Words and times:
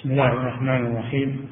بسم 0.00 0.10
الله 0.10 0.32
الرحمن 0.32 0.86
الرحيم. 0.86 1.48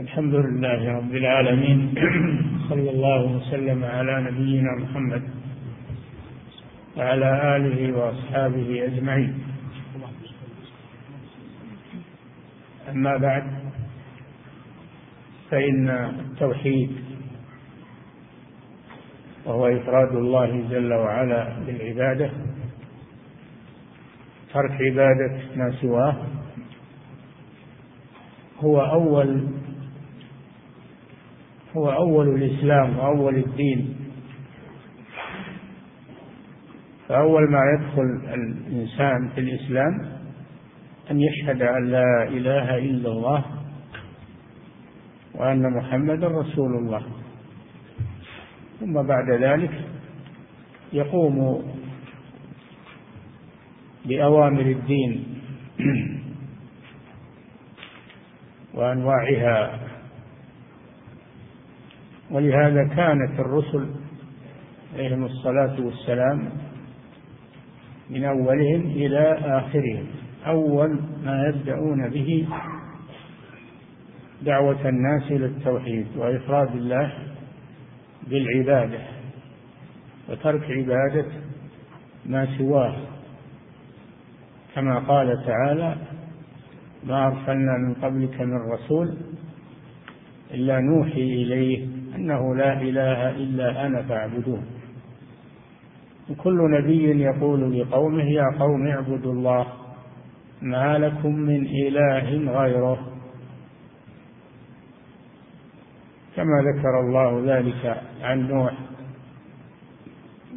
الحمد 0.00 0.34
لله 0.34 0.92
رب 0.96 1.14
العالمين. 1.14 1.94
صلى 2.68 2.90
الله 2.90 3.20
وسلم 3.36 3.84
على 3.84 4.14
نبينا 4.30 4.70
محمد 4.80 5.22
وعلى 6.96 7.56
آله 7.56 7.98
وأصحابه 7.98 8.84
أجمعين. 8.84 9.34
أما 12.88 13.16
بعد 13.16 13.44
فإن 15.50 15.88
التوحيد 15.88 16.90
وهو 19.44 19.66
إفراد 19.66 20.16
الله 20.16 20.68
جل 20.70 20.92
وعلا 20.94 21.58
بالعبادة 21.66 22.30
ترك 24.54 24.72
عبادة 24.72 25.40
ما 25.56 25.70
سواه 25.80 26.37
هو 28.60 28.80
أول 28.80 29.48
هو 31.76 31.92
أول 31.92 32.28
الإسلام 32.28 32.98
وأول 32.98 33.36
الدين. 33.36 33.94
فأول 37.08 37.50
ما 37.50 37.58
يدخل 37.74 38.34
الإنسان 38.34 39.28
في 39.34 39.40
الإسلام 39.40 40.18
أن 41.10 41.20
يشهد 41.20 41.62
أن 41.62 41.90
لا 41.90 42.22
إله 42.28 42.78
إلا 42.78 43.08
الله 43.08 43.44
وأن 45.34 45.76
محمدا 45.76 46.28
رسول 46.28 46.76
الله. 46.76 47.02
ثم 48.80 49.02
بعد 49.02 49.30
ذلك 49.30 49.84
يقوم 50.92 51.62
بأوامر 54.04 54.60
الدين. 54.60 55.24
وأنواعها. 58.78 59.80
ولهذا 62.30 62.84
كانت 62.84 63.40
الرسل 63.40 63.94
عليهم 64.94 65.24
الصلاة 65.24 65.80
والسلام 65.80 66.50
من 68.10 68.24
أولهم 68.24 68.80
إلى 68.80 69.38
آخرهم. 69.40 70.06
أول 70.46 71.00
ما 71.24 71.48
يبدأون 71.48 72.08
به 72.08 72.48
دعوة 74.42 74.88
الناس 74.88 75.22
إلى 75.30 75.46
التوحيد 75.46 76.06
وإفراد 76.16 76.76
الله 76.76 77.12
بالعبادة 78.26 79.00
وترك 80.28 80.70
عبادة 80.70 81.26
ما 82.26 82.58
سواه. 82.58 82.96
كما 84.74 84.98
قال 84.98 85.44
تعالى 85.46 85.96
ما 87.08 87.26
أرسلنا 87.26 87.78
من 87.78 87.94
قبلك 87.94 88.40
من 88.40 88.72
رسول 88.72 89.16
إلا 90.54 90.80
نوحي 90.80 91.22
إليه 91.22 91.86
أنه 92.16 92.54
لا 92.54 92.82
إله 92.82 93.30
إلا 93.30 93.86
أنا 93.86 94.02
فاعبدون 94.02 94.66
كل 96.36 96.70
نبي 96.70 97.20
يقول 97.22 97.80
لقومه 97.80 98.24
يا 98.24 98.44
قوم 98.58 98.86
اعبدوا 98.86 99.32
الله 99.32 99.66
ما 100.62 100.98
لكم 100.98 101.34
من 101.34 101.66
إله 101.66 102.52
غيره. 102.60 102.98
كما 106.36 106.62
ذكر 106.62 107.00
الله 107.00 107.56
ذلك 107.56 108.02
عن 108.22 108.48
نوح 108.48 108.72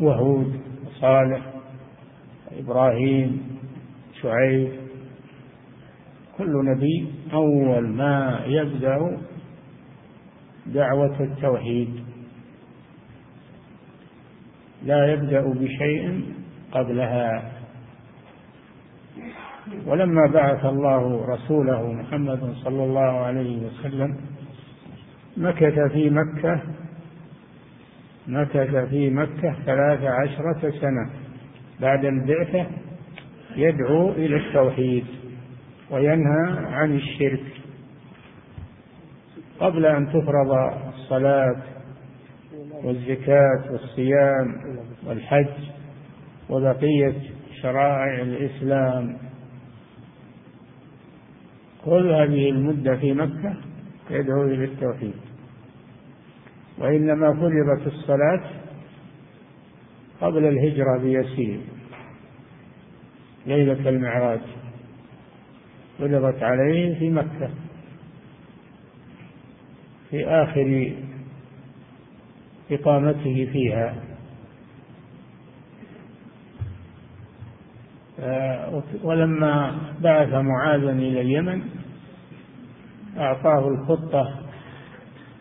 وهود 0.01 0.59
وصالح 0.85 1.41
وإبراهيم 2.51 3.59
شعيب 4.21 4.80
كل 6.41 6.65
نبي 6.65 7.07
أول 7.33 7.87
ما 7.87 8.41
يبدأ 8.45 9.17
دعوة 10.65 11.19
التوحيد. 11.19 11.89
لا 14.85 15.13
يبدأ 15.13 15.41
بشيء 15.41 16.23
قبلها. 16.71 17.51
ولما 19.85 20.27
بعث 20.33 20.65
الله 20.65 21.25
رسوله 21.25 21.93
محمد 21.93 22.53
صلى 22.63 22.83
الله 22.83 23.11
عليه 23.25 23.67
وسلم 23.67 24.17
مكث 25.37 25.79
في 25.91 26.09
مكة 26.09 26.61
مكث 28.27 28.75
في 28.89 29.09
مكة 29.09 29.55
ثلاث 29.65 30.03
عشرة 30.03 30.71
سنة. 30.81 31.09
بعد 31.81 32.05
البعثة 32.05 32.65
يدعو 33.55 34.09
إلى 34.09 34.35
التوحيد. 34.35 35.20
وينهى 35.91 36.67
عن 36.67 36.95
الشرك. 36.95 37.43
قبل 39.59 39.85
أن 39.85 40.07
تفرض 40.07 40.51
الصلاة 40.93 41.61
والزكاة 42.83 43.71
والصيام 43.71 44.55
والحج 45.05 45.53
وبقية 46.49 47.13
شرائع 47.61 48.21
الإسلام 48.21 49.17
كل 51.85 52.11
هذه 52.11 52.49
المدة 52.49 52.95
في 52.95 53.13
مكة 53.13 53.55
يدعو 54.09 54.43
إلى 54.43 54.63
التوحيد. 54.63 55.13
وإنما 56.77 57.33
فرضت 57.33 57.87
الصلاة 57.87 58.41
قبل 60.21 60.45
الهجرة 60.45 60.97
بيسير 60.97 61.59
ليلة 63.45 63.89
المعراج. 63.89 64.41
فرضت 66.01 66.43
عليه 66.43 66.99
في 66.99 67.09
مكة 67.09 67.49
في 70.09 70.27
آخر 70.27 70.93
إقامته 72.71 73.49
فيها. 73.51 73.95
آه، 78.19 78.83
ولما 79.03 79.77
بعث 80.01 80.33
معاذا 80.33 80.91
إلى 80.91 81.21
اليمن 81.21 81.61
أعطاه 83.17 83.67
الخطة 83.67 84.39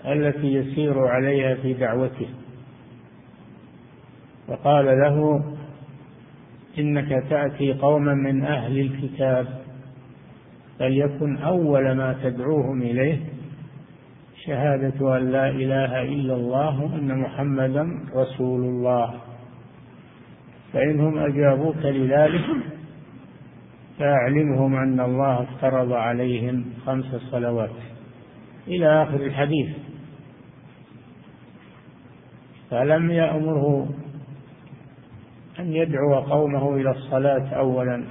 التي 0.06 0.47
يسير 0.47 1.06
عليها 1.06 1.54
في 1.54 1.72
دعوته. 1.72 2.28
وقال 4.48 4.87
له 4.87 5.44
إنك 6.78 7.25
تأتي 7.31 7.72
قوما 7.72 8.15
من 8.15 8.44
أهل 8.44 8.81
الكتاب. 8.81 9.59
فليكن 10.80 11.36
أول 11.36 11.92
ما 11.92 12.16
تدعوهم 12.22 12.82
إليه 12.82 13.18
شهادة 14.46 15.16
أن 15.16 15.30
لا 15.32 15.48
إله 15.48 16.02
إلا 16.02 16.34
الله 16.34 16.82
وأن 16.84 17.18
محمدا 17.18 18.00
رسول 18.14 18.60
الله. 18.64 19.14
فإنهم 20.72 21.18
أجابوك 21.18 21.76
لذلك 21.84 22.44
فأعلمهم 23.98 24.76
أن 24.76 25.00
الله 25.00 25.42
افترض 25.42 25.92
عليهم 25.92 26.64
خمس 26.86 27.04
صلوات. 27.04 27.76
إلى 28.68 29.02
آخر 29.02 29.20
الحديث. 29.20 29.68
فلم 32.70 33.10
يأمره 33.10 33.88
أن 35.58 35.72
يدعو 35.72 36.14
قومه 36.14 36.74
إلى 36.74 36.91
الصلاة 36.91 37.48
أولا 37.48 38.04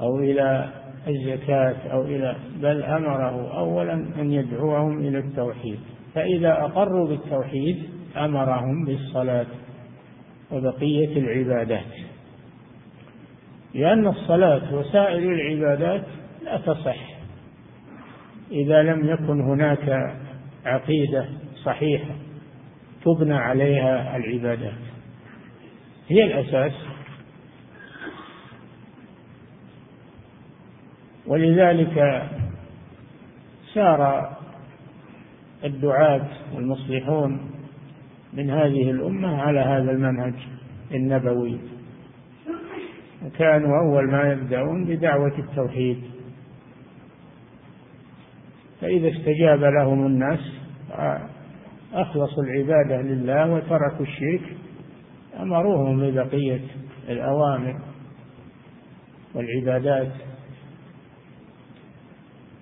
أو 0.00 0.18
إلى 0.18 0.77
الزكاة 1.08 1.76
أو 1.92 2.02
إلى 2.02 2.36
بل 2.56 2.82
أمره 2.82 3.58
أولا 3.58 3.92
أن 3.92 4.32
يدعوهم 4.32 4.98
إلى 4.98 5.18
التوحيد. 5.18 5.78
فإذا 6.14 6.52
أقروا 6.52 7.08
بالتوحيد 7.08 7.82
أمرهم 8.16 8.84
بالصلاة 8.84 9.46
وبقية 10.50 11.18
العبادات. 11.18 11.84
لأن 13.74 14.06
الصلاة 14.06 14.74
وسائر 14.74 15.32
العبادات 15.32 16.02
لا 16.44 16.56
تصح. 16.56 17.18
إذا 18.52 18.82
لم 18.82 19.08
يكن 19.08 19.40
هناك 19.40 20.14
عقيدة 20.66 21.26
صحيحة 21.64 22.14
تبنى 23.04 23.36
عليها 23.36 24.16
العبادات. 24.16 24.78
هي 26.08 26.24
الأساس. 26.24 26.72
ولذلك 31.28 32.22
سار 33.74 34.30
الدعاة 35.64 36.28
والمصلحون 36.54 37.50
من 38.32 38.50
هذه 38.50 38.90
الأمة 38.90 39.42
على 39.42 39.60
هذا 39.60 39.90
المنهج 39.90 40.34
النبوي. 40.94 41.58
وكانوا 43.26 43.80
أول 43.80 44.10
ما 44.10 44.32
يبدأون 44.32 44.84
بدعوة 44.84 45.38
التوحيد. 45.38 46.02
فإذا 48.80 49.08
استجاب 49.08 49.60
لهم 49.60 50.06
الناس 50.06 50.40
أخلصوا 51.92 52.42
العبادة 52.44 53.02
لله 53.02 53.50
وتركوا 53.50 54.06
الشرك 54.06 54.56
أمروهم 55.40 56.10
ببقية 56.10 56.60
الأوامر 57.08 57.80
والعبادات. 59.34 60.12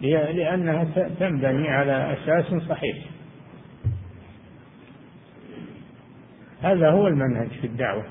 لأنها 0.00 0.84
تنبني 1.20 1.68
على 1.68 2.12
أساس 2.12 2.62
صحيح. 2.68 2.96
هذا 6.62 6.90
هو 6.90 7.06
المنهج 7.06 7.48
في 7.48 7.66
الدعوة. 7.66 8.04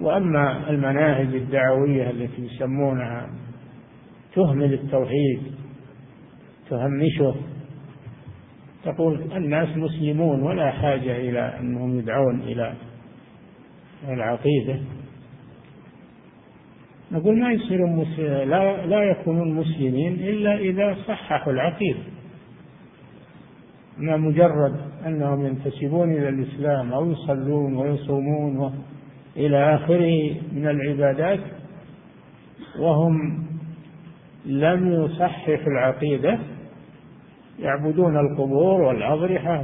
وأما 0.00 0.70
المناهج 0.70 1.34
الدعوية 1.34 2.10
التي 2.10 2.42
يسمونها 2.42 3.30
تهمل 4.34 4.74
التوحيد 4.74 5.42
تهمشه 6.70 7.34
تقول 8.84 9.32
الناس 9.32 9.76
مسلمون 9.76 10.42
ولا 10.42 10.70
حاجة 10.70 11.16
إلى 11.16 11.58
أنهم 11.60 11.98
يدعون 11.98 12.40
إلى 12.40 12.74
العقيدة. 14.08 14.80
نقول 17.12 17.40
ما 17.40 17.52
يصيرون 17.52 18.06
لا, 18.18 18.86
لا 18.86 19.02
يكونون 19.02 19.54
مسلمين 19.54 20.12
إلا 20.12 20.58
إذا 20.58 20.96
صححوا 21.08 21.52
العقيدة 21.52 21.98
ما 23.98 24.16
مجرد 24.16 24.76
أنهم 25.06 25.46
ينتسبون 25.46 26.12
إلى 26.12 26.28
الإسلام 26.28 26.92
أو 26.92 27.10
يصلون 27.10 27.76
ويصومون. 27.76 28.72
إلى 29.36 29.74
آخره 29.74 30.34
من 30.52 30.68
العبادات 30.68 31.40
وهم 32.78 33.46
لم 34.46 34.92
يصححوا 34.92 35.72
العقيدة 35.72 36.38
يعبدون 37.58 38.16
القبور 38.16 38.80
والأضرحة 38.80 39.62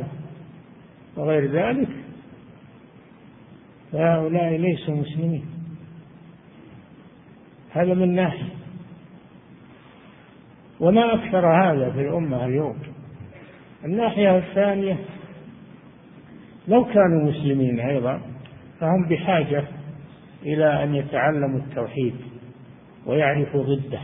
وغير 1.16 1.50
ذلك 1.50 1.88
فهؤلاء 3.92 4.56
ليسوا 4.56 4.94
مسلمين 4.94 5.44
هذا 7.72 7.94
من 7.94 8.14
ناحية 8.14 8.48
وما 10.80 11.14
أكثر 11.14 11.46
هذا 11.46 11.90
في 11.90 12.00
الأمة 12.00 12.44
اليوم. 12.44 12.78
الناحية 13.84 14.38
الثانية 14.38 14.98
لو 16.68 16.84
كانوا 16.84 17.30
مسلمين 17.30 17.80
أيضا 17.80 18.20
فهم 18.80 19.08
بحاجة 19.08 19.64
إلى 20.42 20.84
أن 20.84 20.94
يتعلموا 20.94 21.58
التوحيد 21.58 22.14
ويعرفوا 23.06 23.62
ضده 23.62 24.00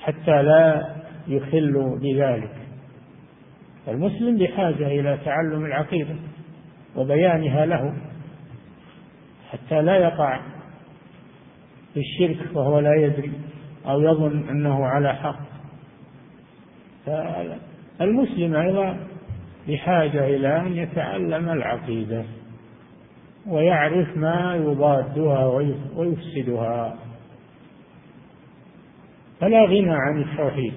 حتى 0.00 0.42
لا 0.42 0.94
يخلوا 1.28 1.98
بذلك. 1.98 2.54
المسلم 3.88 4.38
بحاجة 4.38 4.86
إلى 4.86 5.18
تعلم 5.24 5.64
العقيدة 5.64 6.14
وبيانها 6.96 7.66
له 7.66 7.94
حتى 9.50 9.82
لا 9.82 9.96
يقع 9.96 10.40
في 11.94 12.00
الشرك 12.00 12.56
وهو 12.56 12.78
لا 12.78 12.94
يدري 12.94 13.32
أو 13.86 14.00
يظن 14.00 14.48
أنه 14.48 14.86
على 14.86 15.14
حق. 15.14 15.40
فالمسلم 17.06 18.56
أيضا 18.56 19.06
بحاجة 19.68 20.26
إلى 20.26 20.60
أن 20.60 20.72
يتعلم 20.72 21.48
العقيدة 21.48 22.24
ويعرف 23.46 24.16
ما 24.16 24.56
يضادها 24.56 25.46
ويفسدها. 25.96 26.98
فلا 29.40 29.64
غنى 29.64 29.92
عن 29.92 30.22
التوحيد. 30.22 30.74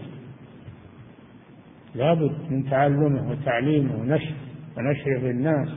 لابد 1.96 2.36
من 2.50 2.70
تعلمه 2.70 3.32
وتعليمه 3.32 3.96
ونشر 3.96 4.34
ونشره 4.78 5.20
للناس 5.20 5.70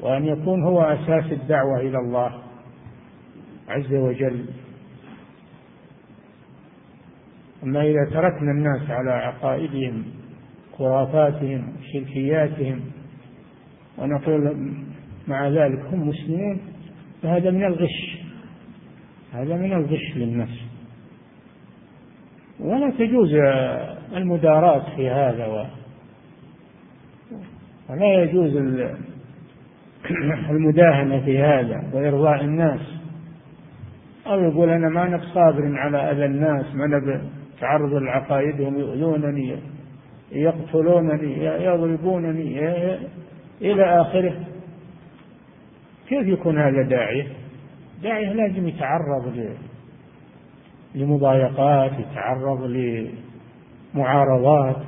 وأن 0.00 0.24
يكون 0.24 0.64
هو 0.64 0.82
أساس 0.82 1.32
الدعوة 1.32 1.80
إلى 1.80 1.98
الله. 1.98 2.43
عز 3.68 3.94
وجل. 3.94 4.44
أما 7.62 7.82
إذا 7.82 8.04
تركنا 8.10 8.50
الناس 8.50 8.90
على 8.90 9.10
عقائدهم 9.10 10.04
خرافاتهم 10.78 11.72
شركياتهم 11.92 12.80
ونقول 13.98 14.56
مع 15.28 15.48
ذلك 15.48 15.80
هم 15.92 16.08
مسلمون 16.08 16.60
فهذا 17.22 17.50
من 17.50 17.64
الغش. 17.64 18.18
هذا 19.32 19.56
من 19.56 19.72
الغش 19.72 20.16
للنفس. 20.16 20.60
ولا 22.60 22.90
تجوز 22.90 23.34
المداراة 24.16 24.96
في 24.96 25.08
هذا 25.08 25.70
ولا 27.88 28.22
يجوز 28.22 28.56
المداهنة 30.50 31.20
في 31.24 31.38
هذا 31.38 31.90
وإرضاء 31.92 32.44
الناس. 32.44 32.93
أو 34.26 34.40
يقول 34.40 34.70
أنا 34.70 34.88
ما 34.88 35.06
أنا 35.06 35.16
بصابر 35.16 35.78
على 35.78 36.10
أذى 36.10 36.24
الناس 36.24 36.74
ما 36.74 36.84
أنا 36.84 37.22
تعرض 37.60 37.94
لعقائدهم 37.94 38.78
يؤذونني 38.78 39.58
يقتلونني 40.32 41.44
يضربونني 41.44 42.58
إلى 43.60 44.00
آخره. 44.00 44.44
كيف 46.08 46.26
يكون 46.26 46.58
هذا 46.58 46.82
داعية 46.82 47.26
داعية 48.02 48.32
لازم 48.32 48.68
يتعرض 48.68 49.54
لمضايقات 50.94 51.92
يتعرض 51.92 52.62
لمعارضات. 53.94 54.82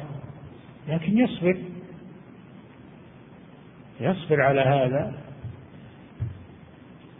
لكن 0.88 1.18
يصبر. 1.18 1.56
يصبر 4.00 4.40
على 4.40 4.60
هذا. 4.60 5.12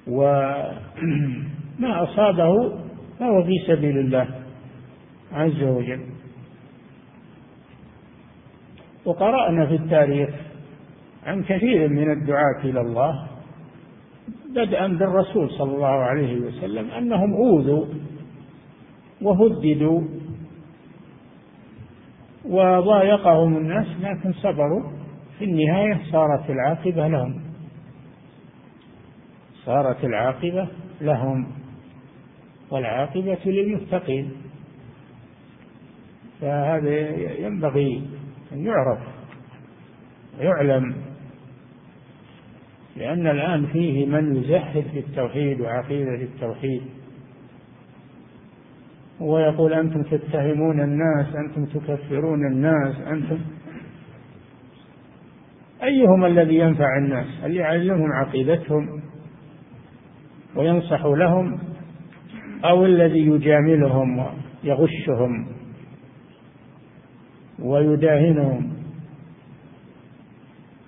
وما 1.78 2.02
أصابه 2.02 2.78
فهو 3.19 3.44
في 3.44 3.52
سبيل 3.67 3.99
الله 3.99 4.28
عز 5.32 5.62
وجل. 5.62 6.00
وقرأنا 9.05 9.67
في 9.67 9.75
التاريخ 9.75 10.31
عن 11.26 11.43
كثير 11.43 11.88
من 11.88 12.11
الدعاة 12.12 12.61
إلى 12.64 12.81
الله 12.81 13.26
بدءا 14.50 14.87
بالرسول 14.87 15.50
صلى 15.50 15.75
الله 15.75 15.87
عليه 15.87 16.40
وسلم 16.40 16.90
أنهم 16.90 17.34
أوذوا 17.34 17.87
وهددوا 19.23 20.02
وضايقهم 22.44 23.56
الناس 23.56 23.87
لكن 24.00 24.32
صبروا. 24.32 24.82
في 25.38 25.44
النهاية 25.44 26.00
صارت 26.12 26.50
العاقبة 26.50 27.08
لهم 27.08 27.40
صارت 29.64 30.05
العاقبة 30.05 30.69
لهم. 31.00 31.46
والعاقبة 32.71 33.38
للمتقين. 33.47 34.33
فهذا 36.40 37.11
ينبغي 37.40 38.02
أن 38.52 38.67
يعرف 38.67 38.99
ويعلم 40.38 40.95
لأن 42.97 43.26
الآن 43.26 43.67
فيه 43.67 44.07
من 44.07 44.37
يزهد 44.37 44.85
في 44.93 44.99
التوحيد 44.99 45.61
وعقيدة 45.61 46.14
التوحيد. 46.14 46.83
ويقول 49.21 49.73
أنتم 49.73 50.02
تتهمون 50.02 50.81
الناس 50.81 51.26
أنتم 51.37 51.64
تكفرون 51.64 52.47
الناس 52.52 52.97
أنتم 53.00 53.38
أيهم 55.83 56.25
الذي 56.25 56.55
ينفع 56.55 56.99
الناس؟ 56.99 57.26
اللي 57.45 57.57
يعلمهم 57.57 58.12
عقيدتهم 58.12 59.02
وينصح 60.57 61.05
لهم 61.05 61.59
أو 62.65 62.85
الذي 62.85 63.27
يجاملهم 63.27 64.19
ويغشهم 64.19 65.47
ويداهنهم. 67.59 68.77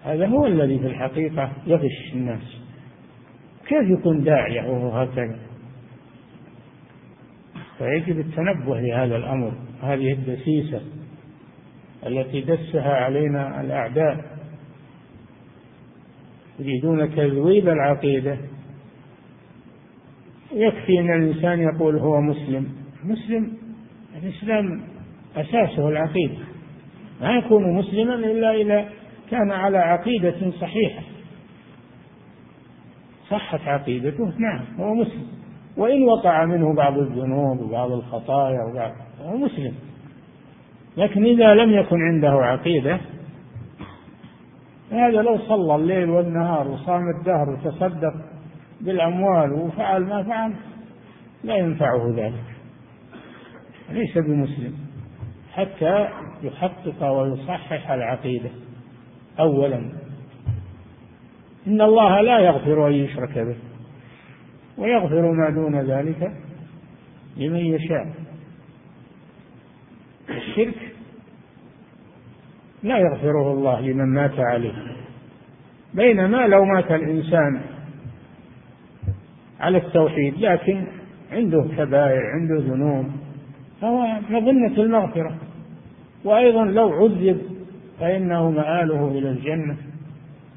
هذا 0.05 0.27
هو 0.27 0.47
الذي 0.47 0.79
في 0.79 0.87
الحقيقة 0.87 1.53
يغش 1.67 2.13
الناس. 2.15 2.61
كيف 3.67 3.91
يكون 3.99 4.25
داعية 4.25 4.71
وهو 4.71 4.91
هكذا؟ 4.91 5.39
فيجب 7.79 8.19
التنبه 8.19 8.81
لهذا 8.81 9.17
الأمر 9.17 9.53
هذه 9.83 10.13
الدسيسة 10.13 10.81
التي 12.07 12.41
دسها 12.41 12.95
علينا 12.95 13.61
الأعداء. 13.61 14.39
يريدون 16.59 17.15
تذويب 17.17 17.69
العقيدة. 17.69 18.39
يكفي 20.53 21.01
أن 21.01 21.23
الإنسان 21.23 21.61
يقول 21.61 21.99
هو 21.99 22.21
مسلم. 22.21 22.69
مسلم 23.05 23.53
الإسلام 24.23 24.83
أساسه 25.37 25.89
العقيدة. 25.89 26.39
ما 27.21 27.31
يكون 27.31 27.75
مسلما 27.75 28.15
إلا 28.15 28.55
إذا 28.55 28.89
كان 29.31 29.51
على 29.51 29.79
عقيدة 29.79 30.51
صحيحة. 30.61 31.03
صحت 33.31 33.61
عقيدته 33.61 34.33
نعم 34.39 34.65
هو 34.79 34.95
مسلم. 34.95 35.27
وإن 35.77 36.03
وقع 36.03 36.45
منه 36.45 36.75
بعض 36.75 36.99
الذنوب 36.99 37.61
وبعض 37.61 37.93
الخطايا 37.93 38.59
وبعض 38.71 38.93
هو 39.21 39.37
مسلم. 39.37 39.75
لكن 40.97 41.25
إذا 41.25 41.55
لم 41.55 41.73
يكن 41.73 42.03
عنده 42.03 42.31
عقيدة 42.31 43.01
هذا 44.91 45.23
لو 45.23 45.39
صلى 45.39 45.75
الليل 45.75 46.11
والنهار 46.11 46.69
وصام 46.69 47.03
الدهر 47.19 47.51
وتصدق 47.51 48.15
بالأموال 48.81 49.53
وفعل 49.53 50.05
ما 50.05 50.23
فعل 50.23 50.55
لا 51.45 51.57
ينفعه 51.57 52.15
ذلك. 52.17 52.45
ليس 53.91 54.19
بمسلم. 54.19 54.75
حتى 55.53 56.09
يحقق 56.43 57.05
ويصحح 57.05 57.91
العقيدة. 57.91 58.51
أولا. 59.41 59.93
إن 61.67 61.81
الله 61.81 62.21
لا 62.21 62.39
يغفر 62.39 62.89
أن 62.89 62.93
يشرك 62.93 63.39
به. 63.39 63.57
ويغفر 64.79 65.33
ما 65.33 65.51
دون 65.51 65.81
ذلك 65.81 66.33
لمن 67.37 67.57
يشاء. 67.57 68.13
الشرك 70.31 70.93
لا 72.83 72.99
يغفره 72.99 73.53
الله 73.53 73.81
لمن 73.81 74.15
مات 74.15 74.39
عليه. 74.39 74.73
بينما 75.95 76.47
لو 76.47 76.65
مات 76.65 76.91
الإنسان 76.91 77.78
على 79.61 79.79
التوحيد 79.79 80.35
لكن 80.39 80.87
عنده 81.33 81.69
كبائر 81.77 82.23
عنده 82.35 82.75
ذنوب 82.75 83.07
فهو 83.81 84.21
مظنة 84.31 84.83
المغفرة. 84.83 85.37
وأيضا 86.25 86.65
لو 86.65 86.93
عذب 86.93 87.41
فإنه 88.01 88.51
مآله 88.51 89.09
إلى 89.09 89.31
الجنة 89.31 89.77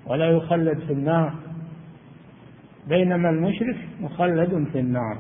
ولا 0.08 0.26
يخلد 0.26 0.80
في 0.80 0.94
النار 0.94 1.34
بينما 2.88 3.30
المشرك 3.30 3.78
مخلد 4.02 4.68
في 4.74 4.80
النار. 4.80 5.18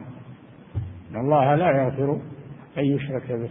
إن 1.11 1.19
الله 1.19 1.55
لا 1.55 1.83
يغفر 1.83 2.21
أن 2.77 2.83
يشرك 2.83 3.31
به 3.31 3.49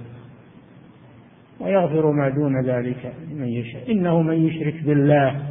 ويغفر 1.60 2.12
ما 2.12 2.28
دون 2.28 2.64
ذلك 2.64 3.12
لمن 3.30 3.48
يشاء. 3.48 3.92
إنه 3.92 4.22
من 4.22 4.46
يشرك 4.46 4.82
بالله 4.84 5.42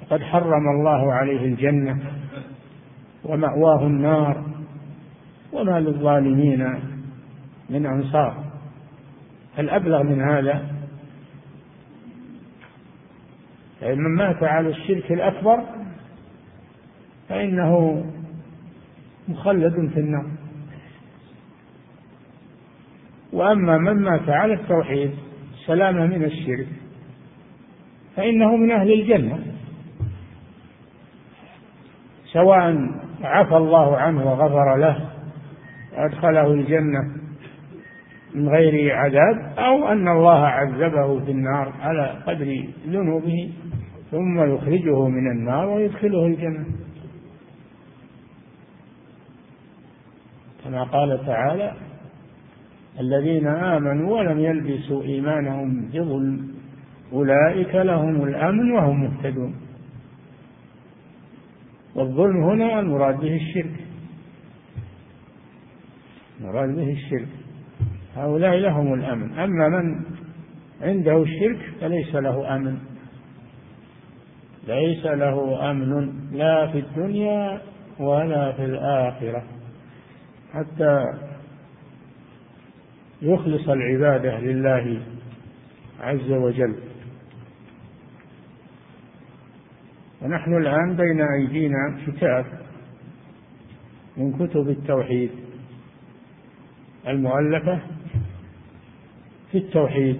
فقد 0.00 0.22
حرم 0.22 0.68
الله 0.68 1.12
عليه 1.12 1.44
الجنة. 1.44 1.98
ومأواه 3.28 3.86
النار 3.86 4.44
وما 5.52 5.80
للظالمين 5.80 6.80
من 7.70 7.86
أنصار. 7.86 8.44
الأبلغ 9.58 10.02
من 10.02 10.20
هذا 10.22 10.76
من 13.82 14.14
مات 14.14 14.42
على 14.42 14.68
الشرك 14.68 15.12
الأكبر 15.12 15.64
فإنه 17.28 18.04
مخلد 19.28 19.90
في 19.94 20.00
النار. 20.00 20.26
وأما 23.32 23.78
من 23.78 24.02
مات 24.02 24.28
على 24.28 24.54
التوحيد 24.54 25.10
سلامة 25.66 26.06
من 26.06 26.24
الشرك 26.24 26.68
فإنه 28.16 28.56
من 28.56 28.70
أهل 28.70 28.92
الجنة 28.92 29.38
سواء 32.32 32.90
عفى 33.26 33.56
الله 33.56 33.96
عنه 33.96 34.30
وغفر 34.30 34.76
له 34.76 35.10
وأدخله 35.96 36.46
الجنة 36.52 37.00
من 38.34 38.48
غير 38.48 38.96
عذاب 38.96 39.58
أو 39.58 39.88
أن 39.88 40.08
الله 40.08 40.46
عذبه 40.46 41.24
في 41.24 41.30
النار 41.30 41.72
على 41.80 42.22
قدر 42.26 42.64
ذنوبه 42.86 43.52
ثم 44.10 44.54
يخرجه 44.54 45.08
من 45.08 45.30
النار 45.30 45.68
ويدخله 45.68 46.26
الجنة. 46.26 46.66
كما 50.64 50.82
قال 50.84 51.26
تعالى 51.26 51.72
الذين 53.00 53.46
آمنوا 53.46 54.18
ولم 54.18 54.38
يلبسوا 54.38 55.02
إيمانهم 55.02 55.88
بظلم 55.92 56.48
أولئك 57.12 57.74
لهم 57.74 58.24
الأمن 58.24 58.72
وهم 58.72 59.04
مهتدون. 59.04 59.54
والظلم 61.96 62.44
هنا 62.44 62.80
المراد 62.80 63.20
به 63.20 63.36
الشرك. 63.36 63.80
المراد 66.40 66.76
به 66.76 66.92
الشرك. 66.92 67.28
هؤلاء 68.16 68.56
لهم 68.56 68.94
الأمن. 68.94 69.38
أما 69.38 69.68
من 69.68 70.04
عنده 70.82 71.22
الشرك 71.22 71.58
فليس 71.80 72.14
له 72.14 72.56
أمن. 72.56 72.78
ليس 74.68 75.06
له 75.06 75.70
أمن 75.70 76.12
لا 76.32 76.66
في 76.66 76.78
الدنيا 76.78 77.60
ولا 77.98 78.52
في 78.52 78.64
الآخرة. 78.64 79.42
حتى 80.52 81.04
يخلص 83.22 83.68
العبادة 83.68 84.40
لله 84.40 85.00
عز 86.00 86.30
وجل. 86.30 86.76
ونحن 90.22 90.56
الآن 90.56 90.96
بين 90.96 91.20
أيدينا 91.20 91.98
كتاب 92.06 92.46
من 94.16 94.32
كتب 94.32 94.68
التوحيد 94.68 95.30
المؤلفة 97.08 97.80
في 99.52 99.58
التوحيد 99.58 100.16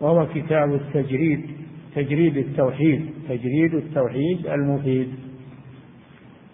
وهو 0.00 0.26
كتاب 0.34 0.74
التجريد 0.74 1.50
تجريد 1.94 2.36
التوحيد 2.36 3.10
تجريد 3.28 3.74
التوحيد 3.74 4.46
المفيد. 4.46 5.14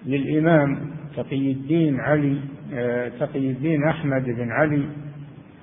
للإمام 0.06 0.90
تقي 1.16 1.52
الدين 1.52 2.00
علي 2.00 2.40
آه، 2.72 3.08
تقي 3.08 3.50
الدين 3.50 3.84
أحمد 3.84 4.24
بن 4.24 4.50
علي 4.50 4.84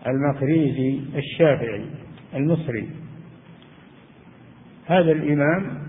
المقريزي 0.07 0.99
الشافعي 1.15 1.85
المصري. 2.35 2.89
هذا 4.85 5.11
الإمام 5.11 5.86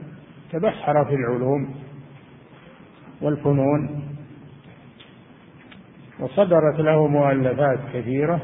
تبحر 0.53 1.05
في 1.05 1.15
العلوم 1.15 1.75
والفنون 3.21 4.05
وصدرت 6.21 6.81
له 6.81 7.09
مؤلفات 7.09 7.79
كثيرة 7.95 8.41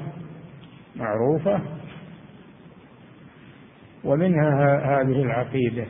معروفة 0.96 1.61
ومنها 4.04 5.00
هذه 5.00 5.23
العقيدة 5.23 5.87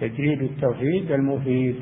تجريد 0.00 0.42
التوحيد 0.42 1.12
المفيد 1.12 1.76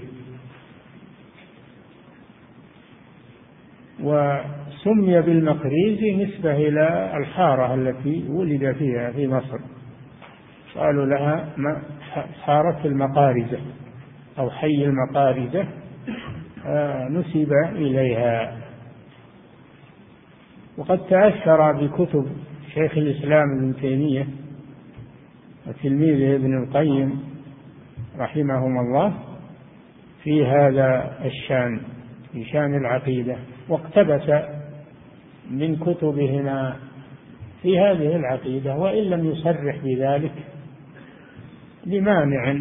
وسمي 4.02 5.20
بالمقريزي 5.22 6.24
نسبة 6.24 6.52
إلى 6.52 7.16
الحارة 7.16 7.74
التي 7.74 8.24
ولد 8.28 8.72
فيها 8.78 9.10
في 9.10 9.28
مصر. 9.28 9.58
قالوا 10.74 11.06
لها 11.06 11.48
حارة 12.44 12.80
المقارزة 12.84 13.58
أو 14.38 14.50
حي 14.50 14.84
المقارزة 14.84 15.66
آه، 16.66 17.08
نسب 17.08 17.52
إليها. 17.72 18.56
وقد 20.78 21.06
تأثر 21.06 21.72
بكتب 21.72 22.26
شيخ 22.74 22.98
الإسلام 22.98 23.58
ابن 23.58 23.76
تيمية 23.80 24.26
وتلميذه 25.66 26.36
ابن 26.36 26.62
القيم 26.62 27.20
رحمهم 28.18 28.78
الله 28.78 29.14
في 30.22 30.46
هذا 30.46 31.18
الشأن 31.24 31.80
في 32.32 32.44
شأن 32.44 32.74
العقيدة. 32.74 33.36
واقتبس 33.68 34.44
من 35.50 35.76
كتبهما 35.76 36.76
في 37.62 37.78
هذه 37.78 38.16
العقيدة 38.16 38.76
وإن 38.76 39.02
لم 39.02 39.26
يصرح 39.30 39.76
بذلك 39.84 40.32
لمانع 41.86 42.60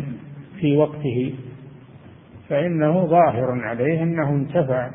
في 0.59 0.77
وقته 0.77 1.35
فإنه 2.49 3.05
ظاهر 3.05 3.61
عليه 3.61 4.03
أنه 4.03 4.29
انتفع 4.29 4.89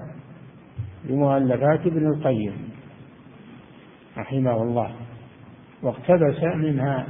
بمؤلفات 1.04 1.86
ابن 1.86 2.06
القيم 2.06 2.52
رحمه 4.18 4.62
الله 4.62 4.94
واقتبس 5.82 6.42
منها. 6.42 7.06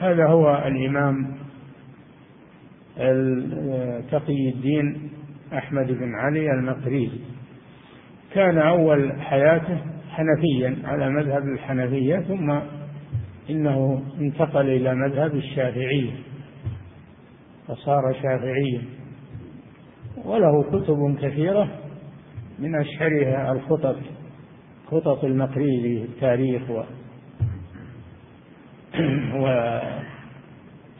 هذا 0.00 0.26
هو 0.26 0.62
الإمام 0.66 1.34
تقي 4.10 4.48
الدين 4.54 5.10
أحمد 5.52 5.86
بن 5.86 6.14
علي 6.14 6.50
المقريزي 6.50 7.20
كان 8.34 8.58
أول 8.58 9.20
حياته 9.20 9.78
حنفيا 10.10 10.88
على 10.88 11.10
مذهب 11.10 11.42
الحنفية 11.42 12.16
ثم 12.18 12.58
إنه 13.50 14.02
انتقل 14.20 14.68
إلى 14.68 14.94
مذهب 14.94 15.34
الشافعية 15.34 16.12
فصار 17.68 18.12
شافعيا 18.22 18.82
وله 20.24 20.62
كتب 20.62 21.16
كثيرة 21.22 21.68
من 22.58 22.74
أشهرها 22.74 23.52
الخطط 23.52 23.96
خطط 24.90 25.24
المقريزي 25.24 25.98
في 25.98 26.04
التاريخ 26.04 26.70
و 26.70 26.82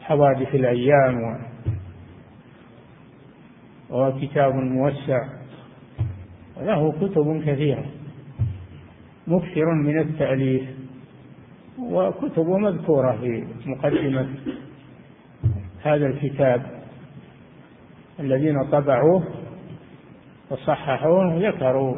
وحوادث 0.01 0.55
الأيام 0.55 1.15
و 1.23 1.55
وهو 3.89 4.19
كتاب 4.19 4.55
موسع. 4.55 5.19
وله 6.57 6.91
كتب 6.91 7.43
كثيرة. 7.45 7.85
مكثر 9.27 9.73
من 9.73 9.99
التأليف. 9.99 10.74
وكتب 11.79 12.47
مذكورة 12.47 13.17
في 13.21 13.43
مقدمة 13.65 14.29
هذا 15.83 16.05
الكتاب 16.07 16.61
الذين 18.19 18.63
طبعوه 18.71 19.23
وصححوه 20.49 21.49
ذكروا 21.49 21.95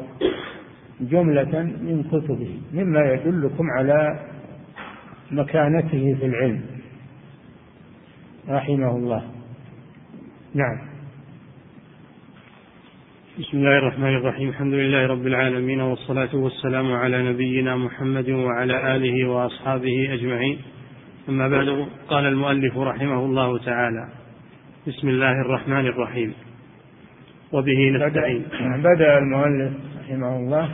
جملة 1.02 1.62
من 1.62 2.04
كتبه 2.04 2.60
مما 2.74 3.00
يدلكم 3.14 3.66
على 3.78 4.20
مكانته 5.32 6.16
في 6.20 6.26
العلم 6.26 6.62
رحمه 8.50 8.96
الله. 8.96 9.24
نعم. 10.54 10.87
بسم 13.40 13.58
الله 13.58 13.78
الرحمن 13.78 14.16
الرحيم. 14.16 14.50
الحمد 14.50 14.74
لله 14.74 15.08
رب 15.08 15.28
العالمين 15.28 15.82
والصلاة 15.82 16.36
والسلام 16.36 16.92
على 16.92 17.34
نبينا 17.34 17.78
محمد 17.78 18.30
وعلى 18.30 18.96
آله 18.96 19.30
وأصحابه 19.30 20.14
أجمعين. 20.14 20.58
أما 21.30 21.48
بعد 21.48 21.88
قال 22.08 22.26
المؤلف 22.26 22.78
رحمه 22.78 23.26
الله 23.26 23.58
تعالى 23.58 24.10
بسم 24.88 25.10
الله 25.10 25.32
الرحمن 25.42 25.86
الرحيم. 25.88 26.34
وبه 27.52 27.90
نستعين. 27.90 28.44
بدأ 28.84 29.18
المؤلف 29.18 29.74
رحمه 30.00 30.38
الله 30.38 30.70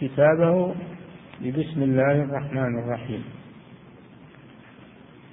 كتابه 0.00 0.74
ببسم 1.40 1.82
الله 1.82 2.12
الرحمن 2.12 2.78
الرحيم. 2.78 3.24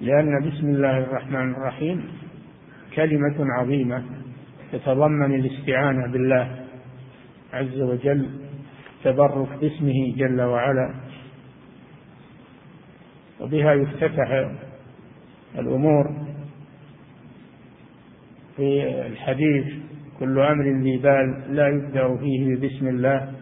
لأن 0.00 0.50
بسم 0.50 0.66
الله 0.66 0.98
الرحمن 0.98 1.54
الرحيم 1.54 2.04
كلمة 2.96 3.36
عظيمة. 3.58 4.21
تتضمن 4.72 5.34
الاستعانة 5.34 6.12
بالله 6.12 6.64
عز 7.52 7.80
وجل 7.80 8.30
تبرك 9.04 9.48
باسمه 9.60 10.14
جل 10.16 10.40
وعلا. 10.40 10.94
وبها 13.40 13.72
يفتتح 13.72 14.50
الأمور 15.58 16.16
في 18.56 18.82
الحديث 19.06 19.64
كل 20.20 20.38
أمر 20.38 20.64
ذي 20.64 20.96
بال 20.96 21.56
لا 21.56 21.68
يبدأ 21.68 22.16
فيه 22.16 22.56
بسم 22.56 22.88
الله 22.88 23.32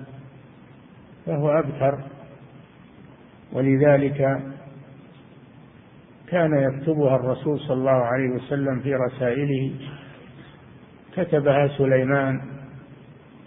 فهو 1.26 1.50
أبتر. 1.50 2.04
ولذلك 3.52 4.40
كان 6.28 6.52
يكتبها 6.54 7.16
الرسول 7.16 7.60
صلى 7.60 7.76
الله 7.76 7.90
عليه 7.90 8.30
وسلم 8.30 8.80
في 8.80 8.94
رسائله 8.94 9.72
كتبها 11.16 11.68
سليمان 11.68 12.40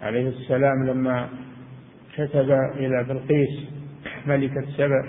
عليه 0.02 0.28
السلام 0.28 0.86
لما 0.86 1.28
كتب 2.14 2.50
إلى 2.76 3.04
بلقيس 3.08 3.68
ملكة 4.26 4.64
سبأ 4.76 5.04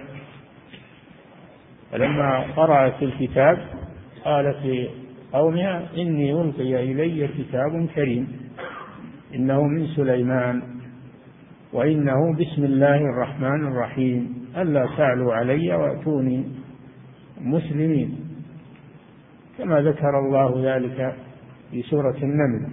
فلما 1.91 2.39
قرأت 2.55 3.03
الكتاب 3.03 3.57
قالت 4.25 4.57
لقومها 4.65 5.87
إني 5.97 6.31
ألقي 6.41 6.91
إلي 6.91 7.27
كتاب 7.27 7.87
كريم 7.95 8.27
إنه 9.35 9.63
من 9.63 9.87
سليمان 9.87 10.61
وإنه 11.73 12.33
بسم 12.39 12.63
الله 12.63 12.97
الرحمن 12.97 13.67
الرحيم. 13.67 14.47
ألا 14.57 14.89
تعلوا 14.97 15.33
علي 15.33 15.75
وأتوني 15.75 16.43
مسلمين. 17.41 18.19
كما 19.57 19.81
ذكر 19.81 20.19
الله 20.19 20.75
ذلك 20.75 21.15
في 21.71 21.81
سورة 21.81 22.17
النمل. 22.17 22.69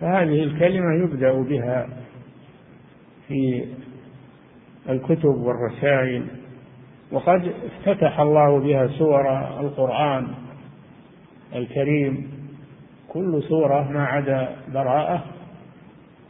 فهذه 0.00 0.42
الكلمة 0.42 1.04
يبدأ 1.04 1.32
بها 1.32 1.88
في 3.28 3.64
الكتب 4.88 5.34
والرسائل 5.34 6.26
وقد 7.12 7.52
افتتح 7.64 8.20
الله 8.20 8.60
بها 8.60 8.86
سور 8.86 9.38
القرآن 9.60 10.28
الكريم. 11.54 12.30
كل 13.08 13.42
سورة 13.48 13.92
ما 13.92 14.04
عدا 14.04 14.56
براءة 14.74 15.24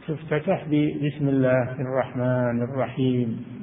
تفتتح 0.07 0.63
بسم 1.03 1.27
الله 1.27 1.81
الرحمن 1.81 2.61
الرحيم. 2.63 3.56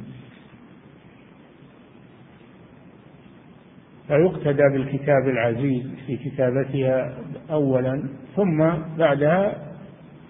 فيقتدى 4.08 4.62
بالكتاب 4.72 5.28
العزيز 5.28 5.82
في 6.06 6.16
كتابتها 6.16 7.14
أولا 7.50 8.02
ثم 8.36 8.70
بعدها 8.98 9.54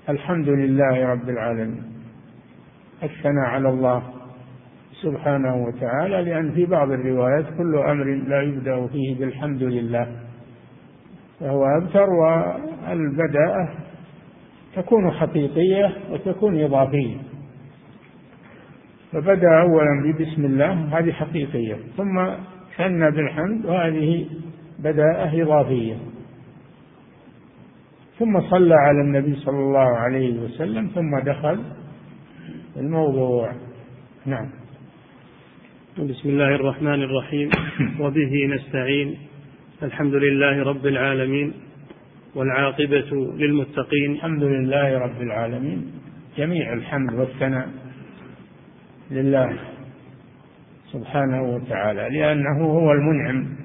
الحمد 0.08 0.48
لله 0.48 1.06
رب 1.06 1.28
العالمين. 1.28 1.82
الثناء 3.02 3.44
على 3.44 3.68
الله 3.68 4.02
سبحانه 5.02 5.56
وتعالى 5.56 6.22
لأن 6.22 6.52
في 6.52 6.66
بعض 6.66 6.90
الروايات 6.90 7.44
كل 7.58 7.76
أمر 7.76 8.04
لا 8.04 8.42
يبدأ 8.42 8.86
فيه 8.86 9.18
بالحمد 9.18 9.62
لله 9.62 10.06
فهو 11.40 11.64
أبتر 11.64 12.10
والبداءة 12.10 13.68
تكون 14.76 15.10
حقيقية 15.10 15.92
وتكون 16.10 16.64
إضافية. 16.64 17.16
فبدأ 19.12 19.60
أولا 19.60 20.02
ببسم 20.04 20.44
الله 20.44 20.98
هذه 20.98 21.12
حقيقية 21.12 21.76
ثم 21.96 22.18
ثنى 22.76 23.10
بالحمد 23.10 23.66
وهذه 23.66 24.26
بداءة 24.78 25.42
إضافية. 25.42 25.96
ثم 28.18 28.40
صلى 28.40 28.74
على 28.74 29.00
النبي 29.00 29.36
صلى 29.36 29.58
الله 29.58 29.98
عليه 29.98 30.38
وسلم 30.40 30.90
ثم 30.94 31.18
دخل 31.18 31.58
الموضوع. 32.76 33.52
نعم. 34.26 34.50
بسم 35.98 36.28
الله 36.28 36.54
الرحمن 36.54 37.02
الرحيم. 37.02 37.50
وبه 38.00 38.46
نستعين. 38.46 39.16
الحمد 39.82 40.14
لله 40.14 40.62
رب 40.62 40.86
العالمين 40.86 41.52
والعاقبة 42.34 43.34
للمتقين. 43.36 44.12
الحمد 44.12 44.42
لله 44.42 44.98
رب 44.98 45.22
العالمين. 45.22 45.92
جميع 46.36 46.72
الحمد 46.72 47.14
والثناء 47.14 47.68
لله. 49.10 49.73
سبحانه 50.94 51.42
وتعالى 51.42 52.18
لأنه 52.18 52.64
هو 52.64 52.92
المنعم. 52.92 53.56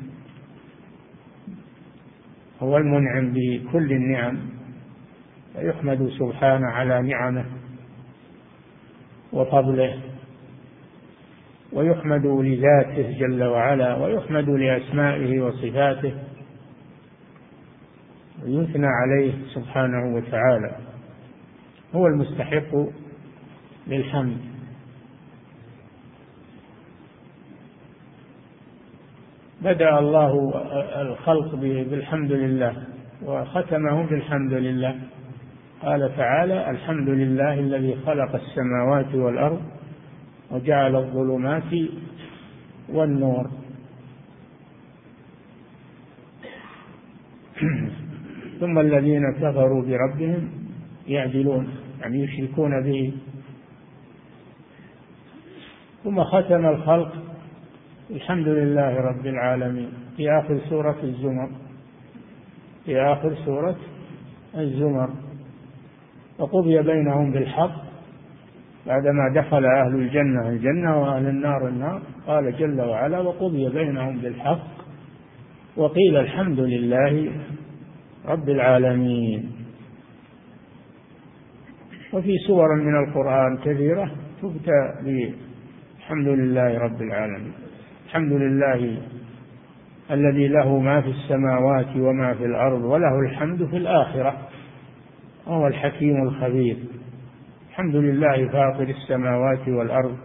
هو 2.61 2.77
المنعم 2.77 3.33
بكل 3.33 3.91
النعم 3.91 4.37
فيحمد 5.53 6.09
سبحانه 6.19 6.67
على 6.67 7.01
نعمه 7.01 7.45
وفضله 9.33 9.99
ويحمد 11.73 12.25
لذاته 12.25 13.11
جل 13.19 13.43
وعلا 13.43 13.95
ويحمد 13.95 14.49
لأسمائه 14.49 15.39
وصفاته 15.41 16.13
ويثنى 18.43 18.87
عليه 18.87 19.33
سبحانه 19.53 20.15
وتعالى. 20.15 20.75
هو 21.95 22.07
المستحق 22.07 22.75
للحمد. 23.87 24.37
بدأ 29.61 29.99
الله 29.99 30.53
الخلق 31.01 31.55
بالحمد 31.89 32.31
لله 32.31 32.73
وختمه 33.25 34.03
بالحمد 34.03 34.53
لله. 34.53 34.95
قال 35.81 36.15
تعالى 36.17 36.69
الحمد 36.69 37.09
لله 37.09 37.53
الذي 37.53 37.95
خلق 38.05 38.35
السماوات 38.35 39.15
والأرض 39.15 39.61
وجعل 40.51 40.95
الظلمات 40.95 41.73
والنور. 42.89 43.49
ثم 48.59 48.79
الذين 48.79 49.33
كفروا 49.33 49.81
بربهم 49.81 50.49
يعدلون 51.07 51.69
يعني 52.01 52.23
يشركون 52.23 52.83
به. 52.83 53.13
ثم 56.03 56.23
ختم 56.23 56.65
الخلق 56.65 57.28
الحمد 58.09 58.47
لله 58.47 58.95
رب 58.95 59.25
العالمين. 59.25 59.89
في 60.17 60.31
آخر 60.31 60.59
سورة 60.69 60.95
الزمر. 61.03 61.49
في 62.85 63.01
آخر 63.01 63.35
سورة 63.45 63.77
الزمر. 64.57 65.09
وقضي 66.39 66.81
بينهم 66.81 67.31
بالحق. 67.31 67.83
بعدما 68.87 69.33
دخل 69.35 69.65
أهل 69.65 69.95
الجنة 69.95 70.49
الجنة 70.49 71.01
وأهل 71.01 71.27
النار 71.27 71.67
النار 71.67 72.01
قال 72.27 72.57
جل 72.57 72.81
وعلا 72.81 73.19
وقضي 73.19 73.69
بينهم 73.69 74.17
بالحق. 74.17 74.67
وقيل 75.77 76.17
الحمد 76.17 76.59
لله 76.59 77.31
رب 78.25 78.49
العالمين. 78.49 79.51
وفي 82.13 82.37
سور 82.47 82.75
من 82.75 83.07
القرآن 83.07 83.57
كثيرة 83.57 84.11
تبتى 84.41 84.93
بالحمد 85.03 86.27
لله 86.27 86.77
رب 86.79 87.01
العالمين. 87.01 87.68
الحمد 88.09 88.31
لله 88.31 88.97
الذي 90.11 90.47
له 90.47 90.79
ما 90.79 91.01
في 91.01 91.09
السماوات 91.09 91.95
وما 91.95 92.33
في 92.33 92.45
الأرض 92.45 92.81
وله 92.83 93.19
الحمد 93.19 93.65
في 93.65 93.77
الآخرة 93.77 94.37
وهو 95.47 95.67
الحكيم 95.67 96.23
الخبير. 96.23 96.77
الحمد 97.69 97.95
لله 97.95 98.47
فاطر 98.47 98.83
السماوات 98.83 99.67
والأرض. 99.67 100.17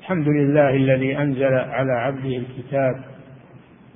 الحمد 0.00 0.28
لله 0.28 0.70
الذي 0.70 1.18
أنزل 1.18 1.54
على 1.54 1.92
عبده 1.92 2.36
الكتاب 2.36 3.04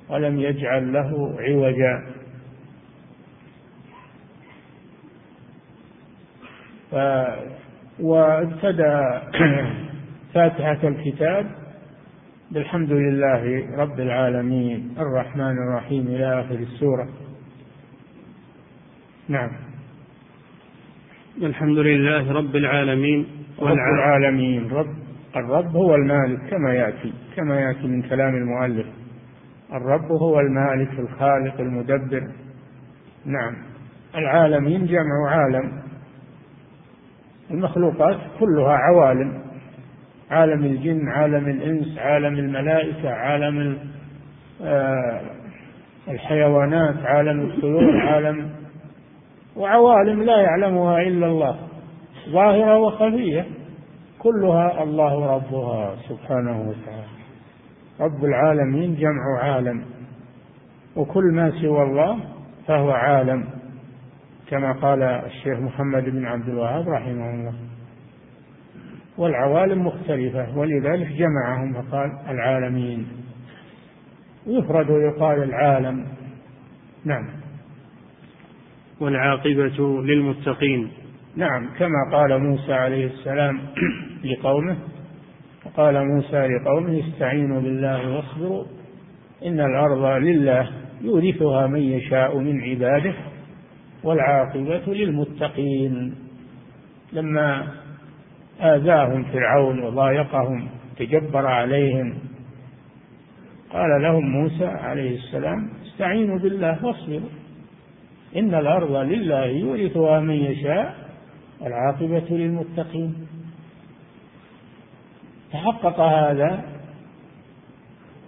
ولم 0.09 0.39
يجعل 0.39 0.93
له 0.93 1.35
عوجا. 1.39 2.03
ف 6.91 6.95
وابتدأ 7.99 9.21
فاتحة 10.33 10.87
الكتاب 10.87 11.58
بالحمد 12.51 12.91
لله 12.91 13.75
رب 13.77 13.99
العالمين 13.99 14.93
الرحمن 14.99 15.57
الرحيم 15.57 16.07
إلى 16.07 16.41
آخر 16.41 16.55
السورة. 16.55 17.07
نعم. 19.27 19.49
الحمد 21.41 21.77
لله 21.77 22.31
رب 22.33 22.55
العالمين. 22.55 23.27
رب 23.59 23.77
العالمين. 23.77 24.69
رب 24.71 24.93
الرب 25.35 25.75
هو 25.75 25.95
المالك 25.95 26.39
كما 26.49 26.73
يأتي 26.73 27.13
كما 27.35 27.59
يأتي 27.61 27.87
من 27.87 28.01
كلام 28.01 28.35
المؤلف. 28.35 28.87
الرب 29.73 30.11
هو 30.11 30.39
المالك 30.39 30.99
الخالق 30.99 31.61
المدبر. 31.61 32.27
نعم. 33.25 33.55
العالمين 34.15 34.85
جمع 34.85 35.29
عالم. 35.29 35.81
المخلوقات 37.51 38.17
كلها 38.39 38.73
عوالم. 38.73 39.48
عالم 40.29 40.65
الجن 40.65 41.07
عالم 41.07 41.49
الإنس 41.49 41.97
عالم 41.97 42.39
الملائكة 42.39 43.09
عالم 43.09 43.77
آه، 44.61 45.21
الحيوانات 46.07 46.95
عالم 47.05 47.41
الطيور 47.41 47.97
عالم 48.07 48.49
وعوالم 49.55 50.23
لا 50.23 50.41
يعلمها 50.41 51.01
إلا 51.01 51.27
الله. 51.27 51.59
ظاهرة 52.29 52.77
وخفية. 52.77 53.45
كلها 54.19 54.83
الله 54.83 55.35
ربها 55.35 55.95
سبحانه 56.09 56.61
وتعالى. 56.61 57.07
رب 57.99 58.25
العالمين 58.25 58.95
جمع 58.95 59.39
عالم. 59.39 59.85
وكل 60.95 61.23
ما 61.33 61.51
سوى 61.61 61.83
الله 61.83 62.19
فهو 62.67 62.91
عالم. 62.91 63.45
كما 64.49 64.71
قال 64.71 65.03
الشيخ 65.03 65.59
محمد 65.59 66.03
بن 66.03 66.25
عبد 66.25 66.49
الوهاب 66.49 66.89
رحمه 66.89 67.29
الله. 67.29 67.53
والعوالم 69.19 69.87
مختلفة 69.87 70.57
ولذلك 70.57 71.07
جمعهم 71.07 71.73
فقال 71.73 72.11
العالمين. 72.29 73.07
يفرد 74.47 74.89
ويقال 74.89 75.43
العالم. 75.43 76.05
نعم. 77.05 77.25
والعاقبة 78.99 80.01
للمتقين. 80.01 80.89
نعم 81.35 81.69
كما 81.79 82.11
قال 82.11 82.43
موسى 82.43 82.73
عليه 82.73 83.05
السلام 83.05 83.59
لقومه 84.31 84.77
قال 85.77 86.07
موسى 86.07 86.47
لقومه 86.47 87.03
استعينوا 87.07 87.61
بالله 87.61 88.15
واصبروا 88.15 88.65
إن 89.45 89.59
الأرض 89.59 90.23
لله 90.23 90.69
يورثها 91.01 91.67
من 91.67 91.79
يشاء 91.81 92.37
من 92.37 92.61
عباده 92.61 93.13
والعاقبة 94.03 94.93
للمتقين. 94.93 96.15
لما 97.13 97.67
آذاهم 98.61 99.23
فرعون 99.23 99.83
وضايقهم 99.83 100.67
تجبر 100.97 101.45
عليهم. 101.45 102.13
قال 103.73 104.01
لهم 104.01 104.29
موسى 104.29 104.65
عليه 104.65 105.17
السلام 105.17 105.69
استعينوا 105.85 106.39
بالله 106.39 106.85
واصبروا. 106.85 107.29
إن 108.35 108.55
الأرض 108.55 108.91
لله 108.91 109.45
يورثها 109.45 110.19
من 110.19 110.35
يشاء 110.35 110.95
والعاقبة 111.61 112.25
للمتقين. 112.29 113.15
تحقق 115.51 115.99
هذا 115.99 116.63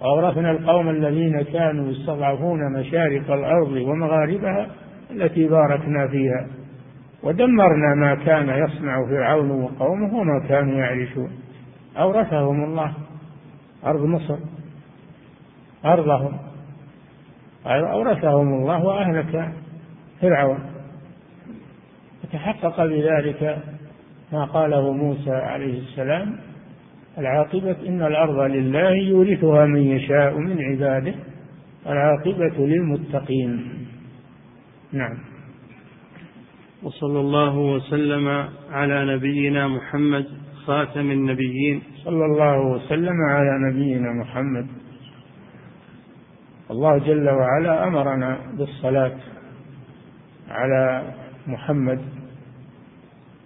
وأورثنا 0.01 0.51
القوم 0.51 0.89
الذين 0.89 1.41
كانوا 1.41 1.91
يستضعفون 1.91 2.59
مشارق 2.79 3.31
الأرض 3.31 3.71
ومغاربها 3.71 4.67
التي 5.11 5.47
باركنا 5.47 6.07
فيها. 6.07 6.60
ودمرنا 7.23 7.95
ما 7.95 8.15
كان 8.15 8.49
يصنع 8.49 9.05
فرعون 9.05 9.51
وقومه 9.51 10.15
وما 10.15 10.47
كانوا 10.47 10.73
يعرشون. 10.73 11.31
أورثهم 11.97 12.63
الله. 12.63 12.93
أرض 13.85 14.05
مصر. 14.05 14.37
أرضهم. 15.85 16.37
أورثهم 17.65 18.53
الله 18.53 18.83
وأهلك 18.83 19.51
فرعون. 20.21 20.59
فتحقق 22.23 22.85
بذلك 22.85 23.57
ما 24.33 24.45
قاله 24.45 24.93
موسى 24.93 25.31
عليه 25.31 25.79
السلام. 25.79 26.35
العاقبة 27.17 27.75
إن 27.87 28.01
الأرض 28.01 28.39
لله 28.39 28.89
يورثها 28.89 29.65
من 29.65 29.81
يشاء 29.81 30.37
من 30.37 30.61
عباده. 30.61 31.13
العاقبة 31.87 32.65
للمتقين. 32.65 33.77
نعم. 34.91 35.30
وصلى 36.83 37.19
الله 37.19 37.57
وسلم 37.57 38.27
على 38.71 39.15
نبينا 39.15 39.67
محمد 39.67 40.25
خاتم 40.65 41.11
النبيين. 41.11 41.81
صلى 42.03 42.25
الله 42.25 42.59
وسلم 42.59 43.17
على 43.29 43.53
نبينا 43.69 44.13
محمد. 44.13 44.67
الله 46.71 46.97
جل 46.97 47.29
وعلا 47.29 47.87
أمرنا 47.87 48.37
بالصلاة 48.57 49.17
على 50.49 51.13
محمد. 51.47 51.99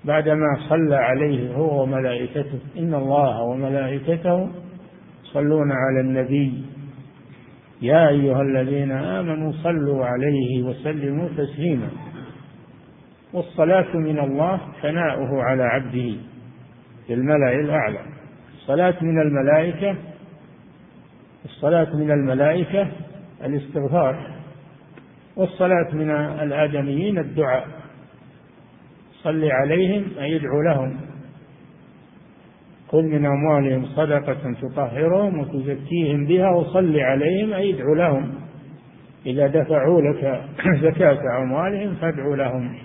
بعدما 0.05 0.57
صلى 0.69 0.95
عليه 0.95 1.55
هو 1.55 1.83
وملائكته 1.83 2.59
إن 2.77 2.93
الله 2.93 3.41
وملائكته 3.41 4.49
يصلون 5.25 5.71
على 5.71 5.99
النبي. 6.01 6.65
يا 7.81 8.09
أيها 8.09 8.41
الذين 8.41 8.91
آمنوا 8.91 9.51
صلوا 9.51 10.05
عليه 10.05 10.63
وسلموا 10.63 11.29
تسليما. 11.37 11.89
والصلاة 13.35 13.97
من 13.97 14.19
الله 14.19 14.61
ثناؤه 14.81 15.43
على 15.43 15.63
عبده 15.63 16.15
في 17.07 17.13
الملأ 17.13 17.51
الأعلى. 17.51 17.99
الصلاة 18.53 18.95
من 19.01 19.21
الملائكة 19.21 19.95
الصلاة 21.45 21.95
من 21.95 22.11
الملائكة 22.11 22.87
الاستغفار 23.43 24.27
والصلاة 25.35 25.87
من 25.93 26.11
الآدميين 26.11 27.17
الدعاء. 27.19 27.67
صل 29.23 29.43
عليهم 29.43 30.05
أي 30.19 30.31
يدعو 30.31 30.61
لهم. 30.61 30.97
خذ 32.87 33.01
من 33.01 33.25
أموالهم 33.25 33.85
صدقة 33.85 34.53
تطهرهم 34.61 35.39
وتزكيهم 35.39 36.25
بها 36.25 36.49
وصل 36.49 36.99
عليهم 36.99 37.53
أي 37.53 37.73
ادعو 37.73 37.93
لهم. 37.93 38.33
إذا 39.25 39.47
دفعوا 39.47 40.01
لك 40.01 40.43
زكاة 40.85 41.19
أموالهم 41.43 41.95
فادعوا 41.95 42.35
لهم. 42.35 42.84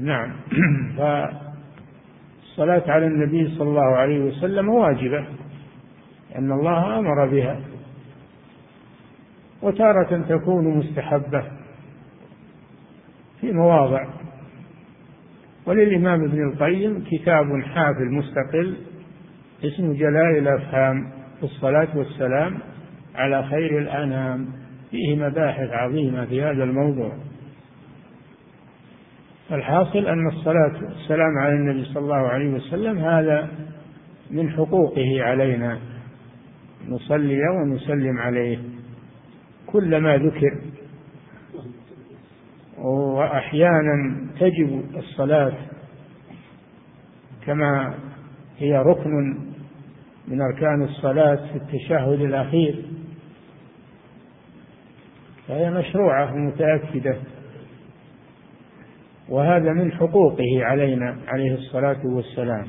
نعم. 0.00 0.32
فالصلاة 0.98 2.82
على 2.90 3.06
النبي 3.06 3.48
صلى 3.48 3.68
الله 3.68 3.96
عليه 3.96 4.20
وسلم 4.20 4.68
واجبة 4.68 5.24
لأن 6.30 6.52
الله 6.52 6.98
أمر 6.98 7.26
بها. 7.26 7.60
وتارة 9.62 10.22
تكون 10.28 10.78
مستحبة 10.78 11.44
في 13.40 13.52
مواضع. 13.52 14.06
وللإمام 15.66 16.24
ابن 16.24 16.48
القيم 16.48 17.04
كتاب 17.10 17.62
حافل 17.62 18.10
مستقل 18.10 18.76
اسمه 19.64 19.94
جلال 19.94 20.38
الأفهام 20.38 21.10
في 21.38 21.42
الصلاة 21.42 21.88
والسلام 21.94 22.58
على 23.14 23.42
خير 23.42 23.78
الأنام. 23.78 24.48
فيه 24.90 25.16
مباحث 25.16 25.70
عظيمة 25.70 26.24
في 26.24 26.42
هذا 26.42 26.64
الموضوع. 26.64 27.12
الحاصل 29.52 30.06
أن 30.06 30.28
الصلاة 30.28 30.84
والسلام 30.84 31.38
على 31.38 31.52
النبي 31.52 31.84
صلى 31.84 32.02
الله 32.02 32.28
عليه 32.28 32.50
وسلم 32.50 32.98
هذا 32.98 33.48
من 34.30 34.50
حقوقه 34.50 35.22
علينا. 35.22 35.78
نصلي 36.88 37.40
ونسلم 37.48 38.18
عليه. 38.18 38.58
كلما 39.66 40.16
ذكر 40.16 40.60
وأحيانا 42.78 44.26
تجب 44.40 44.82
الصلاة 44.96 45.52
كما 47.46 47.94
هي 48.58 48.78
ركن 48.78 49.38
من 50.28 50.40
أركان 50.40 50.82
الصلاة 50.82 51.36
في 51.36 51.56
التشهد 51.56 52.20
الأخير. 52.20 52.82
فهي 55.48 55.70
مشروعة 55.70 56.34
ومتأكدة. 56.34 57.16
وهذا 59.30 59.72
من 59.72 59.92
حقوقه 59.92 60.64
علينا 60.64 61.18
عليه 61.28 61.54
الصلاة 61.54 62.00
والسلام. 62.04 62.66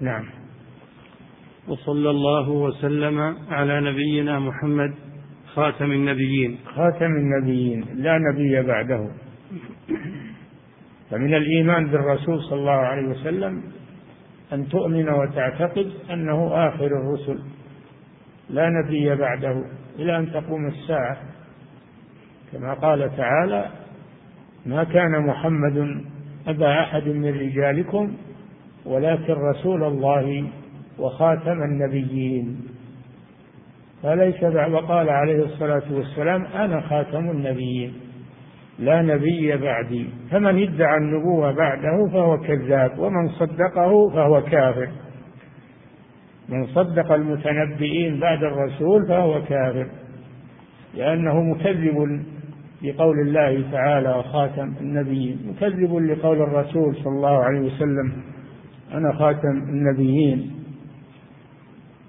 نعم. 0.00 0.24
وصلى 1.68 2.10
الله 2.10 2.50
وسلم 2.50 3.36
على 3.50 3.80
نبينا 3.80 4.38
محمد 4.38 4.94
خاتم 5.54 5.92
النبيين. 5.92 6.58
خاتم 6.74 7.06
النبيين 7.06 7.84
لا 7.94 8.18
نبي 8.18 8.62
بعده. 8.62 9.10
فمن 11.10 11.34
الإيمان 11.34 11.90
بالرسول 11.90 12.42
صلى 12.42 12.58
الله 12.58 12.70
عليه 12.70 13.08
وسلم 13.08 13.62
أن 14.52 14.68
تؤمن 14.68 15.08
وتعتقد 15.08 15.92
أنه 16.10 16.68
آخر 16.68 16.86
الرسل. 16.86 17.38
لا 18.50 18.68
نبي 18.68 19.14
بعده 19.14 19.64
إلى 19.98 20.18
أن 20.18 20.32
تقوم 20.32 20.68
الساعة 20.68 21.16
كما 22.52 22.74
قال 22.74 23.16
تعالى 23.16 23.79
ما 24.66 24.84
كان 24.84 25.26
محمد 25.26 26.04
أبا 26.46 26.82
أحد 26.82 27.08
من 27.08 27.40
رجالكم 27.40 28.12
ولكن 28.86 29.32
رسول 29.32 29.84
الله 29.84 30.44
وخاتم 30.98 31.62
النبيين. 31.62 32.60
فليس 34.02 34.42
وقال 34.42 35.08
عليه 35.08 35.44
الصلاة 35.44 35.82
والسلام 35.90 36.44
أنا 36.44 36.80
خاتم 36.80 37.30
النبيين 37.30 37.92
لا 38.78 39.02
نبي 39.02 39.56
بعدي. 39.56 40.06
فمن 40.30 40.62
ادعى 40.62 40.96
النبوة 40.96 41.52
بعده 41.52 42.08
فهو 42.12 42.38
كذاب 42.38 42.98
ومن 42.98 43.28
صدقه 43.28 44.10
فهو 44.10 44.42
كافر. 44.42 44.88
من 46.48 46.66
صدق 46.66 47.12
المتنبئين 47.12 48.20
بعد 48.20 48.44
الرسول 48.44 49.06
فهو 49.08 49.42
كافر 49.42 49.86
لأنه 50.94 51.42
مكذب 51.42 52.24
لقول 52.82 53.20
الله 53.20 53.70
تعالى 53.72 54.08
وخاتم 54.08 54.74
النبيين 54.80 55.38
مكذب 55.48 55.96
لقول 55.96 56.42
الرسول 56.42 56.96
صلى 56.96 57.12
الله 57.12 57.44
عليه 57.44 57.60
وسلم 57.60 58.22
أنا 58.92 59.12
خاتم 59.12 59.48
النبيين. 59.68 60.50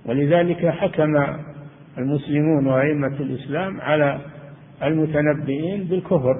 ولذلك 0.05 0.65
حكم 0.65 1.15
المسلمون 1.97 2.67
وأئمة 2.67 3.15
الإسلام 3.19 3.81
على 3.81 4.19
المتنبئين 4.83 5.83
بالكفر 5.83 6.35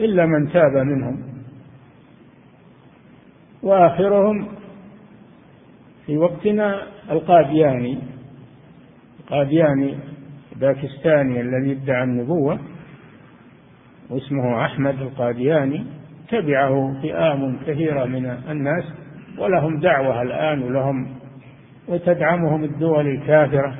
إلا 0.00 0.26
من 0.26 0.52
تاب 0.52 0.76
منهم. 0.76 1.22
وآخرهم 3.62 4.48
في 6.06 6.18
وقتنا 6.18 6.82
القادياني 7.10 7.98
القادياني 9.20 9.94
باكستاني 10.60 11.40
الذي 11.40 11.72
ادعى 11.72 12.04
النبوة. 12.04 12.58
واسمه 14.10 14.64
أحمد 14.64 15.00
القادياني 15.02 15.84
تبعه 16.28 17.00
فئام 17.02 17.58
كثيرة 17.66 18.04
من 18.04 18.26
الناس 18.26 18.84
ولهم 19.38 19.80
دعوة 19.80 20.22
الآن 20.22 20.62
ولهم 20.62 21.08
وتدعمهم 21.88 22.64
الدول 22.64 23.06
الكافرة 23.06 23.74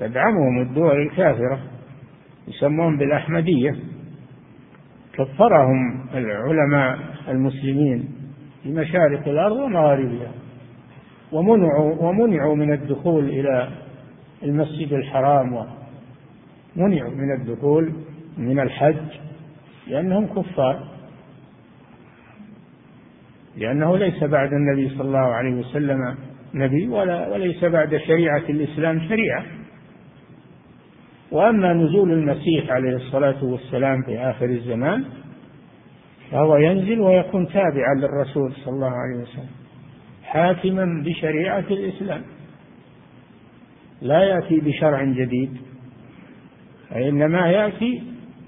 تدعمهم 0.00 0.62
الدول 0.62 1.02
الكافرة 1.02 1.58
يسمون 2.48 2.96
بالأحمدية. 2.98 3.76
كفرهم 5.12 6.06
العلماء 6.14 6.98
المسلمين 7.28 8.08
في 8.62 8.68
مشارق 8.72 9.28
الأرض 9.28 9.56
ومغاربها 9.56 10.32
ومنعوا 11.32 11.94
ومنعوا 12.02 12.54
من 12.54 12.72
الدخول 12.72 13.28
إلى 13.28 13.68
المسجد 14.42 14.92
الحرام 14.92 15.66
ومنعوا 16.76 17.10
من 17.10 17.32
الدخول 17.40 17.92
من 18.36 18.60
الحج 18.60 18.96
لأنهم 19.86 20.26
كفار. 20.26 20.88
لأنه 23.56 23.96
ليس 23.96 24.24
بعد 24.24 24.52
النبي 24.52 24.88
صلى 24.88 25.00
الله 25.00 25.18
عليه 25.18 25.54
وسلم 25.54 26.16
نبي 26.54 26.88
ولا 26.88 27.28
وليس 27.28 27.64
بعد 27.64 27.96
شريعة 27.96 28.42
الإسلام 28.48 29.00
شريعة. 29.08 29.44
وأما 31.30 31.72
نزول 31.72 32.12
المسيح 32.12 32.70
عليه 32.70 32.96
الصلاة 32.96 33.44
والسلام 33.44 34.02
في 34.02 34.18
آخر 34.18 34.46
الزمان 34.46 35.04
فهو 36.30 36.56
ينزل 36.56 37.00
ويكون 37.00 37.48
تابعا 37.48 37.94
للرسول 37.96 38.52
صلى 38.52 38.74
الله 38.74 38.92
عليه 38.92 39.22
وسلم 39.22 39.48
حاكما 40.24 41.02
بشريعة 41.04 41.64
الإسلام. 41.70 42.22
لا 44.02 44.22
يأتي 44.22 44.60
بشرع 44.60 45.04
جديد 45.04 45.56
وإنما 46.92 47.50
يأتي 47.50 48.02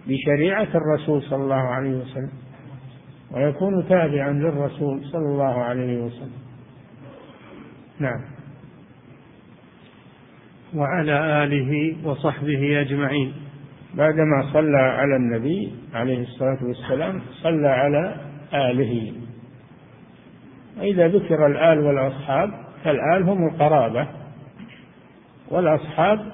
بشريعة 0.09 0.69
الرسول 0.75 1.23
صلى 1.23 1.43
الله 1.43 1.55
عليه 1.55 1.91
وسلم 1.91 2.33
ويكون 3.31 3.89
تابعا 3.89 4.31
للرسول 4.31 5.05
صلى 5.05 5.27
الله 5.27 5.63
عليه 5.65 5.99
وسلم. 6.01 6.39
نعم. 7.99 8.21
وعلى 10.75 11.45
آله 11.45 11.97
وصحبه 12.09 12.81
أجمعين. 12.81 13.33
بعدما 13.95 14.53
صلى 14.53 14.79
على 14.79 15.17
النبي 15.17 15.75
عليه 15.95 16.23
الصلاة 16.23 16.59
والسلام 16.63 17.21
صلى 17.43 17.69
على 17.69 18.17
آله. 18.55 19.13
وإذا 20.79 21.09
ذكر 21.09 21.47
الآل 21.47 21.79
والأصحاب 21.79 22.51
فالآل 22.85 23.23
هم 23.23 23.49
القرابة 23.49 24.09
والأصحاب 25.51 26.33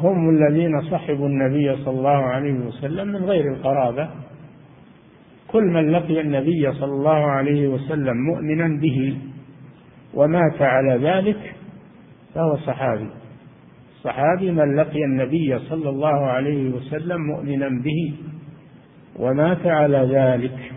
هم 0.00 0.30
الذين 0.30 0.80
صحبوا 0.90 1.28
النبي 1.28 1.76
صلى 1.76 1.98
الله 1.98 2.24
عليه 2.24 2.52
وسلم 2.52 3.08
من 3.08 3.24
غير 3.24 3.54
القرابة. 3.54 4.08
كل 5.48 5.62
من 5.62 5.90
لقي 5.90 6.20
النبي 6.20 6.72
صلى 6.72 6.92
الله 6.92 7.30
عليه 7.30 7.68
وسلم 7.68 8.16
مؤمنا 8.16 8.80
به 8.80 9.18
ومات 10.14 10.62
على 10.62 11.08
ذلك 11.08 11.54
فهو 12.34 12.56
صحابي. 12.56 13.10
الصحابي 13.96 14.50
من 14.50 14.76
لقي 14.76 15.04
النبي 15.04 15.58
صلى 15.58 15.88
الله 15.88 16.26
عليه 16.26 16.70
وسلم 16.70 17.20
مؤمنا 17.20 17.68
به 17.68 18.14
ومات 19.18 19.66
على 19.66 20.08
ذلك. 20.12 20.72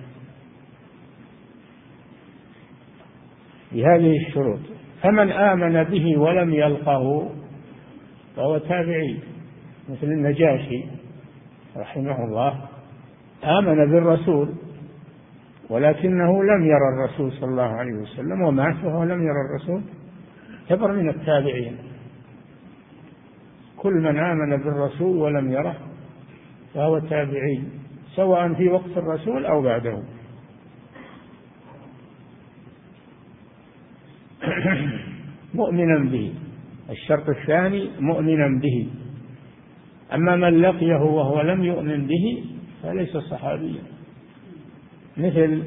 بهذه 3.71 4.17
الشروط. 4.27 4.60
فمن 5.01 5.32
آمن 5.32 5.84
به 5.84 6.17
ولم 6.17 6.53
يلقه 6.53 7.29
فهو 8.36 8.58
تابعي 8.58 9.20
مثل 9.89 10.08
النجاشي 10.08 10.86
رحمه 11.78 12.24
الله. 12.24 12.60
آمن 13.44 13.92
بالرسول 13.92 14.54
ولكنه 15.70 16.44
لم 16.44 16.65
يرى 16.65 16.89
الرسول 16.94 17.32
صلى 17.32 17.50
الله 17.50 17.63
عليه 17.63 17.94
وسلم 17.94 18.42
ومات 18.42 18.84
وهو 18.84 19.04
لم 19.04 19.24
يرى 19.24 19.42
الرسول 19.50 19.82
يعتبر 20.70 20.92
من 20.92 21.10
التابعين. 21.10 21.78
كل 23.78 23.94
من 23.94 24.18
آمن 24.18 24.58
بالرسول 24.58 25.18
ولم 25.18 25.52
يره 25.52 25.76
فهو 26.74 27.00
تابعي 27.00 27.63
سواء 28.15 28.54
في 28.54 28.70
وقت 28.70 28.98
الرسول 28.98 29.46
أو 29.46 29.62
بعده. 29.62 30.04
مؤمنا 35.54 36.10
به. 36.12 36.34
الشرط 36.89 37.30
الثاني 37.30 37.89
مؤمنا 37.99 38.60
به. 38.62 38.88
أما 40.13 40.36
من 40.36 40.62
لقيه 40.62 41.02
وهو 41.02 41.41
لم 41.41 41.63
يؤمن 41.63 42.08
به 42.08 42.43
فليس 42.84 43.17
صحابيا. 43.17 43.82
مثل 45.17 45.63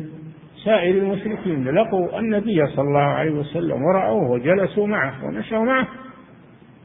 سائر 0.65 0.95
المشركين 0.95 1.69
لقوا 1.69 2.19
النبي 2.19 2.67
صلى 2.67 2.89
الله 2.89 3.01
عليه 3.01 3.31
وسلم 3.31 3.83
ورأوه 3.83 4.31
وجلسوا 4.31 4.87
معه 4.87 5.25
ومشوا 5.25 5.65
معه 5.65 5.89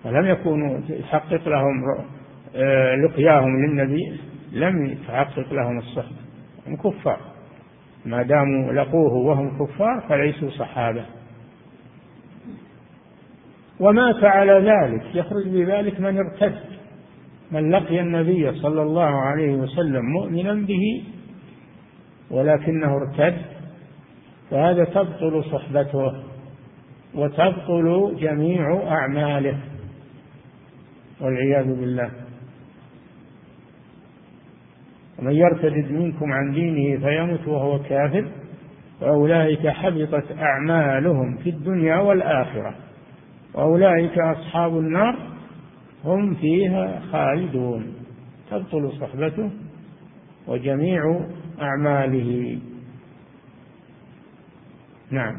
ولم 0.06 0.26
يكونوا 0.26 0.80
يحقق 0.90 1.48
لهم 1.48 1.84
آه، 2.56 2.96
لقياهم 2.96 3.66
للنبي 3.66 4.20
لم 4.52 4.86
يتحقق 4.86 5.54
لهم 5.54 5.78
الصحبة 5.78 6.18
هم 6.68 6.76
كفار. 6.76 7.20
ما 8.06 8.24
داموا 8.24 8.74
لقوه 8.74 9.14
وهم 9.14 9.66
كفار 9.66 10.04
فليسوا 10.10 10.50
صحابة. 10.50 11.06
ومات 13.80 14.24
على 14.24 14.52
ذلك. 14.52 15.16
يخرج 15.16 15.48
بذلك 15.48 16.00
من 16.00 16.18
ارتد 16.18 16.60
من 17.52 17.72
لقي 17.72 18.00
النبي 18.00 18.52
صلى 18.52 18.82
الله 18.82 19.22
عليه 19.22 19.56
وسلم 19.56 20.06
مؤمنا 20.06 20.54
به 20.54 21.04
ولكنه 22.32 22.96
ارتد. 22.96 23.38
فهذا 24.52 24.84
تبطل 24.84 25.44
صحبته 25.44 26.24
وتبطل 27.16 28.16
جميع 28.20 28.82
أعماله 28.88 29.58
والعياذ 31.22 31.80
بالله. 31.80 32.12
ومن 35.20 35.34
يرتد 35.34 35.92
منكم 35.92 36.32
عن 36.32 36.52
دينه 36.52 37.00
فيمت 37.00 37.48
وهو 37.48 37.80
كافر 37.80 38.26
فأولئك 39.02 39.68
حبطت 39.68 40.26
أعمالهم 40.40 41.38
في 41.38 41.50
الدنيا 41.50 42.00
والآخرة. 42.00 42.76
وأولئك 43.58 44.20
أصحاب 44.20 44.80
النار 44.80 45.18
هم 46.06 46.34
فيها 46.36 47.02
خالدون 47.12 47.94
تبطل 48.52 48.92
صحبته 48.92 49.52
وجميع 50.48 51.22
أعماله. 51.62 52.60
نعم 55.12 55.36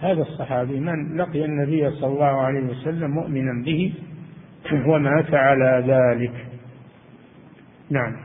هذا 0.00 0.22
الصحابي 0.22 0.80
من؟ 0.80 1.16
لقي 1.16 1.44
النبي 1.44 1.90
صلى 1.90 2.12
الله 2.12 2.24
عليه 2.40 2.60
وسلم 2.60 3.10
مؤمنا 3.10 3.64
به 3.64 3.92
ومات 4.86 5.34
على 5.34 5.84
ذلك. 5.86 6.46
نعم. 7.90 8.16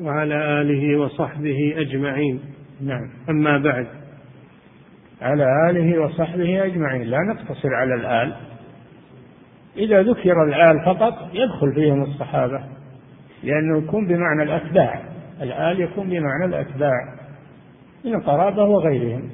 وعلى 0.00 0.60
آله 0.60 0.96
وصحبه 0.96 1.74
أجمعين. 1.76 2.40
نعم. 2.80 3.10
أما 3.30 3.58
بعد 3.58 4.01
على 5.22 5.70
آله 5.70 5.98
وصحبه 6.00 6.64
أجمعين. 6.64 7.02
لا 7.02 7.18
نقتصر 7.18 7.74
على 7.74 7.94
الآل. 7.94 8.34
إذا 9.76 10.02
ذكر 10.02 10.44
الآل 10.44 10.84
فقط 10.84 11.14
يدخل 11.32 11.74
فيهم 11.74 12.02
الصحابة 12.02 12.60
لأنه 13.42 13.78
يكون 13.78 14.06
بمعنى 14.06 14.42
الأتباع. 14.42 15.00
الآل 15.42 15.80
يكون 15.80 16.08
بمعنى 16.08 16.44
الأتباع 16.44 17.14
من 18.04 18.14
القرابة 18.14 18.64
وغيرهم. 18.64 19.30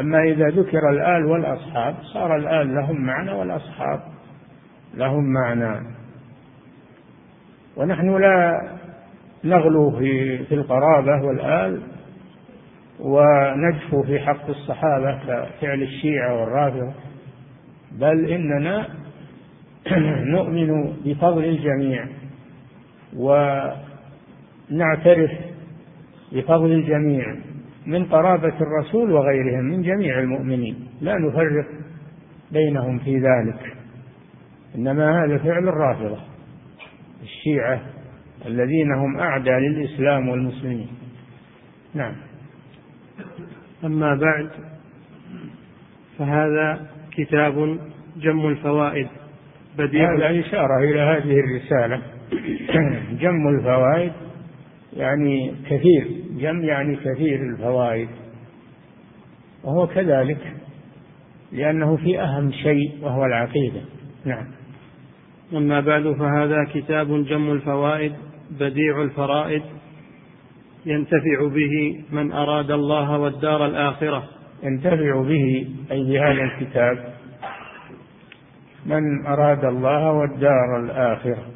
أما 0.00 0.22
إذا 0.22 0.48
ذكر 0.48 0.90
الآل 0.90 1.26
والأصحاب 1.26 1.94
صار 2.14 2.36
الآل 2.36 2.74
لهم 2.74 3.06
معنى 3.06 3.32
والأصحاب 3.32 4.00
لهم 4.94 5.32
معنى. 5.32 5.86
ونحن 7.76 8.16
لا 8.16 8.60
نغلو 9.44 9.90
في 9.90 10.38
في 10.44 10.54
القرابة 10.54 11.26
والآل 11.26 11.80
ونجفو 13.02 14.02
في 14.02 14.20
حق 14.20 14.48
الصحابة 14.48 15.18
كفعل 15.18 15.82
الشيعة 15.82 16.40
والرافضة 16.40 16.92
بل 17.92 18.30
إننا 18.30 18.88
نؤمن 20.34 20.92
بفضل 21.04 21.44
الجميع 21.44 22.04
ونعترف 24.70 25.30
بفضل 26.32 26.72
الجميع 26.72 27.36
من 27.86 28.04
قرابة 28.04 28.54
الرسول 28.60 29.12
وغيرهم 29.12 29.64
من 29.64 29.82
جميع 29.82 30.18
المؤمنين. 30.18 30.88
لا 31.00 31.18
نفرق 31.18 31.66
بينهم 32.52 32.98
في 32.98 33.18
ذلك. 33.18 33.76
إنما 34.74 35.24
هذا 35.24 35.38
فعل 35.38 35.68
الرافضة 35.68 36.18
الشيعة 37.22 37.80
الذين 38.46 38.92
هم 38.92 39.18
أعدى 39.18 39.50
للإسلام 39.50 40.28
والمسلمين. 40.28 40.88
نعم. 41.94 42.14
أما 43.84 44.14
بعد 44.14 44.50
فهذا 46.18 46.86
كتاب 47.12 47.78
جم 48.16 48.48
الفوائد. 48.48 49.08
بديع 49.78 50.16
هذا 50.16 50.40
إشارة 50.40 50.78
إلى 50.78 51.00
هذه 51.00 51.40
الرسالة. 51.40 52.02
جم 53.22 53.48
الفوائد 53.48 54.12
يعني 54.96 55.54
كثير. 55.66 56.06
جم 56.30 56.64
يعني 56.64 56.96
كثير 56.96 57.42
الفوائد. 57.42 58.08
وهو 59.64 59.86
كذلك 59.86 60.52
لأنه 61.52 61.96
في 61.96 62.20
أهم 62.20 62.52
شيء 62.52 62.92
وهو 63.02 63.24
العقيدة. 63.24 63.80
نعم. 64.24 64.46
أما 65.52 65.80
بعد 65.80 66.12
فهذا 66.12 66.64
كتاب 66.74 67.24
جم 67.24 67.52
الفوائد 67.52 68.12
بديع 68.50 69.02
الفرائد. 69.02 69.62
ينتفع 70.86 71.48
به 71.54 72.04
من 72.12 72.32
أراد 72.32 72.70
الله 72.70 73.18
والدار 73.18 73.66
الآخرة. 73.66 74.28
ينتفع 74.62 75.22
به 75.22 75.68
أي 75.90 76.04
بهذا 76.04 76.42
الكتاب 76.42 77.14
من 78.86 79.26
أراد 79.26 79.64
الله 79.64 80.12
والدار 80.12 80.80
الآخرة 80.84 81.46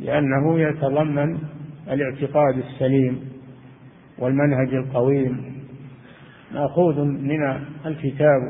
لأنه 0.00 0.60
يتضمن 0.60 1.38
الاعتقاد 1.90 2.58
السليم 2.58 3.20
والمنهج 4.18 4.74
القويم. 4.74 5.50
مأخوذ 6.54 7.04
من 7.04 7.42
الكتاب 7.86 8.40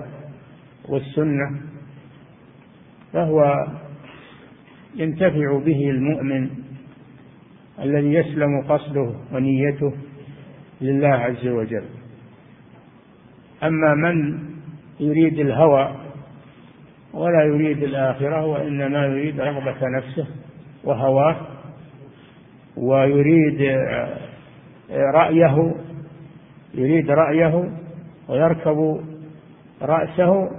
والسنة 0.88 1.60
فهو 3.12 3.66
ينتفع 4.96 5.58
به 5.58 5.90
المؤمن 5.90 6.50
الذي 7.82 8.14
يسلم 8.14 8.62
قصده 8.68 9.14
ونيته 9.32 9.92
لله 10.80 11.08
عز 11.08 11.46
وجل. 11.46 11.84
أما 13.62 13.94
من 13.94 14.38
يريد 15.00 15.38
الهوى 15.38 15.94
ولا 17.14 17.44
يريد 17.44 17.82
الآخرة 17.82 18.46
وإنما 18.46 19.06
يريد 19.06 19.40
رغبة 19.40 19.88
نفسه 19.96 20.26
وهواه 20.84 21.36
ويريد 22.76 23.78
رأيه 24.90 25.74
يريد 26.74 27.10
رأيه 27.10 27.70
ويركب 28.28 29.00
رأسه 29.82 30.50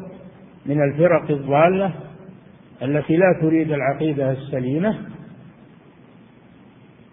من 0.66 0.84
الفرق 0.84 1.32
الضالة 1.32 1.94
التي 2.82 3.16
لا 3.16 3.40
تريد 3.42 3.72
العقيدة 3.72 4.32
السليمة 4.32 4.98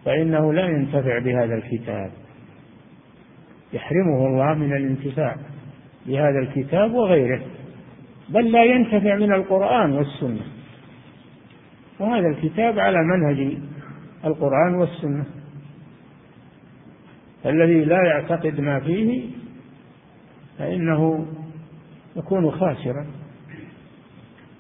فإنه 0.09 0.53
لا 0.53 0.67
ينتفع 0.67 1.19
بهذا 1.19 1.55
الكتاب. 1.55 2.11
يحرمه 3.73 4.27
الله 4.27 4.55
من 4.55 4.77
الانتفاع 4.77 5.37
بهذا 6.07 6.39
الكتاب 6.39 6.95
وغيره 6.95 7.41
بل 8.29 8.53
لا 8.53 8.65
ينتفع 8.65 9.17
من 9.17 9.33
القرآن 9.33 9.93
والسنة. 9.93 10.41
وهذا 12.01 12.29
الكتاب 12.29 12.79
على 12.79 12.99
منهج 13.03 13.57
القرآن 14.25 14.75
والسنة. 14.75 15.25
الذي 17.47 17.85
لا 17.85 18.03
يعتقد 18.07 18.61
ما 18.61 18.81
فيه 18.81 19.31
فإنه 20.59 21.27
يكون 22.17 22.51
خاسرا. 22.51 23.07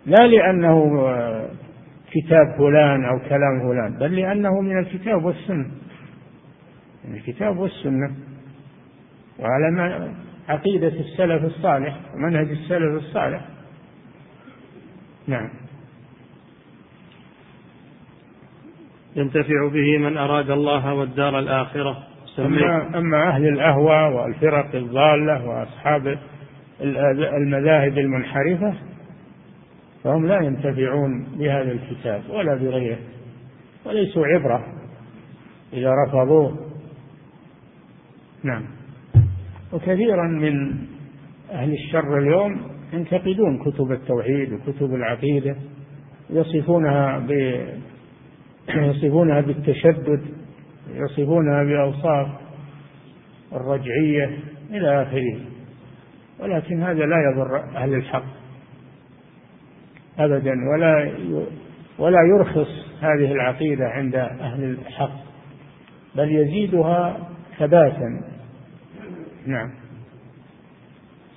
لا 0.06 0.26
لأنه 0.26 1.08
كتاب 2.12 2.54
فلان 2.58 3.04
أو 3.04 3.18
كلام 3.18 3.60
فلان 3.60 3.98
بل 3.98 4.16
لأنه 4.16 4.60
من 4.60 4.78
الكتاب 4.78 5.24
والسنة. 5.24 5.70
من 7.04 7.14
الكتاب 7.14 7.58
والسنة. 7.58 8.10
وعلى 9.38 9.70
ما 9.70 10.14
عقيدة 10.48 10.88
السلف 10.88 11.44
الصالح 11.44 11.96
ومنهج 12.14 12.50
السلف 12.50 13.04
الصالح. 13.04 13.44
نعم. 15.26 15.50
ينتفع 19.16 19.68
به 19.68 19.98
من 19.98 20.16
أراد 20.16 20.50
الله 20.50 20.94
والدار 20.94 21.38
الآخرة. 21.38 22.04
أما, 22.38 22.98
أما 22.98 23.28
أهل 23.28 23.48
الأهوى 23.48 24.14
والفرق 24.14 24.74
الضالة 24.74 25.48
وأصحاب 25.48 26.18
المذاهب 26.80 27.98
المنحرفة 27.98 28.74
فهم 30.04 30.26
لا 30.26 30.40
ينتفعون 30.40 31.26
بهذا 31.38 31.72
الكتاب 31.72 32.22
ولا 32.30 32.54
بغيره 32.54 32.98
وليسوا 33.86 34.26
عبرة 34.26 34.66
إذا 35.72 35.94
رفضوه. 36.06 36.58
نعم. 38.44 38.64
وكثيرا 39.72 40.28
من 40.28 40.78
أهل 41.50 41.72
الشر 41.72 42.18
اليوم 42.18 42.60
ينتقدون 42.92 43.58
كتب 43.58 43.92
التوحيد 43.92 44.52
وكتب 44.52 44.94
العقيدة 44.94 45.56
يصفونها 46.30 47.18
ب 47.18 47.30
يصفونها 48.68 49.40
بالتشدد 49.40 50.20
يصفونها 50.94 51.64
بأوصاف 51.64 52.28
الرجعية 53.52 54.38
إلى 54.70 55.02
آخره. 55.02 55.40
ولكن 56.40 56.82
هذا 56.82 57.06
لا 57.06 57.16
يضر 57.32 57.56
أهل 57.76 57.94
الحق. 57.94 58.37
أبدا 60.18 60.54
ولا 60.72 61.12
ولا 61.98 62.18
يرخص 62.22 62.68
هذه 63.00 63.32
العقيدة 63.32 63.88
عند 63.88 64.14
أهل 64.14 64.64
الحق 64.64 65.20
بل 66.16 66.32
يزيدها 66.32 67.28
ثباتا. 67.58 68.22
نعم. 69.46 69.70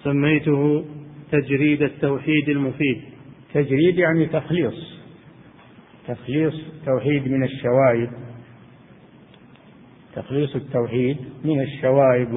سميته 0.03 0.85
تجريد 1.31 1.81
التوحيد 1.81 2.49
المفيد. 2.49 3.01
تجريد 3.53 3.97
يعني 3.97 4.25
تخليص. 4.25 5.01
تخليص 6.07 6.53
التوحيد 6.53 7.27
من 7.27 7.43
الشوائب 7.43 8.09
تخليص 10.15 10.55
التوحيد 10.55 11.17
من 11.43 11.61
الشوائب 11.61 12.33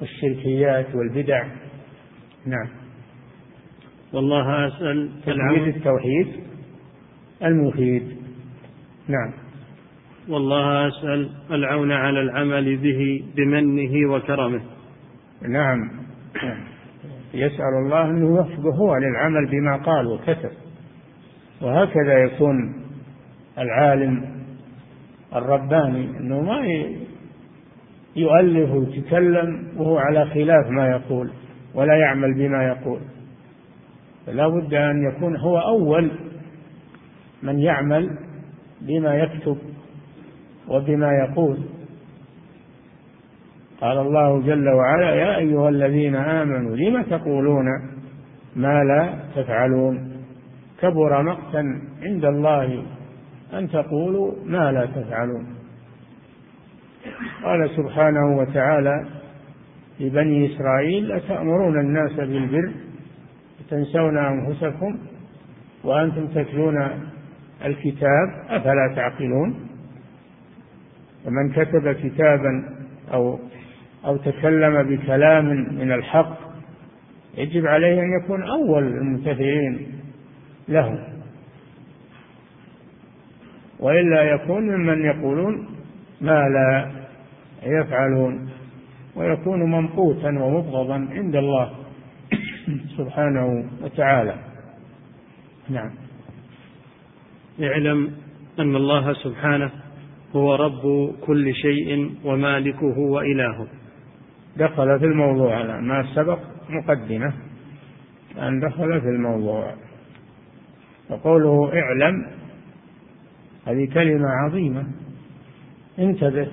والشركيات 0.00 0.94
والبدع. 0.94 1.44
نعم. 2.46 2.87
والله 4.12 4.66
أسأل 4.66 5.10
تجريد 5.26 5.76
التوحيد 5.76 6.26
المفيد. 7.44 8.02
نعم. 9.08 9.32
والله 10.28 10.88
أسأل 10.88 11.30
العون 11.50 11.92
على 11.92 12.20
العمل 12.20 12.76
به 12.76 13.24
بمنه 13.36 14.12
وكرمه. 14.12 14.60
نعم. 15.48 15.90
يسأل 17.34 17.74
الله 17.84 18.10
أن 18.10 18.20
يوفقه 18.20 18.76
هو 18.76 18.96
للعمل 18.96 19.50
بما 19.50 19.76
قال 19.76 20.06
وكتب. 20.06 20.50
وهكذا 21.62 22.18
يكون 22.24 22.74
العالم 23.58 24.24
الرباني 25.34 26.18
أنه 26.20 26.40
ما 26.40 26.60
يؤلف 28.16 28.70
ويتكلم 28.70 29.68
وهو 29.76 29.98
على 29.98 30.26
خلاف 30.26 30.70
ما 30.70 30.88
يقول 30.88 31.30
ولا 31.74 31.94
يعمل 31.94 32.34
بما 32.34 32.64
يقول. 32.64 33.00
فلا 34.28 34.48
بد 34.48 34.74
أن 34.74 35.02
يكون 35.02 35.36
هو 35.36 35.58
أول 35.58 36.10
من 37.42 37.58
يعمل 37.58 38.18
بما 38.80 39.14
يكتب 39.14 39.58
وبما 40.68 41.12
يقول. 41.12 41.58
قال 43.80 43.98
الله 43.98 44.40
جل 44.40 44.68
وعلا 44.68 45.14
يا 45.14 45.36
أيها 45.36 45.68
الذين 45.68 46.16
آمنوا 46.16 46.76
لم 46.76 47.02
تقولون 47.02 47.64
ما 48.56 48.84
لا 48.84 49.14
تفعلون؟ 49.36 50.12
كبر 50.80 51.22
مقتا 51.22 51.80
عند 52.02 52.24
الله 52.24 52.82
أن 53.54 53.68
تقولوا 53.68 54.32
ما 54.44 54.72
لا 54.72 54.86
تفعلون. 54.86 55.46
قال 57.44 57.70
سبحانه 57.76 58.38
وتعالى 58.38 59.06
لبني 60.00 60.54
إسرائيل 60.54 61.12
أتأمرون 61.12 61.80
الناس 61.80 62.12
بالبر 62.12 62.87
وتنسون 63.68 64.18
أنفسكم 64.18 64.98
وأنتم 65.84 66.26
تتلون 66.26 66.88
الكتاب 67.64 68.28
أفلا 68.48 68.92
تعقلون؟ 68.96 69.54
فمن 71.24 71.52
كتب 71.52 71.92
كتابا 71.92 72.64
أو 73.12 73.38
أو 74.04 74.16
تكلم 74.16 74.82
بكلام 74.82 75.44
من 75.78 75.92
الحق 75.92 76.38
يجب 77.36 77.66
عليه 77.66 78.02
أن 78.02 78.20
يكون 78.22 78.42
أول 78.42 78.82
المنتفعين 78.82 79.86
له. 80.68 81.08
وإلا 83.80 84.22
يكون 84.22 84.62
ممن 84.62 85.04
يقولون 85.04 85.68
ما 86.20 86.48
لا 86.48 86.90
يفعلون 87.62 88.48
ويكون 89.16 89.62
ممقوتا 89.62 90.28
ومبغضا 90.28 91.08
عند 91.10 91.36
الله. 91.36 91.87
سبحانه 92.96 93.70
وتعالى. 93.82 94.34
نعم. 95.68 95.90
اعلم 97.62 98.12
أن 98.58 98.76
الله 98.76 99.12
سبحانه 99.12 99.70
هو 100.36 100.54
رب 100.54 101.14
كل 101.20 101.54
شيء 101.54 102.14
ومالكه 102.24 102.98
وإلهه. 102.98 103.66
دخل 104.56 104.98
في 104.98 105.04
الموضوع 105.04 105.80
ما 105.80 106.14
سبق 106.14 106.38
مقدمة 106.68 107.32
أن 108.38 108.60
دخل 108.60 109.00
في 109.00 109.08
الموضوع. 109.08 109.74
وقوله 111.10 111.70
اعلم 111.74 112.26
هذه 113.66 113.88
كلمة 113.94 114.28
عظيمة. 114.28 114.86
انتبه 115.98 116.48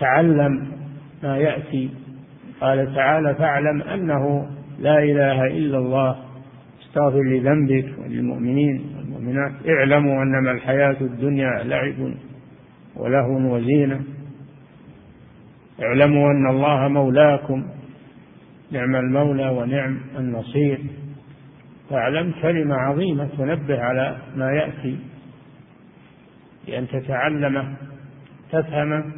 تعلم 0.00 0.72
ما 1.22 1.38
يأتي. 1.38 1.90
قال 2.60 2.94
تعالى 2.94 3.34
فاعلم 3.34 3.82
أنه 3.82 4.50
لا 4.78 4.98
إله 4.98 5.46
إلا 5.46 5.78
الله 5.78 6.16
استغفر 6.82 7.22
لذنبك 7.22 7.98
وللمؤمنين 7.98 8.96
والمؤمنات. 8.96 9.52
اعلموا 9.68 10.22
أنما 10.22 10.50
الحياة 10.50 10.96
الدنيا 11.00 11.50
لعب 11.64 12.14
ولهو 12.96 13.54
وزينة. 13.54 14.00
اعلموا 15.82 16.30
أن 16.30 16.50
الله 16.50 16.88
مولاكم 16.88 17.64
نعم 18.70 18.96
المولى 18.96 19.48
ونعم 19.48 20.00
النصير. 20.18 20.78
فاعلم 21.90 22.34
كلمة 22.42 22.74
عظيمة 22.74 23.28
تنبه 23.38 23.80
على 23.80 24.16
ما 24.36 24.52
يأتي 24.52 24.98
بأن 26.66 26.88
تتعلم 26.88 27.76
تفهم. 28.52 29.12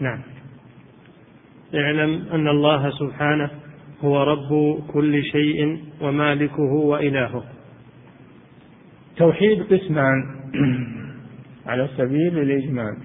نعم. 0.00 0.20
اعلم 1.74 2.26
أن 2.32 2.48
الله 2.48 2.90
سبحانه 2.90 3.50
هو 4.02 4.22
رب 4.22 4.78
كل 4.92 5.22
شيء 5.22 5.78
ومالكه 6.00 6.72
وإلهه. 6.72 7.44
توحيد 9.16 9.62
قسمان. 9.62 10.24
على 11.66 11.88
سبيل 11.96 12.38
الإجمال. 12.38 12.96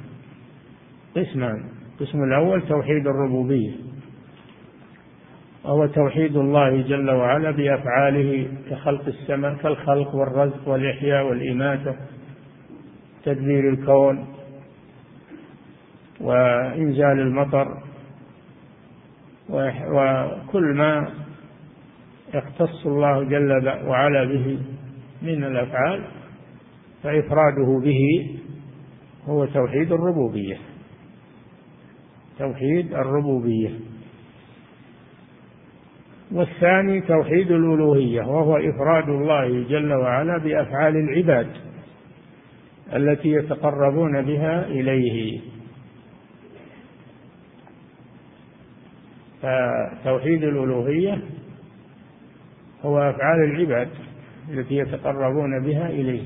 قسمان. 1.16 1.64
القسم 2.00 2.24
الأول 2.24 2.62
توحيد 2.68 3.08
الربوبية. 3.08 3.72
وهو 5.64 5.86
توحيد 5.86 6.36
الله 6.36 6.82
جل 6.82 7.10
وعلا 7.10 7.52
بأفعاله 7.52 8.48
كخلق 8.70 9.06
السماء 9.08 9.54
كالخلق 9.54 10.16
والرزق 10.16 10.68
والإحياء 10.68 11.26
والإماتة 11.26 11.96
تدبير 13.26 13.70
الكون 13.70 14.28
وإنزال 16.22 17.20
المطر 17.20 17.89
وكل 19.50 20.74
ما 20.76 21.10
يختص 22.34 22.86
الله 22.86 23.24
جل 23.24 23.70
وعلا 23.88 24.24
به 24.24 24.60
من 25.22 25.43
الأفعال 25.43 26.04
فإفراده 27.04 27.80
به 27.84 28.30
هو 29.28 29.45
توحيد 29.45 29.91
الربوبية. 29.91 30.58
توحيد 32.39 32.93
الربوبية. 32.93 33.70
والثاني 36.32 37.02
توحيد 37.02 37.52
الألوهية 37.52 38.22
وهو 38.22 38.58
إفراد 38.58 39.10
الله 39.10 39.64
جل 39.70 39.93
وعلا 39.93 40.38
بأفعال 40.38 40.95
العباد 40.97 41.47
التي 42.93 43.30
يتقربون 43.30 44.22
بها 44.22 44.66
إليه. 44.68 45.39
فتوحيد 49.42 50.44
الألوهية 50.44 51.22
هو 52.84 53.00
أفعال 53.00 53.44
العباد 53.44 53.90
التي 54.50 54.76
يتقربون 54.76 55.64
بها 55.64 55.90
إليه 55.90 56.24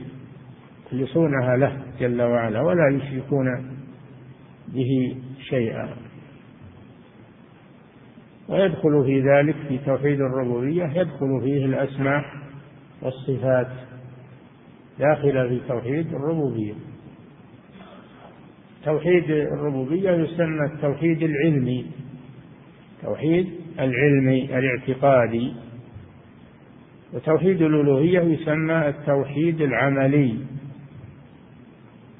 يخلصونها 0.91 1.57
له 1.57 1.78
جل 1.99 2.22
وعلا 2.22 2.61
ولا 2.61 2.89
يشركون 2.89 3.45
به 4.68 5.18
شيئا. 5.49 5.89
ويدخل 8.49 9.03
في 9.05 9.22
ذلك 9.22 9.55
في 9.68 9.78
توحيد 9.78 10.22
الربوبية 10.22 10.84
يدخل 10.84 11.41
فيه 11.43 11.66
الأسماء 11.66 12.26
والصفات 13.01 13.68
داخلة 14.99 15.47
في 15.47 15.59
توحيد 15.68 16.14
الربوبية. 16.14 16.74
توحيد 18.86 19.32
الربوبية 19.32 20.11
يسمى 20.11 20.66
التوحيد 20.66 21.24
العلمي. 21.24 21.86
توحيد 23.04 23.49
العلمي 23.80 24.58
الاعتقادي 24.58 25.54
وتوحيد 27.14 27.62
الألوهية 27.62 28.20
يسمى 28.20 28.88
التوحيد 28.88 29.62
العملي. 29.62 30.38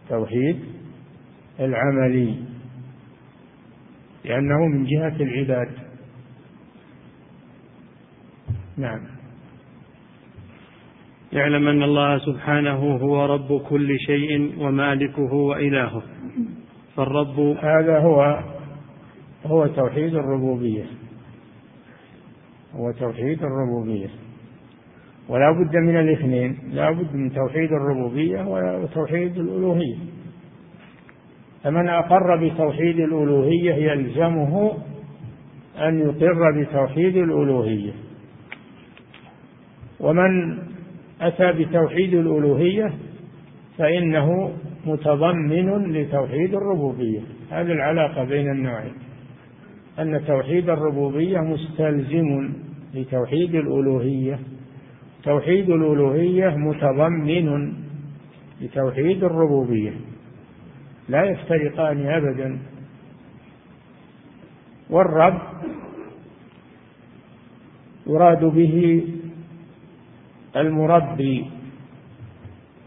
توحيد 0.10 0.60
العملي. 1.60 2.36
لأنه 4.26 4.68
من 4.68 4.86
جهة 4.86 5.16
العباد. 5.24 5.70
نعم. 8.78 9.00
يعلم 11.34 11.68
أن 11.68 11.84
الله 11.84 12.18
سبحانه 12.18 12.96
هو 12.96 13.26
رب 13.26 13.62
كل 13.62 14.00
شيء 14.00 14.54
ومالكه 14.58 15.34
وإلهه. 15.34 16.04
فالرب 16.96 17.40
هذا 17.40 18.00
هو 18.00 18.53
هو 19.46 19.68
توحيد 19.68 20.16
الربوبية. 20.16 20.86
هو 22.76 22.92
توحيد 22.92 23.44
الربوبية. 23.44 24.10
ولا 25.30 25.52
بد 25.52 25.76
من 25.76 26.00
الاثنين. 26.00 26.58
لا 26.72 26.92
بد 26.92 27.16
من 27.16 27.34
توحيد 27.34 27.72
الربوبية 27.72 28.48
وتوحيد 28.48 29.38
الألوهية. 29.38 29.98
فمن 31.64 31.90
أقر 31.90 32.36
بتوحيد 32.36 33.00
الألوهية 33.00 33.74
يلزمه 33.74 34.78
أن 35.78 36.00
يقر 36.00 36.62
بتوحيد 36.62 37.18
الألوهية. 37.18 37.92
ومن 40.00 40.60
أتى 41.22 41.52
بتوحيد 41.52 42.14
الألوهية 42.14 42.94
فإنه 43.78 44.54
متضمن 44.86 45.94
لتوحيد 45.94 46.54
الربوبية. 46.54 47.22
هذه 47.52 47.72
العلاقة 47.72 48.24
بين 48.24 48.52
النوعين. 48.52 49.03
أن 50.00 50.26
توحيد 50.28 50.70
الربوبية 50.70 51.40
مستلزم 51.40 52.54
لتوحيد 52.94 53.56
الألوهية. 53.56 54.40
توحيد 55.24 55.70
الألوهية 55.70 56.50
متضمن 56.50 57.74
لتوحيد 58.62 59.24
الربوبية. 59.24 59.94
لا 61.10 61.24
يفترقان 61.24 62.06
أبدا. 62.06 62.60
والرب 64.90 65.42
يراد 68.08 68.46
به 68.46 69.04
المربي 70.56 71.46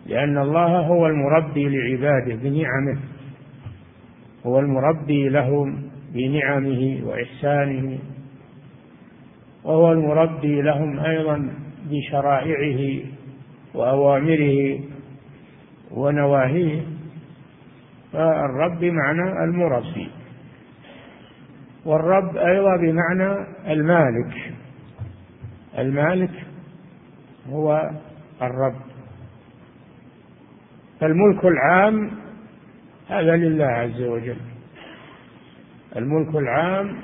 لأن 0.07 0.39
الله 0.39 0.81
هو 0.81 1.07
المربي 1.07 1.69
لعباده 1.69 2.35
بنعمه. 2.35 2.99
هو 4.47 4.59
المربي 4.59 5.29
لهم. 5.29 5.86
بنعمه 6.17 7.01
وإحسانه 7.05 7.99
وهو 9.65 9.93
المربي 9.93 10.63
لهم 10.63 10.99
أيضا 10.99 11.51
بشرائعه 11.91 13.01
وأوامره 13.75 14.81
ونواهيه. 15.91 16.83
فالرب 18.13 18.79
بمعنى 18.81 19.45
المربي 19.45 20.11
والرب 21.85 22.37
أيضا 22.37 22.77
بمعنى 22.77 23.47
المالك. 23.67 24.53
المالك 25.79 26.31
هو 27.51 27.91
الرب. 28.43 28.81
فالملك 31.01 31.45
العام 31.45 32.11
هذا 33.09 33.37
لله 33.37 33.67
عز 33.67 34.03
وجل. 34.03 34.56
الملك 35.97 36.37
العام 36.37 36.97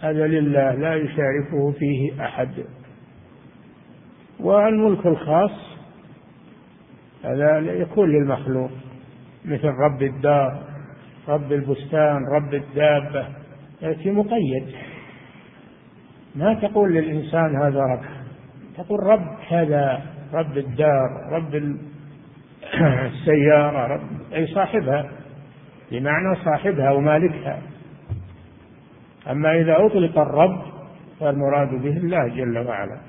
هذا 0.00 0.26
لله 0.26 0.74
لا 0.74 0.94
يشاركه 0.94 1.72
فيه 1.78 2.24
أحد. 2.24 2.64
والملك 4.40 5.06
الخاص 5.06 5.50
هذا 7.24 7.58
يكون 7.58 8.10
للمخلوق 8.10 8.70
مثل 9.44 9.68
رب 9.68 10.02
الدار 10.02 10.62
رب 11.28 11.52
البستان 11.52 12.24
رب 12.32 12.54
الدابة 12.54 13.28
ياتي 13.82 14.10
مقيد. 14.10 14.74
ما 16.34 16.54
تقول 16.54 16.94
للإنسان 16.94 17.56
هذا 17.56 17.80
رب 17.80 18.04
تقول 18.76 19.00
رب 19.00 19.36
هذا 19.48 20.02
رب 20.32 20.58
الدار 20.58 21.08
رب 21.32 21.54
السيارة 23.12 23.86
رب 23.86 24.32
أي 24.34 24.46
صاحبها. 24.46 25.23
بمعنى 25.90 26.36
صاحبها 26.44 26.90
ومالكها. 26.90 27.62
أما 29.30 29.60
إذا 29.60 29.76
أطلق 29.86 30.18
الرب 30.18 30.62
فالمراد 31.20 31.68
به 31.68 31.96
الله 31.96 32.28
جل 32.28 32.58
وعلا 32.58 33.00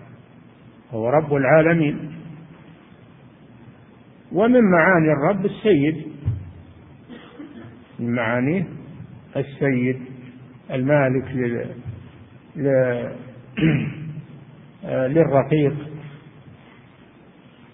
هو 0.92 1.10
رب 1.10 1.34
العالمين. 1.34 2.12
ومن 4.32 4.72
معاني 4.72 5.12
الرب 5.12 5.46
السيد 5.46 6.06
من 8.00 8.16
معانيه 8.16 8.68
السيد 9.36 10.02
المالك 10.72 11.26
لل... 11.32 11.76
للرقيق 15.14 15.76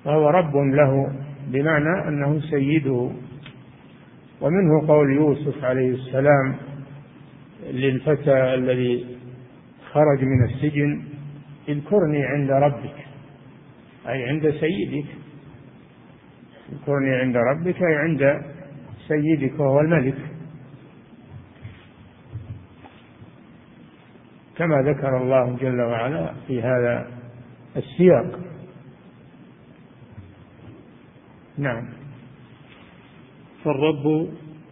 فهو 0.04 0.30
رب 0.30 0.56
له 0.56 1.14
بمعنى 1.48 2.08
أنه 2.08 2.40
سيده. 2.40 3.12
ومنه 4.42 4.88
قول 4.88 5.14
يوسف 5.16 5.64
عليه 5.64 5.90
السلام 5.90 6.56
للفتى 7.64 8.54
الذي 8.54 9.18
خرج 9.92 10.24
من 10.24 10.44
السجن 10.44 11.04
اذكرني 11.70 12.26
عند 12.26 12.52
ربك 12.52 12.96
أي 14.08 14.30
عند 14.30 14.52
سيدك. 14.52 15.06
اذكرني 16.72 17.16
عند 17.16 17.38
ربك 17.38 17.76
أي 17.76 17.96
عند 17.96 18.42
سيدك 19.08 19.60
وهو 19.60 19.80
الملك. 19.80 20.16
كما 24.58 24.82
ذكر 24.82 25.18
الله 25.18 25.58
جل 25.62 25.82
وعلا 25.82 26.34
في 26.48 26.62
هذا 26.62 27.08
السياق. 27.78 28.40
نعم. 31.58 32.01
فالرب 33.64 34.30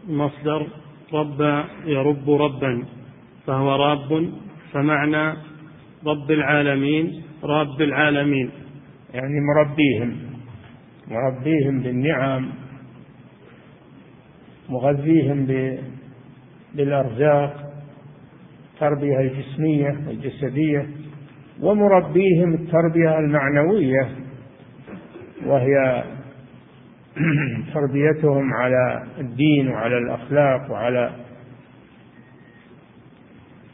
مصدر 0.08 0.68
رب 1.14 1.66
يرب 1.86 2.30
ربا 2.30 2.84
فهو 3.48 3.76
راب 3.76 4.30
فمعنى 4.74 5.34
رب 6.06 6.32
العالمين 6.32 7.24
رب 7.44 7.82
العالمين. 7.82 8.50
يعني 9.14 9.34
مربيهم 9.42 10.18
مربيهم 11.08 11.82
بالنعم 11.82 12.50
مغذيهم 14.70 15.48
بالأرزاق 16.76 17.74
التربيه 18.74 19.20
الجسمية 19.20 19.90
الجسديه 19.90 20.90
ومربيهم 21.62 22.54
التربية 22.54 23.20
المعنوية 23.20 24.10
وهي 25.46 26.04
تربيتهم 27.74 28.54
على 28.54 29.04
الدين 29.18 29.68
وعلى 29.68 29.98
الأخلاق 29.98 30.72
وعلى 30.72 31.12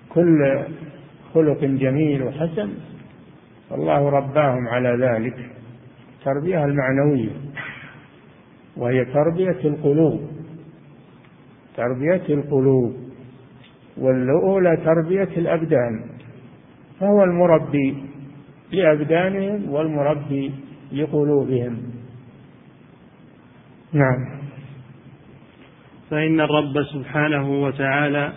كل 0.09 0.63
خلق 1.33 1.59
جميل 1.59 2.23
وحسن 2.23 2.69
الله 3.71 4.09
رباهم 4.09 4.67
على 4.67 4.89
ذلك. 5.05 5.35
التربيه 6.19 6.65
المعنوية 6.65 7.31
وهي 8.77 9.05
تربية 9.05 9.59
القلوب. 9.69 10.21
تربية 11.77 12.23
القلوب 12.29 12.95
والأولى 13.97 14.77
تربية 14.77 15.37
الأبدان 15.37 16.01
فهو 16.99 17.23
المربي 17.23 18.03
لأبدانهم 18.71 19.69
والمربي 19.69 20.51
لقلوبهم. 20.91 21.94
نعم. 23.95 24.25
فإن 26.09 26.41
الرب 26.41 26.83
سبحانه 26.83 27.63
وتعالى 27.63 28.33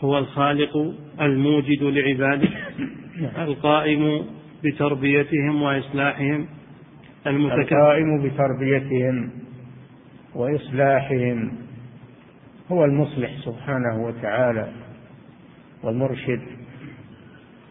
هو 0.00 0.18
الخالق 0.18 0.76
الموجد 1.20 1.82
لعباده 1.82 2.48
نعم. 3.20 3.48
القائم 3.48 4.24
بتربيتهم 4.64 5.62
وإصلاحهم 5.62 6.46
المتكلم 7.26 7.60
القائم 7.60 8.22
بتربيتهم 8.22 9.30
وإصلاحهم. 10.34 11.52
هو 12.72 12.84
المصلح 12.84 13.30
سبحانه 13.44 14.04
وتعالى 14.04 14.68
والمرشد 15.82 16.42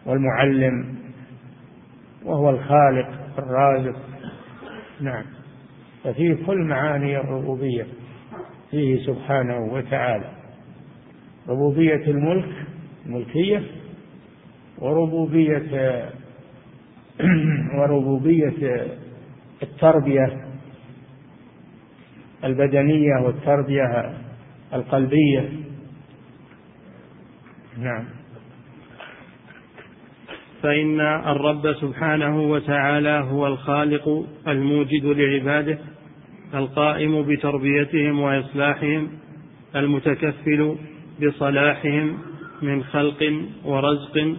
والمعلم 0.05 0.95
وهو 2.25 2.49
الخالق 2.49 3.09
الرازق. 3.37 3.95
نعم. 5.01 5.38
ففيه 6.03 6.37
كل 6.45 6.57
معاني 6.57 7.17
الربوبية. 7.17 7.87
فيه 8.71 9.05
سبحانه 9.05 9.73
وتعالى. 9.73 10.31
ربوبية 11.47 12.07
الملك 12.07 12.49
الملكية 13.05 13.63
وربوبية 14.77 16.09
وربوبية 17.77 18.87
التربية 19.63 20.45
البدنية 22.43 23.15
والتربية 23.23 24.13
القلبية. 24.73 25.49
نعم. 27.77 28.05
فإن 30.61 30.99
الرب 31.01 31.73
سبحانه 31.73 32.41
وتعالى 32.41 33.25
هو 33.31 33.47
الخالق 33.47 34.25
الموجد 34.47 35.05
لعباده. 35.05 35.77
القائم 36.53 37.23
بتربيتهم 37.23 38.19
وإصلاحهم 38.19 39.07
المتكفل 39.75 40.75
بصلاحهم 41.21 42.17
من 42.61 42.83
خلق 42.83 43.33
ورزق 43.65 44.35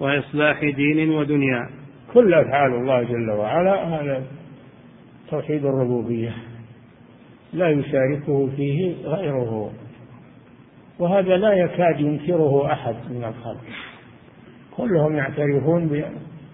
وإصلاح 0.00 0.64
دين 0.64 1.10
ودنيا. 1.10 1.68
كل 2.14 2.34
أفعال 2.34 2.72
الله 2.74 3.02
جل 3.02 3.30
وعلا 3.30 3.84
هذا 3.84 4.24
توحيد 5.30 5.64
الربوبية. 5.64 6.32
لا 7.52 7.68
يشاركه 7.68 8.50
فيه 8.56 8.94
غيره. 9.04 9.72
وهذا 10.98 11.36
لا 11.36 11.52
يكاد 11.52 12.00
ينكره 12.00 12.72
أحد 12.72 12.94
من 13.10 13.24
الخلق. 13.24 13.64
كلهم 14.76 15.16
يعترفون 15.16 16.02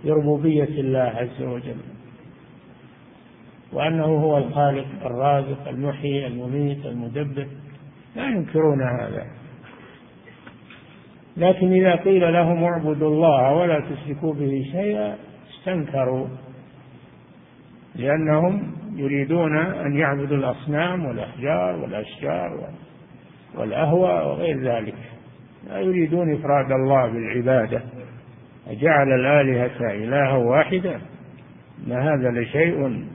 بربوبية 0.05 0.81
الله 0.81 1.13
عز 1.17 1.43
وجل. 1.43 1.77
وأنه 3.73 4.05
هو 4.05 4.39
الخالق 4.39 4.87
الرازق 5.05 5.69
المحيي 5.69 6.27
المميت 6.27 6.87
المدبر. 6.87 7.47
لا 8.17 8.25
ينكرون 8.25 8.83
هذا. 8.83 9.27
لكن 11.37 11.73
إذا 11.73 11.95
قيل 11.95 12.33
لهم 12.33 12.65
اعبدوا 12.65 13.09
الله 13.09 13.53
ولا 13.53 13.81
تشركوا 13.81 14.35
به 14.35 14.69
شيئا 14.73 15.17
استنكروا 15.51 16.27
لأنهم 17.95 18.73
يريدون 18.95 19.57
أن 19.57 19.97
يعبدوا 19.97 20.37
الأصنام 20.37 21.05
والأحجار 21.05 21.77
والأشجار 21.77 22.71
والأهواء 23.55 24.29
وغير 24.29 24.61
ذلك. 24.61 24.95
لا 25.69 25.79
يريدون 25.79 26.35
إفراد 26.35 26.73
الله 26.73 27.07
بالعبادة. 27.07 27.83
أجعل 28.69 29.13
الآلهة 29.13 29.93
إلها 29.95 30.37
واحدا. 30.37 31.01
ما 31.87 32.15
هذا 32.15 32.41
لشيء 32.41 33.07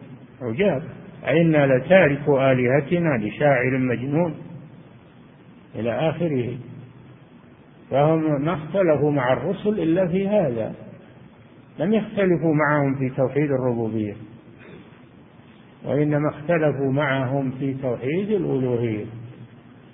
عجاب. 0.49 0.83
أئنا 1.27 1.77
لتارك 1.77 2.29
آلهتنا 2.29 3.17
لشاعر 3.17 3.77
مجنون 3.77 4.35
إلى 5.75 6.09
آخره. 6.09 6.57
فهم 7.91 8.41
ما 8.41 8.53
اختلفوا 8.53 9.11
مع 9.11 9.33
الرسل 9.33 9.79
إلا 9.79 10.07
في 10.07 10.27
هذا. 10.27 10.73
لم 11.79 11.93
يختلفوا 11.93 12.53
معهم 12.53 12.95
في 12.95 13.09
توحيد 13.09 13.51
الربوبية. 13.51 14.13
وإنما 15.85 16.29
اختلفوا 16.29 16.91
معهم 16.91 17.51
في 17.59 17.73
توحيد 17.73 18.31
الألوهية. 18.31 19.05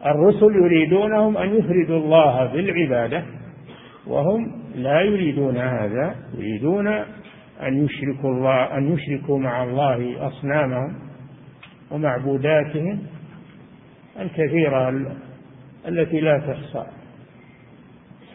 الرسل 0.05 0.55
يريدونهم 0.55 1.37
أن 1.37 1.55
يفردوا 1.55 1.97
الله 1.97 2.45
بالعبادة. 2.45 3.23
وهم 4.07 4.61
لا 4.75 5.01
يريدون 5.01 5.57
هذا 5.57 6.15
يريدون 6.37 6.87
أن 7.61 7.85
يشركوا 7.85 8.31
الله 8.31 8.77
أن 8.77 8.93
يشركوا 8.93 9.39
مع 9.39 9.63
الله 9.63 10.27
أصنامهم 10.27 10.95
ومعبوداتهم 11.91 13.03
الكثيرة 14.19 14.89
التي 15.87 16.19
لا 16.19 16.37
تحصى. 16.37 16.85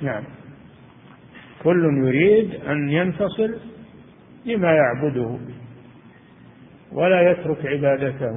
نعم. 0.03 0.25
كل 1.63 2.07
يريد 2.07 2.55
أن 2.55 2.89
ينتصر 2.91 3.51
لما 4.45 4.73
يعبده 4.73 5.39
ولا 6.93 7.31
يترك 7.31 7.67
عبادته. 7.67 8.37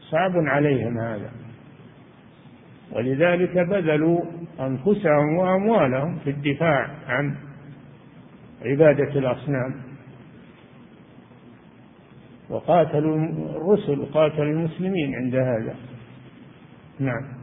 صعب 0.00 0.32
عليهم 0.36 0.98
هذا. 0.98 1.30
ولذلك 2.92 3.58
بذلوا 3.58 4.20
أنفسهم 4.60 5.36
وأموالهم 5.36 6.18
في 6.18 6.30
الدفاع 6.30 6.90
عن 7.08 7.47
عبادة 8.62 9.18
الأصنام. 9.18 9.82
وقاتلوا 12.50 13.16
الرسل 13.56 13.98
وقاتلوا 13.98 14.52
المسلمين 14.52 15.14
عند 15.14 15.34
هذا. 15.34 15.74
نعم. 17.00 17.38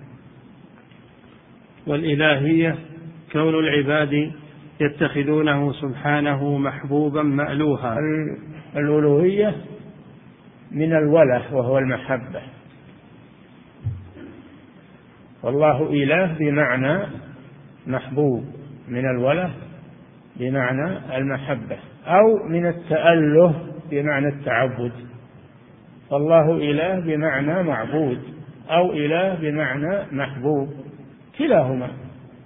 والإلهية 1.88 2.78
كون 3.32 3.60
العباد 3.60 4.32
يتخذونه 4.82 5.74
سبحانه 5.74 6.58
محبوبا 6.58 7.24
مألوها. 7.24 7.98
الألوهية 8.76 9.56
من 10.72 10.94
الوله 10.94 11.56
وهو 11.56 11.78
المحبة. 11.78 12.42
والله 15.44 15.90
إله 15.90 16.34
بمعنى 16.40 17.08
محبوب 17.88 18.46
من 18.88 19.10
الوله 19.10 19.54
بمعنى 20.40 21.18
المحبة 21.18 21.78
أو 22.08 22.48
من 22.50 22.68
التأله 22.68 23.56
بمعنى 23.92 24.28
التعبد. 24.28 24.92
فالله 26.10 26.58
إله 26.58 27.00
بمعنى 27.00 27.64
معبود 27.64 28.20
أو 28.70 28.92
إله 28.94 29.36
بمعنى 29.36 30.06
محبوب. 30.12 30.70
كلاهما. 31.38 31.90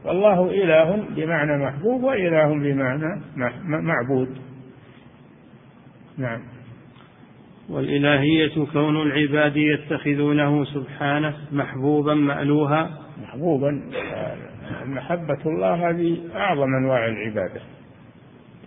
والله 0.06 0.52
إله 0.52 1.04
بمعنى 1.16 1.66
محبوب 1.66 2.04
وإله 2.04 2.48
بمعنى 2.48 3.22
معبود. 3.66 4.38
نعم. 6.18 6.42
والإلهية 7.70 8.66
كون 8.74 9.02
العباد 9.02 9.58
يتخذونه 9.58 10.66
سبحانه 10.66 11.34
محبوبا 11.52 12.14
مألوها. 12.14 12.90
محبوبا. 13.22 13.82
محبة 14.86 15.42
الله 15.46 15.90
هذه 15.90 16.18
أعظم 16.36 16.76
أنواع 16.84 17.06
العبادة. 17.06 17.62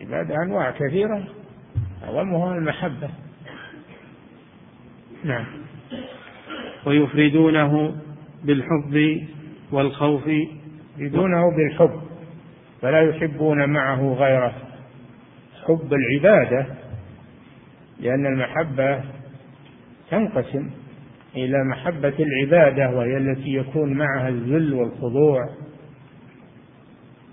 العبادة 0.02 0.42
أنواع 0.42 0.70
كثيرة 0.70 1.24
أعظمها 2.04 2.54
المحبة. 2.54 3.10
نعم. 5.24 5.44
ويفردونه 6.86 7.94
بالحب 8.44 9.26
والخوف. 9.72 10.22
يفردونه 10.98 11.56
بالحب 11.56 12.00
فلا 12.80 13.00
يحبون 13.00 13.68
معه 13.68 14.12
غيره. 14.14 14.54
حب 15.66 15.94
العبادة 15.94 16.66
لأن 18.00 18.26
المحبة 18.26 19.04
تنقسم 20.10 20.70
إلى 21.36 21.64
محبة 21.64 22.14
العبادة 22.18 22.90
وهي 22.90 23.16
التي 23.16 23.54
يكون 23.54 23.92
معها 23.92 24.28
الذل 24.28 24.74
والخضوع 24.74 25.48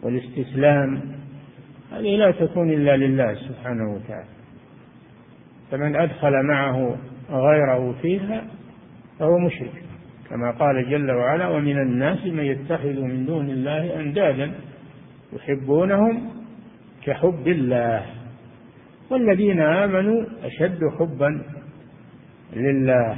والاستسلام. 0.04 1.19
هذه 1.92 2.16
لا 2.16 2.32
تكون 2.32 2.70
إلا 2.72 2.98
لله 2.98 3.34
سبحانه 3.34 3.94
وتعالى. 3.94 4.30
فمن 5.72 5.96
أدخل 5.96 6.44
معه 6.44 6.96
غيره 7.30 7.96
فيها 8.02 8.44
فهو 9.20 9.38
مشرك 9.38 9.84
كما 10.30 10.52
قال 10.52 10.90
جل 10.90 11.12
وعلا 11.12 11.48
ومن 11.48 11.78
الناس 11.78 12.26
من 12.26 12.44
يتخذ 12.44 13.02
من 13.02 13.26
دون 13.26 13.50
الله 13.50 14.00
أندادا 14.00 14.52
يحبونهم 15.34 16.30
كحب 17.04 17.48
الله 17.48 18.06
والذين 19.10 19.60
آمنوا 19.60 20.26
أشد 20.44 20.80
حبا 21.00 21.42
لله. 22.56 23.18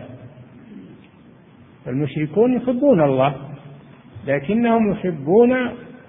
المشركون 1.88 2.53
يحبون 2.53 3.01
الله 3.01 3.36
لكنهم 4.28 4.91
يحبون 4.91 5.51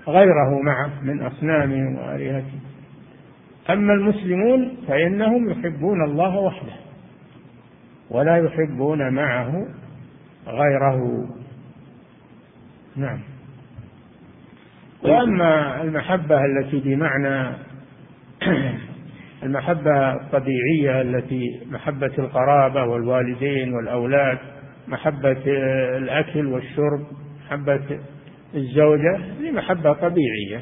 غيره 0.06 0.62
معه 0.62 0.90
من 1.02 1.22
أصنامهم 1.22 1.98
وآلهتهم 1.98 2.60
أما 3.70 3.92
المسلمون 3.92 4.76
فإنهم 4.88 5.50
يحبون 5.50 6.04
الله 6.04 6.36
وحده 6.36 6.72
ولا 8.10 8.36
يحبون 8.36 9.12
معه 9.12 9.66
غيره. 10.46 11.28
نعم. 12.96 13.18
وأما 15.04 15.82
المحبة 15.82 16.44
التي 16.44 16.80
بمعنى 16.80 17.56
المحبة 19.42 20.12
الطبيعية 20.12 21.00
التي 21.00 21.60
محبة 21.70 22.12
القرابة 22.18 22.84
والوالدين 22.84 23.74
والأولاد 23.74 24.38
محبة 24.88 25.42
الأكل 25.96 26.46
والشرب 26.46 27.06
محبة 27.46 27.98
الزوجة 28.54 29.16
هذه 29.16 29.50
محبة 29.50 29.92
طبيعية. 29.92 30.60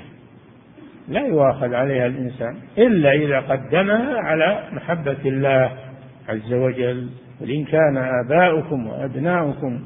لا 1.08 1.26
يؤاخذ 1.26 1.74
عليها 1.74 2.06
الإنسان 2.06 2.56
إلا 2.78 3.12
إذا 3.12 3.40
قدمها 3.40 4.18
على 4.18 4.68
محبة 4.72 5.18
الله 5.26 5.72
عز 6.28 6.52
وجل. 6.52 7.08
قل 7.40 7.66
كان 7.70 7.96
آباؤكم 8.24 8.86
وأبناؤكم 8.86 9.80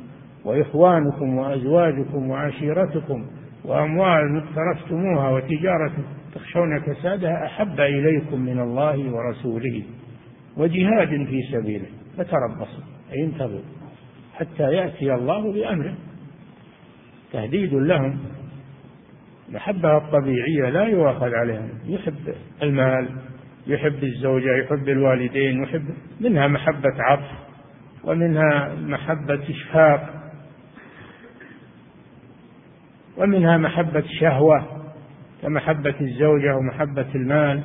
وإخوانكم 0.44 1.38
وأزواجكم 1.38 2.30
وعشيرتكم 2.30 3.26
وأموال 3.64 4.42
اقترفتموها 4.42 5.30
وتجارة 5.30 5.92
تخشون 6.34 6.80
كسادها 6.80 7.46
أحب 7.46 7.80
إليكم 7.80 8.40
من 8.40 8.60
الله 8.60 9.14
ورسوله. 9.14 9.82
وجهاد 10.56 11.08
في 11.08 11.42
سبيله 11.52 11.86
فتربصوا 12.16 12.84
أي 13.12 13.24
انتظروا 13.24 13.60
حتى 14.34 14.62
يأتي 14.62 15.14
الله 15.14 15.52
بأمره. 15.52 15.94
تهديد 17.34 17.74
لهم 17.74 18.18
المحبة 19.48 19.96
الطبيعية 19.96 20.70
لا 20.70 20.84
يؤاخذ 20.84 21.34
عليهم 21.34 21.68
يحب 21.86 22.34
المال 22.62 23.08
يحب 23.66 24.04
الزوجة 24.04 24.56
يحب 24.56 24.88
الوالدين 24.88 25.62
يحب 25.62 25.84
منها 26.20 26.48
محبة 26.48 26.92
عطف 26.98 27.30
ومنها 28.04 28.74
محبة 28.74 29.40
إشفاق 29.50 30.14
ومنها 33.16 33.56
محبة 33.56 34.04
شهوة 34.20 34.64
كمحبة 35.42 35.94
الزوجة 36.00 36.56
ومحبة 36.56 37.06
المال. 37.14 37.62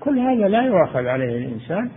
كل 0.00 0.18
هذا 0.18 0.48
لا 0.48 0.62
يؤاخذ 0.62 1.06
عليه 1.06 1.38
الإنسان 1.38 1.90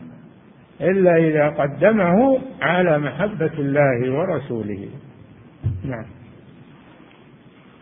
إلا 0.81 1.15
إذا 1.15 1.49
قدمه 1.49 2.39
على 2.61 2.99
محبة 2.99 3.51
الله 3.59 4.11
ورسوله. 4.11 4.89
نعم. 5.83 6.05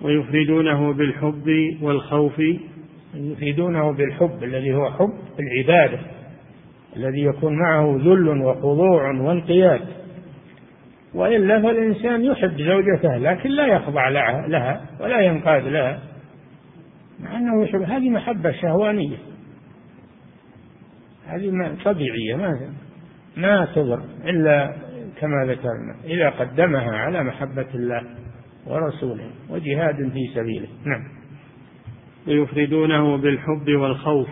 ويفردونه 0.02 0.94
بالحب 0.94 1.78
والخوف. 1.82 2.42
يفردونه 3.16 3.92
بالحب 3.92 4.44
الذي 4.44 4.74
هو 4.74 4.92
حب 4.92 5.14
العبادة 5.40 6.00
الذي 6.96 7.24
يكون 7.24 7.60
معه 7.60 7.98
ذل 8.00 8.42
وخضوع 8.42 9.12
وانقياد. 9.12 9.82
وإلا 11.14 11.62
فالإنسان 11.62 12.26
يحب 12.26 12.62
زوجته 12.62 13.18
لكن 13.18 13.50
لا 13.50 13.66
يخضع 13.68 14.10
لها 14.48 14.82
ولا 15.00 15.20
ينقاد 15.20 15.68
لها. 15.68 16.00
مع 17.20 17.38
أنه 17.38 17.64
يحب 17.64 17.82
هذه 17.82 18.10
محبة 18.10 18.52
شهوانية. 18.52 19.18
هذه 21.28 21.76
طبيعية 21.86 22.36
ما 22.36 22.70
ما 23.38 23.68
تضر 23.76 24.02
إلا 24.26 24.76
كما 25.20 25.46
ذكرنا 25.46 25.96
إذا 26.06 26.30
قدمها 26.30 26.98
على 26.98 27.24
محبة 27.24 27.68
الله. 27.76 28.04
ورسوله 28.70 29.30
وجهاد 29.50 30.10
في 30.10 30.28
سبيله. 30.36 30.68
نعم. 30.86 31.04
ويفردونه 32.28 33.18
بالحب 33.18 33.70
والخوف. 33.70 34.28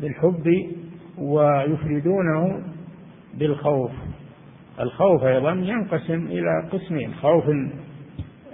بالحب 0.00 0.74
ويفردونه 1.18 2.62
بالخوف. 3.34 3.90
الخوف 4.80 5.24
أيضا 5.24 5.52
ينقسم 5.52 6.26
إلى 6.26 6.68
قسمين 6.72 7.14
خوف 7.14 7.44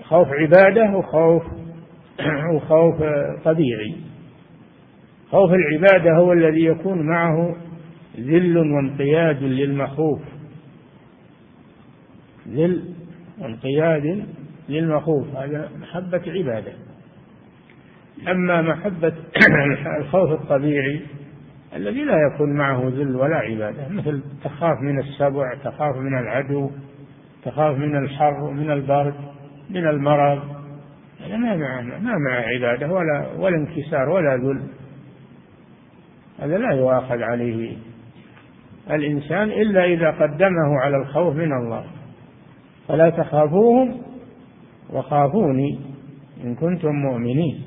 خوف 0.03 0.29
عبادة 0.29 0.97
وخوف 0.97 1.43
وخوف 2.55 3.03
طبيعي. 3.45 3.95
خوف 5.31 5.51
العبادة 5.51 6.17
هو 6.17 6.33
الذي 6.33 6.65
يكون 6.65 7.07
معه 7.07 7.57
ذل 8.21 8.59
وانقياد 8.59 9.43
للمخوف. 9.43 10.21
ذل 12.49 12.94
وانقياد 13.39 14.27
للمخوف 14.69 15.37
هذا 15.37 15.71
محبة 15.81 16.23
عبادة. 16.27 16.73
أما 18.29 18.63
محبة 18.63 19.13
الخوف 20.01 20.31
الطبيعي 20.31 21.01
الذي 21.77 22.05
لا 22.05 22.15
يكون 22.27 22.53
معه 22.53 22.83
ذل 22.95 23.17
ولا 23.17 23.37
عبادة 23.37 23.89
مثل 23.89 24.23
تخاف 24.45 24.81
من 24.81 24.99
السبع 24.99 25.55
تخاف 25.55 25.97
من 25.97 26.19
العدو 26.19 26.71
تخاف 27.45 27.79
من 27.79 27.97
الحر 27.97 28.45
ومن 28.45 28.71
البرد 28.71 29.15
من 29.71 29.87
المرض 29.89 30.55
هذا 31.21 31.37
ما 31.37 31.57
مع 31.57 31.81
ما 31.81 32.19
مع 32.19 32.35
عبادة 32.35 32.93
ولا 32.93 33.27
ولا 33.39 33.57
انكسار 33.57 34.09
ولا 34.09 34.37
ذل. 34.37 34.63
هذا 36.39 36.59
لا 36.59 36.75
يؤاخذ 36.75 37.23
عليه 37.23 37.77
الإنسان 38.91 39.51
إلا 39.51 39.85
إذا 39.85 40.11
قدمه 40.11 40.81
على 40.81 40.97
الخوف 40.97 41.37
من 41.37 41.53
الله. 41.53 41.85
فلا 42.89 43.11
تخافوهم 43.11 44.03
وخافوني 44.93 45.81
إن 46.45 46.55
كنتم 46.55 46.89
مؤمنين. 46.89 47.63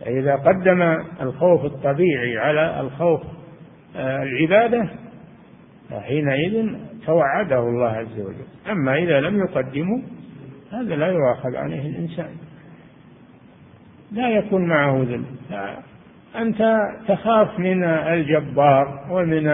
فإذا 0.00 0.36
قدم 0.36 0.82
الخوف 1.20 1.64
الطبيعي 1.64 2.38
على 2.38 2.80
الخوف 2.80 3.20
آه، 3.96 4.22
العبادة 4.22 4.88
فحينئذ 5.90 6.76
توعده 7.06 7.58
الله 7.58 7.88
عز 7.88 8.20
وجل. 8.20 8.70
أما 8.70 8.96
إذا 8.96 9.20
لم 9.20 9.38
يقدمه 9.38 10.02
هذا 10.72 10.96
لا 10.96 11.06
يؤاخذ 11.06 11.56
عليه 11.56 11.86
الإنسان. 11.90 12.30
لا 14.12 14.28
يكون 14.28 14.68
معه 14.68 15.02
ذل 15.02 15.24
أنت 16.36 16.88
تخاف 17.08 17.58
من 17.58 17.84
الجبار 17.84 19.06
ومن 19.10 19.46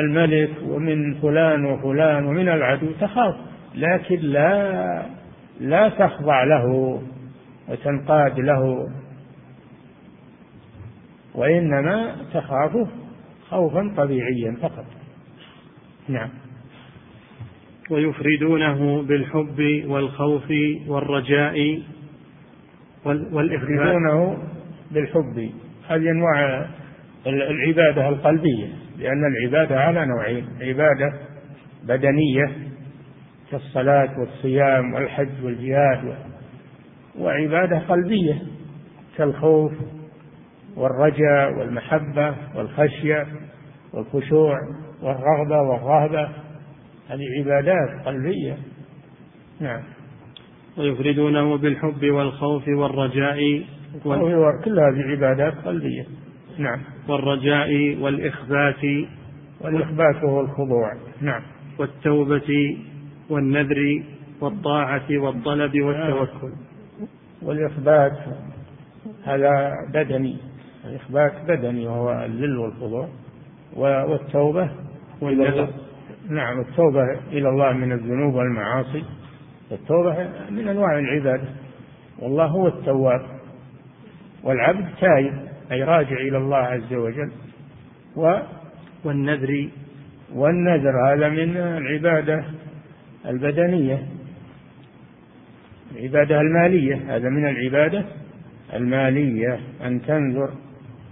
الملك 0.00 0.50
ومن 0.62 1.14
فلان 1.14 1.64
وفلان 1.64 2.26
ومن 2.26 2.48
العدو 2.48 2.86
تخاف 3.00 3.34
لكن 3.74 4.18
لا 4.20 5.02
لا 5.60 5.88
تخضع 5.88 6.44
له 6.44 7.00
وتنقاد 7.68 8.40
له 8.40 8.88
وإنما 11.34 12.16
تخافه 12.34 12.88
خوفا 13.50 13.94
طبيعيا 13.96 14.56
فقط. 14.62 14.84
نعم. 16.08 16.28
ويفردونه 17.90 19.02
بالحب 19.02 19.82
والخوف 19.86 20.52
والرجاء 20.86 21.82
يفردونه 23.06 24.38
بالحب. 24.90 25.50
هذه 25.88 26.10
أنواع 26.10 26.66
العبادة 27.26 28.08
القلبية. 28.08 28.85
لأن 28.98 29.22
العبادة 29.26 29.80
على 29.80 30.06
نوعين 30.06 30.46
عبادة 30.60 31.12
بدنية 31.82 32.50
كالصلاة 33.50 34.20
والصيام 34.20 34.94
والحج 34.94 35.44
والجهاد 35.44 36.16
وعبادة 37.18 37.78
قلبية 37.78 38.42
كالخوف 39.16 39.72
والرجاء 40.76 41.58
والمحبة 41.58 42.34
والخشية 42.54 43.26
والخشوع 43.92 44.58
والرغبة 45.02 45.60
والرهبة. 45.60 46.28
هذه 47.08 47.24
عبادات 47.38 48.06
قلبية. 48.06 48.56
نعم. 49.60 49.82
ويفردونه 50.78 51.56
بالحب 51.58 52.04
والخوف 52.10 52.68
والرجاء 52.68 53.64
وال... 54.04 54.62
كل 54.64 54.80
هذه 54.80 55.10
عبادات 55.10 55.54
قلبية. 55.54 56.04
نعم. 56.58 56.80
والرجاء 57.08 57.96
والإخبات 58.00 59.06
والإخبات 59.60 60.16
هو 60.16 60.40
الخضوع 60.40 60.92
نعم. 61.20 61.42
والتوبة 61.78 62.78
والنذر 63.30 64.02
والطاعة 64.40 65.04
والطلب 65.10 65.80
والتوكل. 65.80 66.52
والإخبات 67.42 68.18
هذا 69.24 69.72
بدني. 69.94 70.36
الإخبات 70.84 71.32
بدني 71.48 71.86
وهو 71.86 72.24
الذل 72.24 72.58
والخضوع. 72.58 73.08
والتوبة 73.76 74.70
والنذر. 75.20 75.68
نعم 76.28 76.60
التوبة 76.60 77.18
إلى 77.32 77.48
الله 77.48 77.72
من 77.72 77.92
الذنوب 77.92 78.34
والمعاصي. 78.34 79.04
التوبة 79.72 80.28
من 80.50 80.68
أنواع 80.68 80.98
العبادة 80.98 81.48
والله 82.18 82.46
هو 82.46 82.66
التواب. 82.66 83.22
والعبد 84.44 84.86
تائب 85.00 85.45
أي 85.72 85.82
راجع 85.82 86.16
إلى 86.16 86.36
الله 86.38 86.56
عز 86.56 86.94
وجل. 86.94 87.30
و 88.16 88.38
والنذر. 89.04 89.68
والنذر 90.34 91.12
هذا 91.12 91.28
من 91.28 91.56
العبادة 91.56 92.44
البدنية. 93.26 94.02
العبادة 95.96 96.40
المالية 96.40 97.16
هذا 97.16 97.28
من 97.28 97.48
العبادة 97.48 98.04
المالية 98.74 99.60
أن 99.84 100.02
تنذر. 100.02 100.50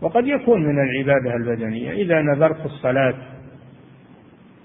وقد 0.00 0.26
يكون 0.26 0.62
من 0.62 0.78
العبادة 0.82 1.36
البدنية. 1.36 1.92
إذا 1.92 2.22
نذرت 2.22 2.66
الصلاة 2.66 3.14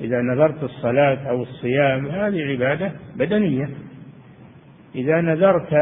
إذا 0.01 0.21
نذرت 0.21 0.63
الصلاة 0.63 1.29
أو 1.29 1.41
الصيام 1.41 2.07
هذه 2.07 2.51
عبادة 2.51 2.91
بدنية. 3.15 3.69
إذا 4.95 5.21
نذرت 5.21 5.73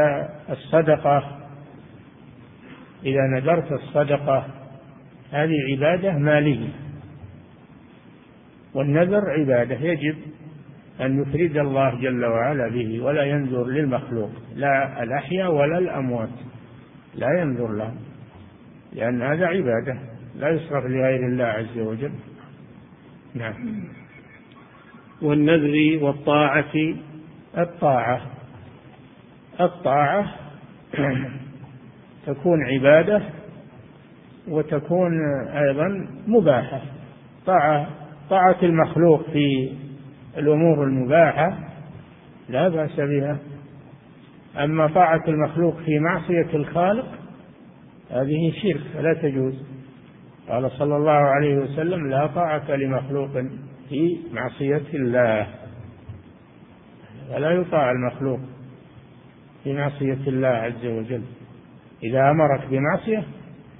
الصدقة 0.50 1.37
إذا 3.04 3.20
نذرت 3.20 3.72
الصدقة 3.72 4.46
هذه 5.32 5.54
عبادة 5.72 6.12
مالية. 6.12 6.68
والنذر 8.74 9.30
عبادة 9.30 9.76
يجب 9.76 10.16
أن 11.00 11.22
يفرد 11.22 11.56
الله 11.56 12.00
جل 12.00 12.24
وعلا 12.24 12.68
به 12.68 13.00
ولا 13.00 13.22
ينذر 13.22 13.64
للمخلوق 13.66 14.30
لا 14.54 15.02
الأحياء 15.02 15.52
ولا 15.52 15.78
الأموات. 15.78 16.28
لا 17.14 17.40
ينذر 17.40 17.72
لهم 17.72 17.96
لأن 18.92 19.22
هذا 19.22 19.46
عبادة 19.46 19.98
لا 20.36 20.48
يصرف 20.48 20.84
لغير 20.84 21.26
الله 21.26 21.44
عز 21.44 21.78
وجل. 21.78 22.12
نعم. 23.34 23.84
والنذر 25.22 26.04
والطاعة. 26.04 26.74
الطاعة. 27.58 28.20
الطاعة 29.60 30.34
تكون 32.26 32.64
عبادة 32.64 33.22
وتكون 34.48 35.12
أيضا 35.48 36.06
مباحة. 36.26 36.80
طاعة 37.46 37.88
طاعة 38.30 38.56
المخلوق 38.62 39.30
في 39.30 39.72
الأمور 40.38 40.84
المباحة 40.84 41.58
لا 42.48 42.68
بأس 42.68 43.00
بها. 43.00 43.38
أما 44.64 44.86
طاعة 44.86 45.22
المخلوق 45.28 45.76
في 45.76 45.98
معصية 45.98 46.56
الخالق 46.56 47.06
هذه 48.10 48.52
شرك 48.62 48.80
فلا 48.94 49.14
تجوز. 49.14 49.62
قال 50.48 50.70
صلى 50.70 50.96
الله 50.96 51.10
عليه 51.10 51.56
وسلم 51.56 52.10
لا 52.10 52.26
طاعة 52.26 52.70
لمخلوق 52.70 53.30
في 53.88 54.18
معصية 54.32 54.82
الله. 54.94 55.46
فلا 57.28 57.50
يطاع 57.50 57.90
المخلوق 57.90 58.40
في 59.64 59.72
معصية 59.72 60.18
الله 60.26 60.48
عز 60.48 60.86
وجل. 60.86 61.22
إذا 62.02 62.30
أمرك 62.30 62.66
بمعصية 62.70 63.24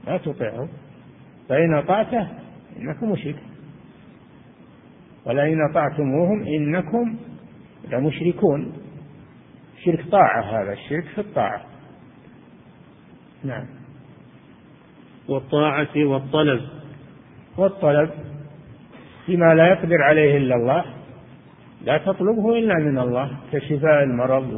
لا 0.07 0.19
تطيعه 0.19 0.69
فإن 1.49 1.75
أطعته 1.75 2.29
إنك 2.79 3.03
مشرك 3.03 3.37
ولئن 5.27 5.59
أطعتموهم 5.71 6.43
إنكم 6.43 7.17
لمشركون. 7.89 8.73
شرك 9.85 10.09
طاعة 10.11 10.43
هذا 10.43 10.73
الشرك 10.73 11.05
في 11.05 11.21
الطاعة. 11.21 11.63
نعم. 13.45 13.67
والطاعة 15.29 15.97
والطلب. 15.97 16.61
والطلب 17.57 18.11
فيما 19.27 19.55
لا 19.55 19.67
يقدر 19.67 20.03
عليه 20.03 20.37
إلا 20.37 20.55
الله 20.55 20.85
لا 21.85 21.99
تطلبه 21.99 22.59
إلا 22.59 22.75
من 22.75 22.99
الله 22.99 23.31
كشفاء 23.53 24.03
المرض 24.03 24.55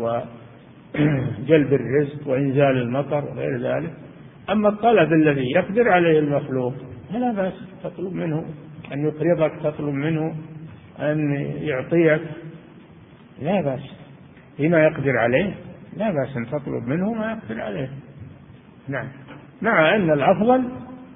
وجلب 1.41 1.73
الرزق 1.73 2.29
وإنزال 2.29 2.77
المطر 2.77 3.25
وغير 3.25 3.59
ذلك. 3.59 3.93
أما 4.51 4.69
الطلب 4.69 5.13
الذي 5.13 5.51
يقدر 5.57 5.89
عليه 5.89 6.19
المخلوق 6.19 6.75
فلا 7.13 7.33
بأس 7.33 7.53
تطلب 7.85 8.13
منه 8.13 8.45
أن 8.93 9.05
يقرضك 9.05 9.53
تطلب 9.63 9.95
منه 9.95 10.35
أن 11.01 11.31
يعطيك. 11.61 12.23
لا 13.43 13.61
بأس. 13.61 13.81
فيما 14.57 14.85
يقدر 14.85 15.19
عليه 15.19 15.55
لا 15.97 16.11
بأس 16.11 16.37
أن 16.37 16.47
تطلب 16.47 16.89
منه 16.89 17.13
ما 17.13 17.33
يقدر 17.33 17.61
عليه. 17.61 17.89
نعم. 18.89 19.09
مع 19.63 19.97
أن 19.97 20.11
الأفضل 20.11 20.69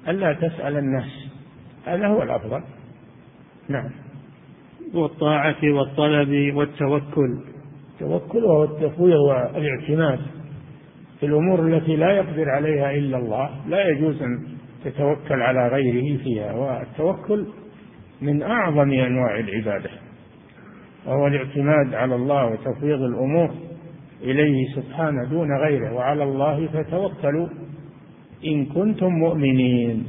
ألا 0.07 0.33
تسأل 0.33 0.77
الناس. 0.77 1.29
هذا 1.85 2.07
هو 2.07 2.23
الأفضل. 2.23 2.63
نعم. 3.69 3.89
والطاعة 4.93 5.63
والطلب 5.63 6.55
والتوكل. 6.55 7.54
التوكل 7.95 8.43
وهو 8.43 8.63
التفويض 8.63 9.19
والاعتماد 9.19 10.19
في 11.19 11.25
الأمور 11.25 11.67
التي 11.67 11.95
لا 11.95 12.11
يقدر 12.11 12.49
عليها 12.49 12.91
إلا 12.91 13.17
الله 13.17 13.49
لا 13.67 13.87
يجوز 13.89 14.21
أن 14.21 14.47
تتوكل 14.83 15.41
على 15.41 15.67
غيره 15.67 16.17
فيها 16.17 16.53
والتوكل 16.53 17.47
من 18.21 18.41
أعظم 18.41 18.91
أنواع 18.91 19.39
العبادة 19.39 19.89
وهو 21.05 21.27
الاعتماد 21.27 21.93
على 21.93 22.15
الله 22.15 22.45
وتفويض 22.45 23.01
الأمور 23.01 23.49
إليه 24.21 24.75
سبحانه 24.75 25.29
دون 25.29 25.47
غيره 25.57 25.93
وعلى 25.93 26.23
الله 26.23 26.67
فتوكلوا 26.67 27.47
إن 28.45 28.65
كنتم 28.65 29.07
مؤمنين. 29.07 30.05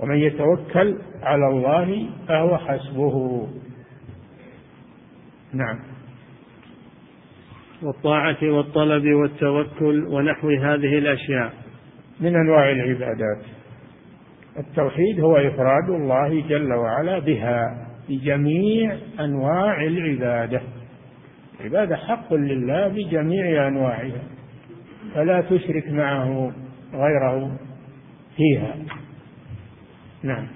ومن 0.00 0.16
يتوكل 0.16 0.98
على 1.22 1.48
الله 1.48 2.06
فهو 2.28 2.56
حسبه. 2.58 3.46
نعم. 5.52 5.89
والطاعة 7.82 8.38
والطلب 8.42 9.04
والتوكل 9.04 10.06
ونحو 10.08 10.50
هذه 10.50 10.98
الأشياء. 10.98 11.52
من 12.20 12.36
أنواع 12.36 12.70
العبادات. 12.70 13.42
التوحيد 14.58 15.20
هو 15.20 15.36
إفراد 15.36 15.90
الله 15.90 16.48
جل 16.48 16.72
وعلا 16.72 17.18
بها 17.18 17.86
بجميع 18.08 18.96
أنواع 19.20 19.82
العبادة. 19.82 20.60
العبادة 21.60 21.96
حق 21.96 22.34
لله 22.34 22.88
بجميع 22.88 23.68
أنواعها 23.68 24.22
فلا 25.14 25.40
تشرك 25.40 25.88
معه 25.88 26.52
غيره 26.94 27.58
فيها. 28.36 28.76
نعم. 30.22 30.46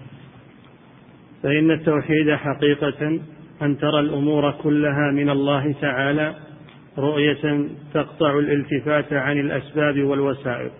فإن 1.42 1.70
التوحيد 1.70 2.34
حقيقة 2.34 3.20
أن 3.62 3.78
ترى 3.78 4.00
الأمور 4.00 4.50
كلها 4.50 5.10
من 5.10 5.30
الله 5.30 5.72
تعالى 5.80 6.34
رؤية 6.98 7.68
تقطع 7.94 8.38
الالتفات 8.38 9.12
عن 9.12 9.38
الأسباب 9.38 10.02
والوسائل. 10.02 10.70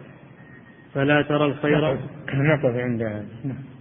فلا 0.95 1.23
ترى 1.23 1.45
الخير 1.45 1.95
نقف. 2.35 2.77
عند 2.77 3.03
هذا. 3.03 3.27
نعم. 3.45 3.75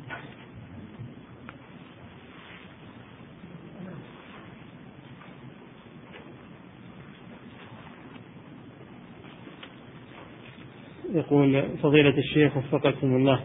يقول 11.13 11.63
فضيلة 11.83 12.17
الشيخ 12.17 12.57
وفقكم 12.57 13.15
الله 13.15 13.39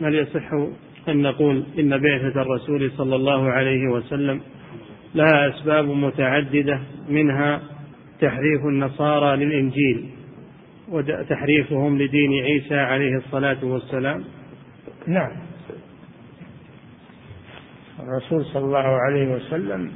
هل 0.00 0.14
يصح 0.14 0.52
أن 1.08 1.22
نقول 1.22 1.64
إن 1.78 1.98
بعثة 1.98 2.42
الرسول 2.42 2.90
صلى 2.90 3.16
الله 3.16 3.50
عليه 3.50 3.88
وسلم 3.88 4.40
لها 5.14 5.48
أسباب 5.48 5.84
متعددة 5.84 6.80
منها 7.08 7.62
تحريف 8.20 8.64
النصارى 8.64 9.44
للإنجيل 9.44 10.10
وتحريفهم 10.88 11.98
لدين 11.98 12.32
عيسى 12.44 12.78
عليه 12.78 13.16
الصلاة 13.16 13.64
والسلام. 13.64 14.24
نعم. 15.06 15.30
الرسول 18.00 18.44
صلى 18.44 18.64
الله 18.64 18.78
عليه 18.78 19.34
وسلم 19.34 19.90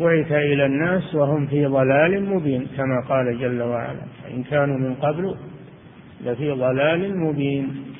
بعث 0.00 0.32
إلى 0.32 0.66
الناس 0.66 1.14
وهم 1.14 1.46
في 1.46 1.66
ضلال 1.66 2.24
مبين 2.24 2.66
كما 2.76 3.04
قال 3.08 3.38
جل 3.38 3.62
وعلا 3.62 4.02
إن 4.30 4.42
كانوا 4.42 4.78
من 4.78 4.94
قبل 4.94 5.36
لفي 6.24 6.50
ضلال 6.50 7.18
مبين. 7.20 7.93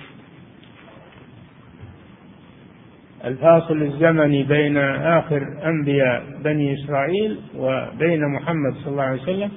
الفاصل 3.24 3.82
الزمني 3.82 4.42
بين 4.42 4.76
آخر 4.76 5.42
أنبياء 5.64 6.24
بني 6.44 6.74
إسرائيل 6.74 7.40
وبين 7.56 8.20
محمد 8.28 8.74
صلى 8.74 8.92
الله 8.92 9.02
عليه 9.02 9.22
وسلم 9.22 9.50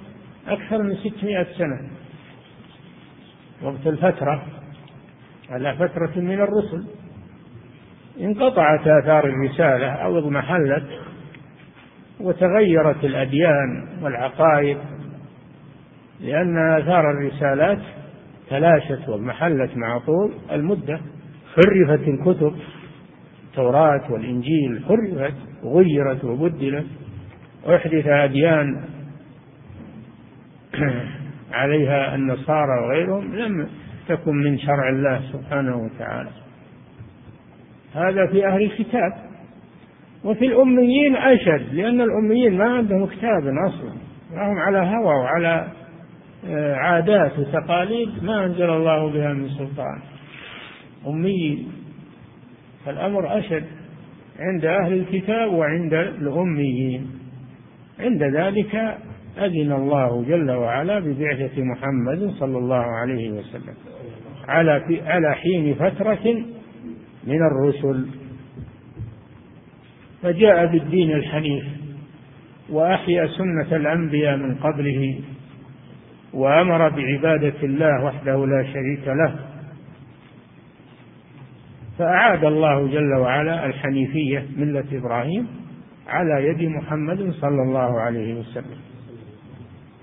أكثر 0.47 0.83
من 0.83 0.95
ستمائة 0.95 1.43
سنة. 1.57 1.89
وقت 3.61 3.87
الفترة 3.87 4.43
على 5.49 5.75
فترة 5.75 6.11
من 6.15 6.41
الرسل 6.41 6.85
انقطعت 8.21 8.87
آثار 8.87 9.25
الرسالة 9.25 9.87
أو 9.87 10.17
اضمحلت 10.17 10.83
وتغيرت 12.19 13.03
الأديان 13.03 13.87
والعقائد 14.01 14.77
لأن 16.19 16.57
آثار 16.79 17.11
الرسالات 17.11 17.79
تلاشت 18.49 19.09
واضمحلت 19.09 19.77
مع 19.77 19.99
طول 19.99 20.33
المدة 20.51 20.99
حرفت 21.55 22.07
الكتب 22.07 22.55
التوراة 23.57 24.11
والإنجيل 24.11 24.83
حرفت 24.87 25.33
وغيرت 25.63 26.23
وبدلت 26.23 26.85
وأحدث 27.65 28.07
أديان 28.07 28.83
عليها 31.51 32.15
النصارى 32.15 32.79
وغيرهم 32.83 33.35
لم 33.35 33.69
تكن 34.07 34.35
من 34.35 34.59
شرع 34.59 34.89
الله 34.89 35.21
سبحانه 35.33 35.77
وتعالى. 35.77 36.29
هذا 37.95 38.27
في 38.27 38.47
أهل 38.47 38.63
الكتاب 38.63 39.13
وفي 40.23 40.45
الأميين 40.45 41.15
أشد 41.15 41.73
لأن 41.73 42.01
الأميين 42.01 42.57
ما 42.57 42.65
عندهم 42.65 43.05
كتاب 43.05 43.43
أصلا. 43.67 43.91
هم 44.31 44.57
على 44.57 44.77
هوى 44.77 45.15
وعلى 45.15 45.67
آه، 46.47 46.75
عادات 46.75 47.39
وتقاليد 47.39 48.23
ما 48.23 48.45
أنزل 48.45 48.69
الله 48.69 49.09
بها 49.09 49.33
من 49.33 49.49
سلطان. 49.49 50.01
أمي 51.07 51.67
فالأمر 52.87 53.39
أشد 53.39 53.63
عند 54.39 54.65
أهل 54.65 54.93
الكتاب 54.93 55.53
وعند 55.53 55.93
الأميين. 55.93 57.07
عند 57.99 58.23
ذلك 58.23 58.75
أذن 59.37 59.71
الله 59.71 60.25
جل 60.27 60.51
وعلا 60.51 60.99
ببعثة 60.99 61.63
محمد 61.63 62.31
صلى 62.39 62.57
الله 62.57 62.83
عليه 63.01 63.31
وسلم 63.31 63.73
على 64.47 64.83
في 64.87 65.01
على 65.01 65.35
حين 65.35 65.75
فترة 65.75 66.43
من 67.23 67.39
الرسل. 67.41 68.05
فجاء 70.23 70.65
بالدين 70.65 71.11
الحنيف 71.11 71.65
وأحيا 72.69 73.27
سنة 73.27 73.75
الأنبياء 73.75 74.37
من 74.37 74.55
قبله 74.55 75.19
وأمر 76.33 76.89
بعبادة 76.89 77.63
الله 77.63 78.05
وحده 78.05 78.45
لا 78.45 78.63
شريك 78.63 79.07
له 79.07 79.46
فأعاد 81.97 82.45
الله 82.45 82.87
جل 82.87 83.13
وعلا 83.13 83.65
الحنيفية 83.65 84.45
ملة 84.57 84.85
إبراهيم 84.91 85.47
على 86.07 86.47
يد 86.47 86.69
محمد 86.69 87.31
صلى 87.31 87.61
الله 87.61 88.01
عليه 88.01 88.39
وسلم. 88.39 88.77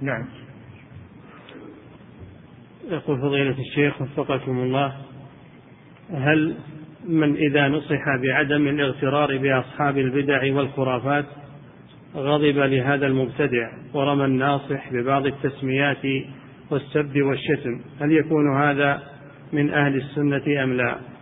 نعم. 0.03 0.25
يقول 2.91 3.21
فضيلة 3.21 3.59
الشيخ 3.59 4.03
وفقكم 4.03 4.59
الله 4.59 4.93
هل 6.11 6.55
من 7.09 7.37
إذا 7.37 7.69
نصح 7.69 8.17
بعدم 8.23 8.69
الاغترار 8.69 9.39
بأصحاب 9.39 9.99
البدع 9.99 10.55
والخرافات 10.55 11.25
غضب 12.17 12.59
لهذا 12.59 13.07
المبتدع 13.07 13.71
ورمى 13.95 14.25
الناصح 14.25 14.93
ببعض 14.93 15.27
التسميات 15.27 16.07
والسب 16.71 17.23
والشتم 17.23 17.81
هل 18.01 18.13
يكون 18.13 18.57
هذا 18.57 19.03
من 19.53 19.71
أهل 19.71 19.97
السنة 19.97 20.63
أم 20.65 20.73
لا؟ 20.73 21.14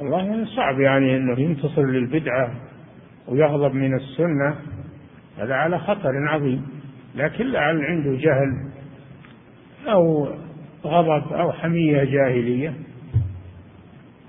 والله 0.00 0.44
صعب 0.44 0.80
يعني 0.80 1.16
أنه 1.16 1.40
ينتصر 1.40 1.82
للبدعة 1.82 2.50
ويغضب 3.28 3.74
من 3.74 3.94
السنة 3.94 4.56
هذا 5.38 5.54
على 5.54 5.78
خطر 5.78 6.28
عظيم. 6.28 6.66
لكن 7.14 7.46
لعل 7.46 7.80
عنده 7.84 8.16
جهل 8.16 8.70
أو 9.88 10.28
غضب 10.84 11.32
أو 11.32 11.52
حمية 11.52 12.04
جاهلية 12.04 12.74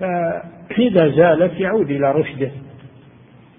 فإذا 0.00 1.08
زالت 1.08 1.60
يعود 1.60 1.90
إلى 1.90 2.12
رشده 2.12 2.50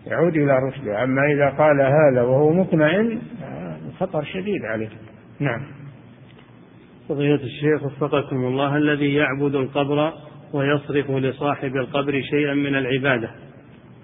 يعود 0.07 0.36
إلى 0.36 0.57
رشده. 0.68 1.03
أما 1.03 1.22
إذا 1.34 1.49
قال 1.49 1.82
هذا 1.82 2.22
وهو 2.22 2.53
مطمئن 2.53 3.22
خطر 3.99 4.24
شديد 4.24 4.66
عليه. 4.66 4.89
نعم. 5.39 5.61
فضيلة 7.09 7.43
الشيخ 7.43 7.84
وفقكم 7.84 8.36
الله 8.36 8.78
الذي 8.78 9.14
يعبد 9.14 9.55
القبر 9.55 10.14
ويصرف 10.54 11.12
لصاحب 11.12 11.76
القبر 11.76 12.22
شيئا 12.22 12.54
من 12.54 12.76
العبادة 12.76 13.30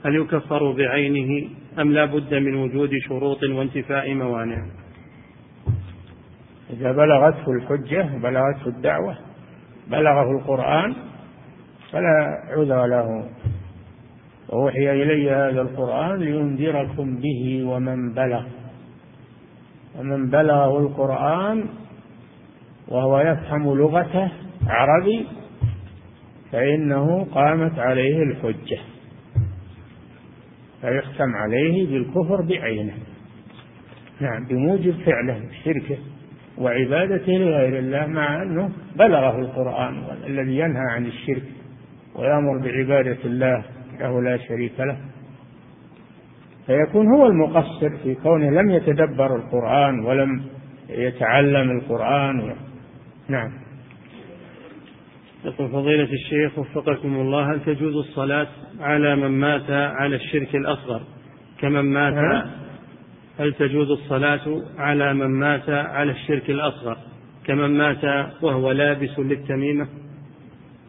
هل 0.06 0.16
يكفر 0.16 0.72
بعينه 0.72 1.50
أم 1.80 1.92
لا 1.92 2.06
بد 2.06 2.34
من 2.34 2.56
وجود 2.56 2.90
شروط 3.08 3.44
وانتفاء 3.44 4.14
موانع؟ 4.14 4.66
إذا 6.70 6.92
بلغته 6.92 7.52
الحجة 7.52 8.18
بلغته 8.18 8.68
الدعوة 8.68 9.18
بلغه 9.88 10.32
القرآن 10.32 10.96
فلا 11.92 12.44
عذر 12.50 12.86
له. 12.86 13.30
وأوحي 14.50 14.92
إلي 14.92 15.32
هذا 15.32 15.62
القرآن 15.62 16.20
لينذركم 16.20 17.18
به 17.18 17.64
ومن 17.64 18.14
بلغ. 18.14 18.44
ومن 20.00 20.30
بلغه 20.30 20.80
القرآن 20.80 21.66
وهو 22.88 23.20
يفهم 23.20 23.78
لغته 23.78 24.32
عربي 24.68 25.28
فإنه 26.52 27.28
قامت 27.32 27.80
عليه 27.80 28.24
الحجة. 28.24 28.80
فيختم 30.82 31.36
عليه 31.36 31.88
بالكفر 31.88 32.42
بعينه. 32.42 32.94
نعم 34.22 34.46
بموجب 34.46 34.94
فعله 35.06 35.42
شركه 35.64 35.98
وعبادته 36.58 37.32
لغير 37.32 37.80
الله 37.80 38.06
مع 38.06 38.42
أنه 38.42 38.70
بلغه 38.96 39.40
القرآن 39.40 40.04
الذي 40.28 40.58
ينهى 40.58 40.84
عن 40.92 41.06
الشرك 41.06 41.44
ويأمر 42.16 42.58
بعبادة 42.58 43.18
الله 43.26 43.64
له 44.00 44.22
لا 44.22 44.38
شريك 44.38 44.80
له. 44.80 44.98
فيكون 46.66 47.08
هو 47.08 47.26
المقصر 47.26 47.98
في 48.04 48.16
كونه 48.16 48.50
لم 48.50 48.70
يتدبر 48.70 49.36
القرآن 49.36 50.06
ولم 50.06 50.44
يتعلم 50.90 51.72
القرآن 51.72 52.56
نعم. 53.28 53.52
يقول 55.46 55.70
فضيلة 55.70 56.14
الشيخ 56.14 56.60
وفقكم 56.60 57.16
الله 57.16 57.54
هل 57.54 57.62
تجوز 57.66 57.96
الصلاة 57.96 58.48
على 58.80 59.16
من 59.16 59.40
مات 59.40 59.70
على 59.70 60.16
الشرك 60.16 60.56
الأصغر؟ 60.56 61.02
كمن 61.60 61.82
مات 61.94 62.46
هل 63.40 63.54
تجوز 63.54 63.92
الصلاة 63.92 64.62
على 64.78 65.14
من 65.14 65.28
مات 65.40 65.70
على 65.70 66.12
الشرك 66.12 66.50
الأصغر؟ 66.50 66.98
كمن 67.46 67.78
مات 67.78 68.04
وهو 68.42 68.72
لابس 68.72 69.20
للتميمة؟ 69.20 69.88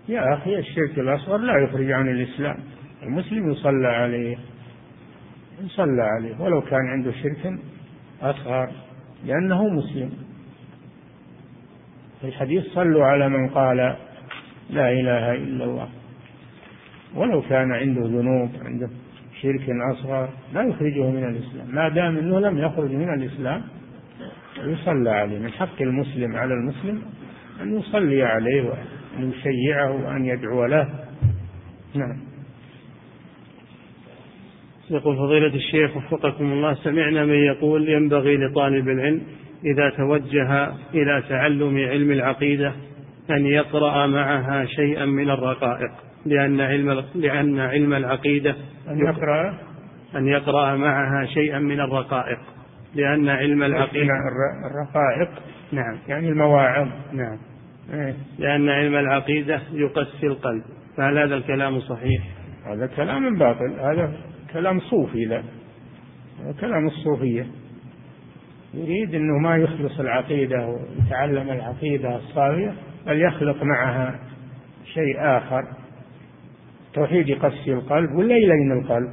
يا 0.08 0.34
أخي 0.34 0.58
الشرك 0.58 0.98
الأصغر 0.98 1.36
لا 1.36 1.58
يخرج 1.58 1.90
عن 1.90 2.08
الإسلام 2.08 2.56
المسلم 3.02 3.50
يصلى 3.50 3.88
عليه 3.88 4.36
يصلى 5.64 6.02
عليه 6.02 6.40
ولو 6.40 6.60
كان 6.60 6.86
عنده 6.88 7.12
شرك 7.12 7.58
أصغر 8.22 8.70
لأنه 9.26 9.68
مسلم. 9.68 10.10
في 12.20 12.26
الحديث 12.26 12.64
صلوا 12.64 13.04
على 13.04 13.28
من 13.28 13.48
قال 13.48 13.96
لا 14.70 14.92
إله 14.92 15.34
إلا 15.34 15.64
الله. 15.64 15.88
ولو 17.14 17.42
كان 17.42 17.72
عنده 17.72 18.00
ذنوب 18.00 18.50
عنده 18.64 18.90
شرك 19.42 19.70
أصغر 19.92 20.28
لا 20.54 20.62
يخرجه 20.62 21.10
من 21.10 21.24
الإسلام. 21.24 21.74
ما 21.74 21.88
دام 21.88 22.18
أنه 22.18 22.40
لم 22.40 22.58
يخرج 22.58 22.90
من 22.90 23.14
الإسلام 23.14 23.62
يصلى 24.64 25.10
عليه. 25.10 25.38
من 25.38 25.52
حق 25.52 25.82
المسلم 25.82 26.36
على 26.36 26.54
المسلم 26.54 27.02
أن 27.62 27.78
يصلي 27.78 28.22
عليه 28.22 28.62
وأن 28.62 29.30
يشيعه 29.30 29.90
وأن 29.90 30.24
يدعو 30.24 30.66
له. 30.66 30.88
نعم. 31.94 32.30
يقول 34.90 35.16
فضيلة 35.16 35.54
الشيخ 35.54 35.96
وفقكم 35.96 36.52
الله 36.52 36.74
سمعنا 36.74 37.24
من 37.24 37.34
يقول 37.34 37.88
ينبغي 37.88 38.36
لطالب 38.36 38.88
العلم 38.88 39.20
إذا 39.64 39.90
توجه 39.90 40.72
إلى 40.94 41.22
تعلم 41.28 41.76
علم 41.76 42.12
العقيدة 42.12 42.72
أن 43.30 43.46
يقرأ 43.46 44.06
معها 44.06 44.64
شيئا 44.64 45.04
من 45.04 45.30
الرقائق 45.30 45.90
لأن 46.26 46.60
علم 46.60 47.04
لأن 47.14 47.58
علم 47.58 47.94
العقيدة 47.94 48.56
أن 48.88 48.98
يقرأ؟ 48.98 49.58
أن 50.16 50.26
يقرأ 50.26 50.76
معها 50.76 51.26
شيئا 51.26 51.58
من 51.58 51.80
الرقائق 51.80 52.38
لأن 52.94 53.28
علم 53.28 53.62
العقيدة 53.62 54.14
الرقائق؟ 54.70 55.30
نعم. 55.72 55.98
يعني 56.08 56.28
المواعظ. 56.28 56.88
نعم. 57.12 57.38
إيه. 57.92 58.14
لأن 58.38 58.68
علم 58.68 58.94
العقيدة 58.96 59.60
يقسي 59.72 60.26
القلب 60.26 60.62
فهل 60.96 61.18
هذا 61.18 61.34
الكلام 61.34 61.80
صحيح؟ 61.80 62.22
هذا 62.66 62.86
كلام 62.86 63.38
باطل 63.38 63.80
هذا 63.80 64.12
كلام 64.52 64.80
صوفي 64.80 65.24
لا. 65.24 65.42
كلام 66.60 66.86
الصوفية. 66.86 67.46
يريد 68.74 69.14
أنه 69.14 69.38
ما 69.38 69.56
يخلص 69.56 70.00
العقيدة 70.00 70.68
ويتعلم 70.68 71.50
العقيدة 71.50 72.16
الصافية 72.16 72.74
بل 73.06 73.22
يخلق 73.22 73.62
معها 73.62 74.18
شيء 74.84 75.16
آخر. 75.18 75.64
توحيد 76.94 77.28
يقسي 77.28 77.72
القلب 77.72 78.10
ولا 78.14 78.36
يلين 78.36 78.72
القلب؟ 78.72 79.10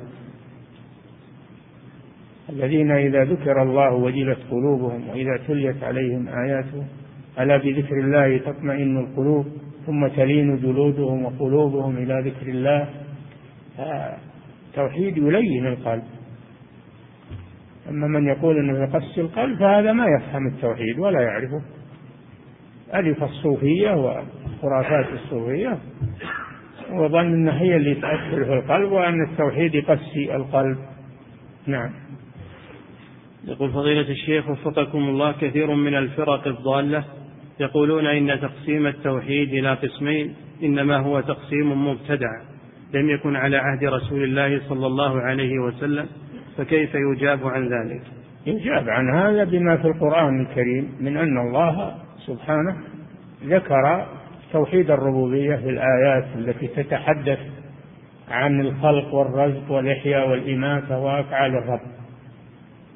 الذين 2.50 2.92
إذا 2.92 3.24
ذكر 3.24 3.62
الله 3.62 3.94
وجلت 3.94 4.40
قلوبهم 4.52 5.10
وإذا 5.10 5.38
تليت 5.48 5.84
عليهم 5.84 6.28
آياته 6.28 6.86
ألا 7.40 7.58
بذكر 7.58 7.96
الله 8.00 8.38
تطمئن 8.38 8.98
القلوب 8.98 9.46
ثم 9.86 10.08
تلين 10.08 10.60
جلودهم 10.60 11.26
وقلوبهم 11.26 11.98
إلى 11.98 12.30
ذكر 12.30 12.48
الله؟ 12.48 12.90
توحيد 14.74 15.18
يلين 15.18 15.68
القلب؟ 15.68 16.04
أما 17.90 18.08
من 18.08 18.28
يقول 18.28 18.58
أنه 18.58 18.84
يقسي 18.84 19.22
القلب 19.22 19.60
فهذا 19.60 19.94
ما 19.94 20.06
يفهم 20.06 20.48
التوحيد 20.48 21.00
ولا 21.00 21.22
يعرفه. 21.22 21.62
ألف 22.96 23.24
الصوفية 23.24 23.92
وخرافات 23.92 25.06
الصوفية. 25.14 25.78
وظن 26.92 27.34
أنها 27.34 27.62
هي 27.62 27.76
اللي 27.76 27.96
تأثر 27.96 28.46
في 28.46 28.54
القلب 28.54 28.92
وأن 28.92 29.24
التوحيد 29.30 29.76
يقسي 29.76 30.36
القلب. 30.36 30.78
نعم. 31.68 31.90
يقول 33.48 33.72
فضيلة 33.72 34.10
الشيخ 34.10 34.50
وفقكم 34.50 34.98
الله 34.98 35.32
كثير 35.32 35.76
من 35.76 35.96
الفرق 35.96 36.48
الضالة 36.48 37.04
يقولون 37.60 38.06
إن 38.06 38.40
تقسيم 38.42 38.88
التوحيد 38.88 39.54
إلى 39.54 39.74
قسمين 39.74 40.36
إنما 40.64 40.98
هو 40.98 41.22
تقسيم 41.22 41.88
مبتدع 41.88 42.42
لم 42.94 43.10
يكن 43.10 43.36
على 43.36 43.58
عهد 43.58 43.84
رسول 43.84 44.24
الله 44.24 44.62
صلى 44.70 44.88
الله 44.88 45.22
عليه 45.22 45.60
وسلم 45.60 46.06
فكيف 46.58 46.96
يجاب 46.96 47.48
عن 47.48 47.64
ذلك؟ 47.64 48.02
يجاب 48.46 48.90
عن 48.90 49.18
هذا 49.18 49.44
بما 49.44 49.78
في 49.78 49.88
القرآن 49.88 50.42
الكريم 50.42 50.92
من 51.00 51.18
أن 51.18 51.38
الله 51.38 51.96
سبحانه 52.28 52.76
ذكر 53.46 54.06
توحيد 54.54 54.92
الربوبية 54.92 55.56
في 55.56 55.70
الآيات 55.70 56.26
التي 56.36 56.68
تتحدث 56.68 57.40
عن 58.32 58.62
الخلق 58.62 59.14
والرزق 59.14 59.72
والإحياء 59.72 60.30
والإماتة 60.30 61.00
وأفعال 61.00 61.56
الرب. 61.56 61.82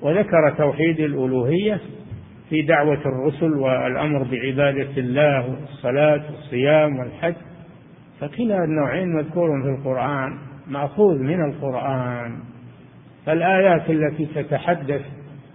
وذكر 0.01 0.53
توحيد 0.57 0.99
الألوهية 0.99 1.79
في 2.49 2.61
دعوة 2.61 3.01
الرسل 3.05 3.53
والأمر 3.53 4.23
بعبادة 4.23 4.97
الله 4.97 5.49
والصلاة 5.49 6.21
والصيام 6.32 6.99
والحج 6.99 7.36
فكلا 8.19 8.63
النوعين 8.63 9.15
مذكور 9.15 9.61
في 9.63 9.69
القرآن 9.69 10.38
مأخوذ 10.67 11.17
من 11.17 11.45
القرآن. 11.45 12.39
فالآيات 13.25 13.89
التي 13.89 14.25
تتحدث 14.25 15.01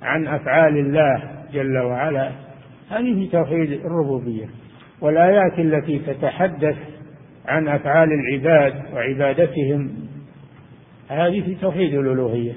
عن 0.03 0.27
أفعال 0.27 0.79
الله 0.79 1.23
جل 1.53 1.79
وعلا 1.79 2.46
هذه 2.91 3.29
توحيد 3.33 3.73
الربوبية 3.73 4.47
والآيات 5.01 5.59
التي 5.59 5.99
تتحدث 5.99 6.77
عن 7.47 7.69
أفعال 7.69 8.09
العباد 8.13 8.95
وعبادتهم 8.95 9.91
هذه 11.09 11.41
في 11.41 11.55
توحيد 11.55 11.95
الألوهية. 11.95 12.53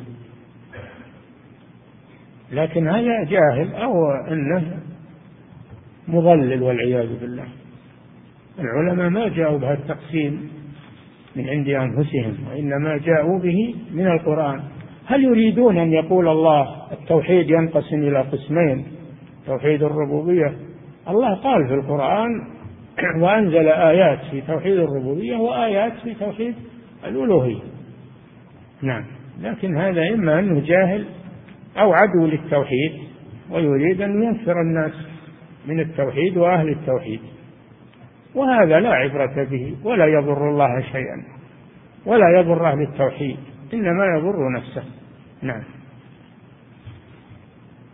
لكن 2.51 2.87
هذا 2.87 3.23
جاهل 3.23 3.73
أو 3.73 4.11
أنه 4.11 4.79
مضلل 6.07 6.63
والعياذ 6.63 7.19
بالله. 7.19 7.45
العلماء 8.59 9.09
ما 9.09 9.27
جاءوا 9.27 9.57
بهذا 9.57 9.73
التقسيم 9.73 10.49
من 11.35 11.49
عند 11.49 11.69
أنفسهم 11.69 12.35
وإنما 12.49 12.97
جاءوا 12.97 13.39
به 13.39 13.75
من 13.91 14.07
القرآن. 14.07 14.63
هل 15.05 15.23
يريدون 15.23 15.77
أن 15.77 15.93
يقول 15.93 16.27
الله 16.27 16.91
التوحيد 16.91 17.49
ينقسم 17.49 18.03
إلى 18.03 18.21
قسمين؟ 18.21 18.98
توحيد 19.49 19.83
الربوبية. 19.83 20.53
الله 21.09 21.35
قال 21.35 21.67
في 21.67 21.73
القرآن 21.73 22.29
وأنزل 23.23 23.67
آيات 23.67 24.19
في 24.31 24.41
توحيد 24.41 24.77
الربوبية 24.77 25.37
وآيات 25.37 25.93
في 26.03 26.13
توحيد 26.13 26.55
الألوهية. 27.05 27.61
نعم. 28.81 29.05
لكن 29.41 29.77
هذا 29.77 30.09
إما 30.13 30.39
أنه 30.39 30.61
جاهل 30.65 31.05
أو 31.77 31.93
عدو 31.93 32.25
للتوحيد 32.25 32.91
ويريد 33.51 34.01
أن 34.01 34.23
ينفر 34.23 34.61
الناس 34.61 34.93
من 35.67 35.79
التوحيد 35.79 36.37
وأهل 36.37 36.69
التوحيد. 36.69 37.19
وهذا 38.35 38.79
لا 38.79 38.89
عبرة 38.89 39.43
به 39.43 39.75
ولا 39.83 40.05
يضر 40.05 40.49
الله 40.49 40.81
شيئا 40.81 41.23
ولا 42.05 42.39
يضر 42.39 42.71
أهل 42.71 42.81
التوحيد 42.81 43.37
إنما 43.73 44.05
يضر 44.05 44.51
نفسه. 44.57 44.83
نعم. 45.41 45.78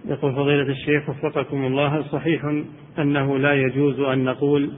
يقول 0.08 0.36
فضيلة 0.36 0.72
الشيخ 0.72 1.10
وفقكم 1.10 1.66
الله 1.66 2.02
صحيح 2.02 2.46
أنه 3.00 3.38
لا 3.38 3.54
يجوز 3.54 4.00
أن 4.00 4.24
نقول 4.24 4.72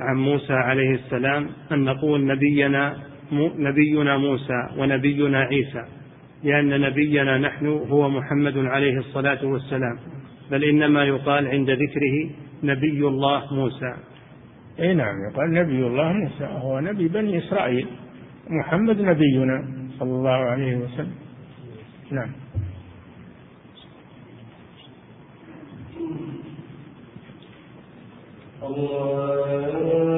عن 0.00 0.16
موسى 0.16 0.52
عليه 0.52 0.94
السلام 0.94 1.48
أن 1.72 1.84
نقول 1.84 2.26
نبينا 2.26 2.96
نبينا 3.58 4.16
موسى 4.16 4.68
ونبينا 4.76 5.38
عيسى 5.40 5.84
لأن 6.44 6.80
نبينا 6.80 7.38
نحن 7.38 7.66
هو 7.66 8.08
محمد 8.10 8.58
عليه 8.58 8.98
الصلاة 8.98 9.46
والسلام 9.46 9.98
بل 10.50 10.64
إنما 10.64 11.04
يقال 11.04 11.46
عند 11.46 11.70
ذكره 11.70 12.30
نبي 12.62 13.06
الله 13.06 13.54
موسى. 13.54 13.94
إي 14.80 14.94
نعم 14.94 15.14
يقال 15.30 15.52
نبي 15.52 15.86
الله 15.86 16.12
موسى 16.12 16.44
هو 16.44 16.80
نبي 16.80 17.08
بني 17.08 17.38
إسرائيل 17.38 17.86
محمد 18.50 19.00
نبينا 19.00 19.64
صلى 19.98 20.10
الله 20.10 20.30
عليه 20.30 20.76
وسلم. 20.76 21.14
نعم. 22.10 22.47
الله. 28.68 30.17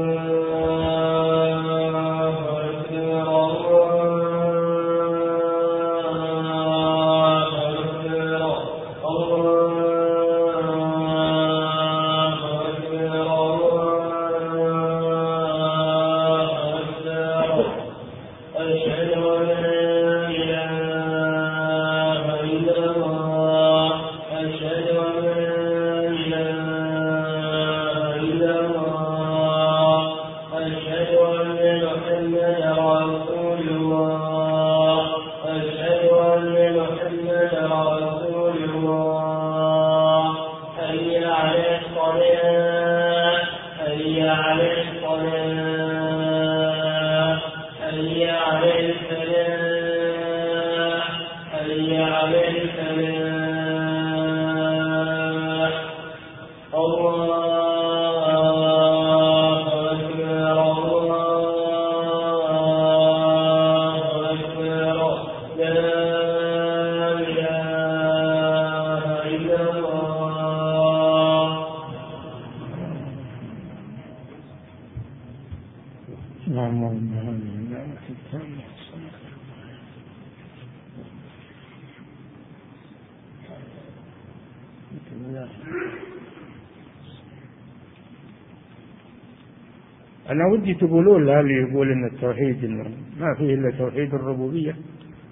ودي 90.70 90.86
تقولون 90.86 91.26
له 91.26 91.40
اللي 91.40 91.54
يقول 91.54 91.92
إن 91.92 92.04
التوحيد 92.04 92.64
إنه 92.64 92.84
ما 93.20 93.34
فيه 93.38 93.54
إلا 93.54 93.70
توحيد 93.70 94.14
الربوبية 94.14 94.76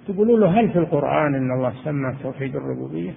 تقولوا 0.07 0.39
له 0.39 0.59
هل 0.59 0.69
في 0.69 0.79
القرآن 0.79 1.35
إن 1.35 1.51
الله 1.51 1.73
سمى 1.83 2.15
توحيد 2.23 2.55
الربوبية؟ 2.55 3.13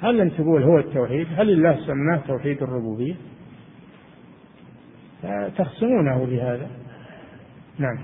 هل 0.00 0.20
أن 0.20 0.30
تقول 0.30 0.62
هو 0.62 0.78
التوحيد؟ 0.78 1.26
هل 1.36 1.50
الله 1.50 1.86
سماه 1.86 2.20
توحيد 2.26 2.62
الربوبية؟ 2.62 3.14
تخصمونه 5.56 6.24
بهذا 6.24 6.70
نعم 7.78 7.98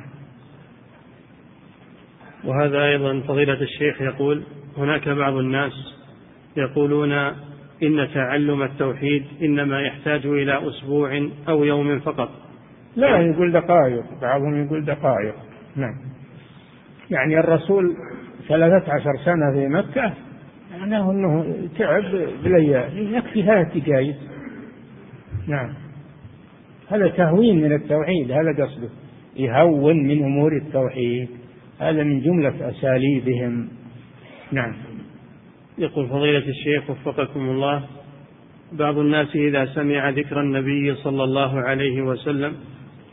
وهذا 2.45 2.85
أيضا 2.85 3.21
فضيلة 3.21 3.63
الشيخ 3.63 4.03
يقول 4.03 4.43
هناك 4.77 5.09
بعض 5.09 5.35
الناس 5.35 5.73
يقولون 6.57 7.13
إن 7.83 8.09
تعلم 8.15 8.63
التوحيد 8.63 9.25
إنما 9.43 9.81
يحتاج 9.81 10.27
إلى 10.27 10.69
أسبوع 10.69 11.29
أو 11.49 11.65
يوم 11.65 12.01
فقط 12.01 12.50
لا 12.97 13.19
يقول 13.19 13.53
دقائق 13.53 14.05
بعضهم 14.23 14.65
يقول 14.65 14.85
دقائق. 14.85 15.35
نعم. 15.77 15.95
يعني 17.11 17.39
الرسول 17.39 17.97
ثلاثة 18.49 18.93
عشر 18.93 19.17
سنة 19.25 19.53
في 19.53 19.69
مكة 19.69 20.15
معناه 20.79 21.11
أنه 21.11 21.55
تعب 21.79 22.05
بليالي 22.45 23.17
يكفي 23.17 23.43
ثلاث 23.43 23.77
دقائق 23.77 24.17
نعم. 25.49 25.75
هذا 26.89 27.09
تهوين 27.09 27.63
من 27.63 27.73
التوحيد 27.73 28.31
هذا 28.31 28.65
قصده. 28.65 28.89
يهون 29.37 29.97
من 29.97 30.25
أمور 30.25 30.57
التوحيد 30.57 31.29
هذا 31.81 32.03
من 32.03 32.21
جملة 32.21 32.71
أساليبهم. 32.71 33.69
نعم. 34.53 34.75
يقول 35.79 36.09
فضيلة 36.09 36.49
الشيخ 36.49 36.91
وفقكم 36.91 37.41
الله 37.41 37.85
بعض 38.73 38.99
الناس 38.99 39.37
إذا 39.37 39.65
سمع 39.65 40.11
ذكر 40.11 40.41
النبي 40.41 40.95
صلى 40.95 41.25
الله 41.25 41.61
عليه 41.61 42.03
وسلم 42.03 42.55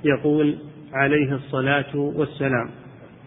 يقول 0.07 0.57
عليه 0.93 1.33
الصلاة 1.33 1.95
والسلام. 1.95 2.69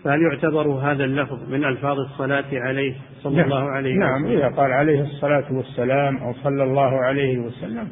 فهل 0.04 0.22
يعتبر 0.22 0.68
هذا 0.68 1.04
اللفظ 1.04 1.48
من 1.48 1.64
ألفاظ 1.64 1.98
الصلاة 1.98 2.44
عليه 2.52 2.94
صلى 3.22 3.36
نعم. 3.36 3.44
الله 3.44 3.70
عليه 3.70 3.90
وسلم؟ 3.90 4.02
نعم 4.02 4.26
إذا 4.26 4.48
قال 4.48 4.72
عليه 4.72 5.00
الصلاة 5.00 5.52
والسلام 5.52 6.16
أو 6.16 6.32
صلى 6.32 6.62
الله 6.62 7.04
عليه 7.04 7.38
وسلم 7.38 7.88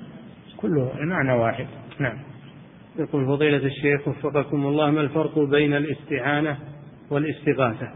كله 0.56 0.92
معنى 1.00 1.32
واحد. 1.32 1.66
نعم. 1.98 2.18
يقول 2.98 3.26
فضيلة 3.26 3.66
الشيخ 3.66 4.08
وفقكم 4.08 4.66
الله 4.66 4.90
ما 4.90 5.00
الفرق 5.00 5.38
بين 5.38 5.74
الاستعانة 5.74 6.58
والاستغاثة؟ 7.10 7.88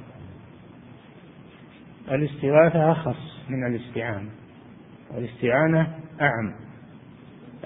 الاستغاثة 2.10 2.92
أخص 2.92 3.42
من 3.48 3.66
الاستعانة. 3.66 4.30
والاستعانة 5.14 5.80
أعم. 6.20 6.61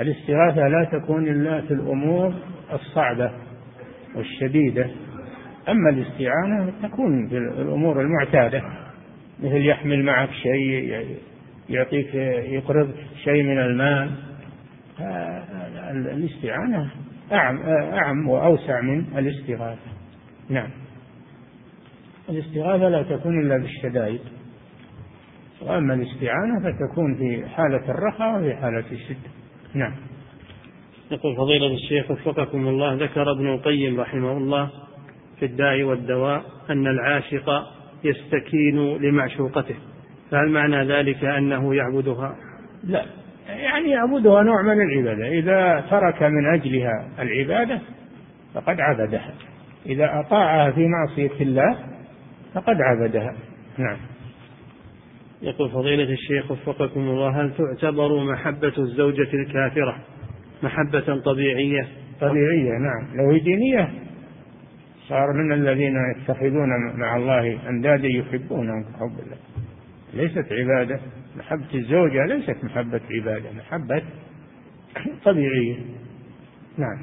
الاستغاثة 0.01 0.69
لا 0.69 0.85
تكون 0.93 1.29
إلا 1.29 1.61
في 1.61 1.75
الأمور 1.75 2.35
الصعبة 2.73 3.31
والشديدة 4.15 4.91
أما 5.69 5.91
الاستعانة 5.91 6.73
تكون 6.83 7.29
في 7.29 7.39
الأمور 7.39 8.01
المعتادة 8.01 8.63
مثل 9.41 9.67
يحمل 9.67 10.05
معك 10.05 10.31
شيء 10.31 11.07
يعطيك 11.69 12.15
يقرضك 12.15 12.95
شيء 13.25 13.43
من 13.43 13.59
المال. 13.59 14.11
الاستعانة 15.91 16.91
أعم, 17.33 17.59
أعم 17.93 18.29
وأوسع 18.29 18.81
من 18.81 19.19
الاستغاثة. 19.19 19.91
نعم. 20.49 20.71
الاستغاثة 22.29 22.89
لا 22.89 23.03
تكون 23.03 23.41
إلا 23.41 23.57
بالشدائد. 23.57 24.21
وأما 25.63 25.95
الاستعانة 25.95 26.61
فتكون 26.61 27.15
في 27.15 27.49
حالة 27.49 27.91
الرخاء 27.91 28.41
وفي 28.41 28.57
حالة 28.57 28.85
الشدة. 28.93 29.36
نعم. 29.77 29.93
يقول 31.11 31.37
فضيلة 31.37 31.75
الشيخ 31.75 32.11
وفقكم 32.11 32.69
الله 32.69 32.95
ذكر 32.95 33.33
ابن 33.33 33.55
القيم 33.55 34.01
رحمه 34.01 34.33
الله 34.33 34.71
في 35.39 35.45
الداء 35.45 35.83
والدواء 35.83 36.43
أن 36.71 36.87
العاشق 36.87 37.51
يستكين 38.05 38.97
لمعشوقته. 38.97 39.75
فهل 40.31 40.51
معنى 40.51 40.85
ذلك 40.85 41.25
أنه 41.25 41.75
يعبدها؟ 41.75 42.37
لا. 42.85 43.05
يعني 43.49 43.91
يعبدها 43.91 44.43
نوع 44.43 44.63
من 44.63 44.83
العبادة. 44.83 45.29
إذا 45.29 45.85
ترك 45.91 46.23
من 46.23 46.55
أجلها 46.55 47.09
العبادة 47.19 47.81
فقد 48.55 48.81
عبدها. 48.81 49.35
إذا 49.87 50.21
أطاعها 50.21 50.71
في 50.71 50.87
معصية 50.87 51.41
الله 51.41 51.79
فقد 52.55 52.77
عبدها. 52.81 53.35
نعم. 53.79 53.97
يقول 55.47 55.71
فضيلة 55.71 56.13
الشيخ 56.13 56.51
وفقكم 56.51 57.01
الله 57.01 57.41
هل 57.41 57.53
تعتبر 57.57 58.33
محبة 58.33 58.73
الزوجة 58.79 59.29
الكافرة 59.35 59.97
محبة 60.63 61.21
طبيعية؟ 61.21 61.89
طبيعية 62.21 62.73
نعم. 62.73 63.17
لو 63.17 63.31
هي 63.31 63.39
دينية 63.39 63.91
صار 65.09 65.33
من 65.33 65.53
الذين 65.53 65.95
يتخذون 66.17 66.69
مع 66.97 67.17
الله 67.17 67.69
أندادا 67.69 68.09
يحبونهم 68.09 68.83
كحب 68.83 69.19
الله. 69.25 69.37
ليست 70.15 70.53
عبادة. 70.53 71.01
محبة 71.37 71.75
الزوجة 71.75 72.27
ليست 72.27 72.65
محبة 72.65 73.01
عبادة 73.11 73.53
محبة 73.53 74.03
طبيعية. 75.25 75.77
نعم. 76.79 77.03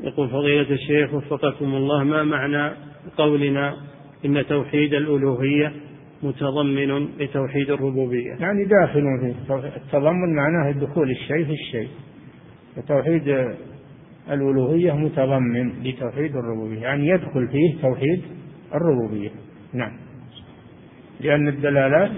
يقول 0.00 0.28
فضيلة 0.28 0.70
الشيخ 0.70 1.14
وفقكم 1.14 1.74
الله 1.74 2.04
ما 2.04 2.22
معنى 2.22 2.72
قولنا 3.16 3.76
إن 4.24 4.46
توحيد 4.46 4.94
الألوهية 4.94 5.72
متضمن 6.24 7.08
لتوحيد 7.18 7.70
الربوبية. 7.70 8.34
يعني 8.40 8.64
داخل 8.64 9.02
فيه 9.20 9.54
التضمن 9.76 10.34
معناه 10.36 10.72
دخول 10.72 11.10
الشيء 11.10 11.44
في 11.44 11.52
الشيء. 11.52 11.88
وتوحيد 12.76 13.54
الألوهية 14.30 14.92
متضمن 14.92 15.82
لتوحيد 15.82 16.36
الربوبية. 16.36 16.80
يعني 16.80 17.08
يدخل 17.08 17.48
فيه 17.48 17.82
توحيد 17.82 18.22
الربوبية. 18.74 19.30
نعم. 19.72 19.92
لأن 21.20 21.48
الدلالات 21.48 22.10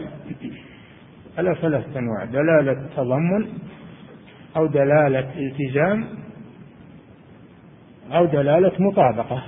على 1.39 1.57
ثلاثة 1.63 1.99
أنواع. 1.99 2.25
دلالة 2.25 2.89
تضمن 2.97 3.47
أو 4.57 4.67
دلالة 4.67 5.31
التزام 5.39 6.09
أو 8.13 8.25
دلالة 8.25 8.73
مطابقة. 8.79 9.43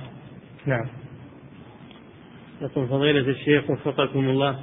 نعم. 0.65 0.85
يقول 2.61 2.87
فضيلة 2.87 3.29
الشيخ 3.29 3.69
وفقكم 3.69 4.19
الله. 4.19 4.59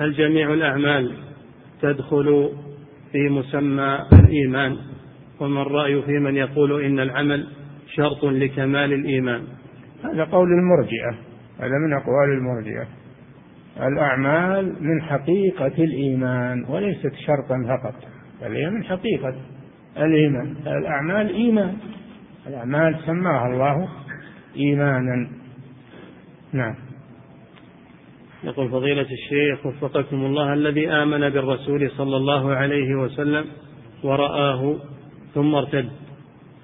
هل 0.00 0.12
جميع 0.12 0.52
الأعمال 0.52 1.12
تدخل 1.82 2.50
في 3.12 3.28
مسمى 3.28 3.98
الإيمان؟ 4.12 4.76
وما 5.40 5.62
الرأي 5.62 6.02
في 6.02 6.12
من 6.12 6.36
يقول 6.36 6.84
إن 6.84 7.00
العمل 7.00 7.46
شرط 7.94 8.24
لكمال 8.24 8.92
الإيمان؟ 8.92 9.42
هذا 10.04 10.24
قول 10.24 10.48
المرجئة 10.48 11.10
هذا 11.58 11.74
من 11.86 11.92
أقوال 11.92 12.38
المرجئة. 12.38 12.86
الأعمال 13.76 14.76
من 14.80 15.02
حقيقة 15.02 15.84
الإيمان 15.84 16.64
وليست 16.68 17.12
شرطا 17.26 17.64
فقط 17.68 17.94
بل 18.42 18.56
هي 18.56 18.70
من 18.70 18.84
حقيقة 18.84 19.34
الإيمان. 19.96 20.56
الأعمال 20.66 21.34
إيمان. 21.34 21.76
الأعمال 22.46 22.98
سماها 23.06 23.46
الله 23.46 23.88
إيمانا. 24.56 25.28
نعم. 26.52 26.85
يقول 28.46 28.70
فضيلة 28.70 29.06
الشيخ 29.10 29.66
وفقكم 29.66 30.24
الله 30.24 30.52
الذي 30.52 30.90
آمن 30.90 31.28
بالرسول 31.30 31.90
صلى 31.90 32.16
الله 32.16 32.54
عليه 32.54 32.94
وسلم 32.94 33.44
ورآه 34.04 34.76
ثم 35.34 35.54
ارتد 35.54 35.88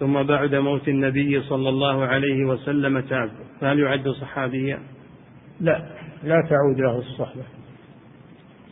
ثم 0.00 0.22
بعد 0.22 0.54
موت 0.54 0.88
النبي 0.88 1.42
صلى 1.42 1.68
الله 1.68 2.04
عليه 2.04 2.44
وسلم 2.44 3.00
تاب 3.00 3.30
فهل 3.60 3.78
يعد 3.78 4.08
صحابيا؟ 4.08 4.78
لا 5.60 5.90
لا 6.24 6.46
تعود 6.50 6.78
له 6.78 6.98
الصحبة 6.98 7.42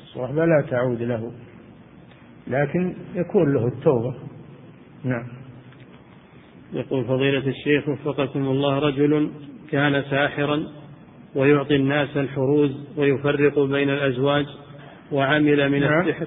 الصحبة 0.02 0.44
لا 0.44 0.64
تعود 0.70 1.02
له 1.02 1.32
لكن 2.46 2.94
يكون 3.14 3.54
له 3.54 3.66
التوبة 3.66 4.14
نعم 5.04 5.28
يقول 6.72 7.04
فضيلة 7.04 7.48
الشيخ 7.48 7.88
وفقكم 7.88 8.48
الله 8.48 8.78
رجل 8.78 9.30
كان 9.70 10.02
ساحرا 10.10 10.79
ويعطي 11.34 11.76
الناس 11.76 12.16
الحروز 12.16 12.70
ويفرق 12.96 13.58
بين 13.58 13.90
الأزواج 13.90 14.46
وعمل 15.12 15.70
من 15.70 15.80
نعم. 15.80 16.08
السحر 16.08 16.26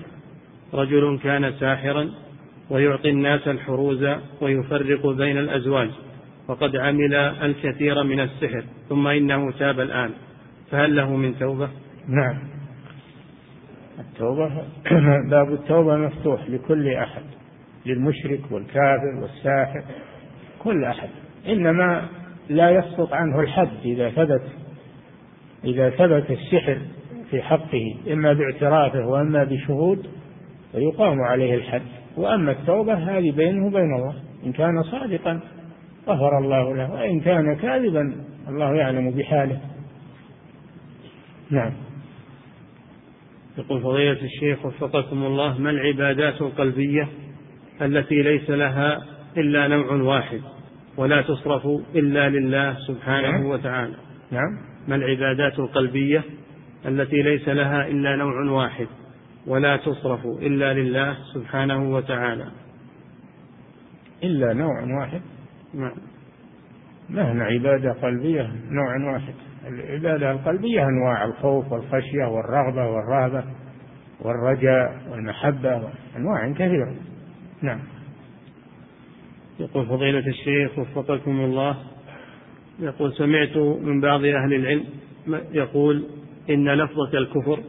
رجل 0.73 1.19
كان 1.23 1.53
ساحرا 1.59 2.09
ويعطي 2.69 3.09
الناس 3.09 3.47
الحروز 3.47 4.05
ويفرق 4.41 5.07
بين 5.07 5.37
الأزواج 5.37 5.89
وقد 6.47 6.75
عمل 6.75 7.13
الكثير 7.15 8.03
من 8.03 8.19
السحر 8.19 8.63
ثم 8.89 9.07
إنه 9.07 9.51
تاب 9.51 9.79
الآن 9.79 10.11
فهل 10.71 10.95
له 10.95 11.15
من 11.15 11.39
توبة؟ 11.39 11.69
نعم 12.07 12.53
التوبة 13.99 14.63
باب 15.31 15.53
التوبة 15.53 15.97
مفتوح 15.97 16.49
لكل 16.49 16.93
أحد 16.93 17.23
للمشرك 17.85 18.41
والكافر 18.51 19.19
والساحر 19.21 19.83
كل 20.59 20.83
أحد 20.83 21.09
إنما 21.47 22.07
لا 22.49 22.69
يسقط 22.69 23.13
عنه 23.13 23.39
الحد 23.39 23.69
إذا 23.85 24.09
ثبت 24.09 24.41
إذا 25.65 25.89
ثبت 25.89 26.31
السحر 26.31 26.77
في 27.31 27.41
حقه 27.41 27.95
إما 28.13 28.33
باعترافه 28.33 29.07
وإما 29.07 29.43
بشهود 29.43 30.07
فيقام 30.71 31.21
عليه 31.21 31.55
الحد. 31.55 31.81
وأما 32.17 32.51
التوبة 32.51 32.93
هذه 32.93 33.31
بينه 33.31 33.67
وبين 33.67 33.95
الله 33.95 34.15
إن 34.45 34.51
كان 34.51 34.83
صادقا 34.83 35.39
غفر 36.07 36.37
الله 36.37 36.75
له 36.75 36.91
وإن 36.91 37.19
كان 37.19 37.55
كاذبا 37.55 38.15
الله 38.49 38.75
يعلم 38.75 39.11
بحاله. 39.11 39.59
نعم. 41.49 41.73
يقول 43.57 43.81
فضيلة 43.81 44.21
الشيخ 44.21 44.65
وفقكم 44.65 45.23
الله 45.23 45.57
ما 45.57 45.69
العبادات 45.69 46.41
القلبية 46.41 47.07
التي 47.81 48.21
ليس 48.21 48.49
لها 48.49 49.01
إلا 49.37 49.67
نوع 49.67 49.91
واحد 49.91 50.41
ولا 50.97 51.21
تصرف 51.21 51.65
إلا 51.95 52.29
لله 52.29 52.77
سبحانه 52.87 53.31
نعم. 53.31 53.45
وتعالى؟ 53.45 53.95
نعم. 54.33 54.57
ما 54.87 54.95
العبادات 54.95 55.59
القلبية 55.59 56.23
التي 56.85 57.21
ليس 57.21 57.47
لها 57.47 57.87
إلا 57.87 58.15
نوع 58.15 58.51
واحد 58.51 58.87
ولا 59.47 59.77
تصرف 59.77 60.25
إلا 60.25 60.73
لله 60.73 61.17
سبحانه 61.33 61.93
وتعالى؟ 61.93 62.47
إلا 64.23 64.53
نوع 64.53 64.99
واحد؟ 64.99 65.21
نعم. 65.73 65.95
مهما 67.09 67.43
عبادة 67.43 67.93
قلبية 67.93 68.51
نوع 68.69 69.13
واحد. 69.13 69.33
العبادة 69.67 70.31
القلبية 70.31 70.83
أنواع 70.83 71.25
الخوف 71.25 71.71
والخشية 71.71 72.25
والرغبة 72.25 72.87
والرهبة 72.87 73.43
والرجاء 74.21 75.01
والمحبة 75.09 75.89
أنواع 76.17 76.51
كثيرة. 76.51 76.95
نعم. 77.61 77.79
يقول 79.59 79.87
فضيلة 79.87 80.27
الشيخ 80.27 80.79
وفقكم 80.79 81.39
الله 81.39 81.92
يقول 82.79 83.13
سمعت 83.13 83.57
من 83.57 84.01
بعض 84.01 84.25
أهل 84.25 84.53
العلم 84.53 84.85
يقول 85.51 86.03
إن 86.49 86.69
لفظة 86.69 87.17
الكفر 87.17 87.59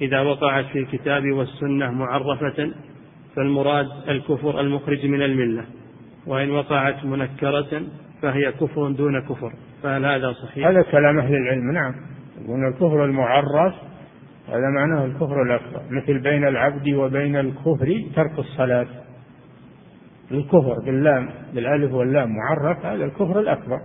إذا 0.00 0.20
وقعت 0.20 0.64
في 0.64 0.78
الكتاب 0.78 1.32
والسنة 1.32 1.90
معرفة 1.90 2.72
فالمراد 3.36 3.86
الكفر 4.08 4.60
المخرج 4.60 5.06
من 5.06 5.22
الملة 5.22 5.64
وإن 6.26 6.50
وقعت 6.50 7.04
منكرة 7.04 7.82
فهي 8.22 8.52
كفر 8.52 8.90
دون 8.90 9.20
كفر 9.20 9.52
فهل 9.82 10.04
هذا 10.06 10.32
صحيح؟ 10.32 10.66
هذا 10.66 10.82
كلام 10.82 11.18
أهل 11.18 11.34
العلم 11.34 11.70
نعم. 11.72 11.94
يقول 12.44 12.64
الكفر 12.68 13.04
المعرف 13.04 13.74
هذا 14.48 14.68
معناه 14.74 15.04
الكفر 15.04 15.42
الأكبر 15.42 15.80
مثل 15.90 16.18
بين 16.18 16.48
العبد 16.48 16.88
وبين 16.88 17.36
الكفر 17.36 18.02
ترك 18.16 18.38
الصلاة. 18.38 18.86
الكفر 20.30 20.74
باللام 20.84 21.28
بالألف 21.54 21.92
واللام 21.92 22.28
معرف 22.36 22.86
هذا 22.86 23.04
الكفر 23.04 23.40
الأكبر. 23.40 23.78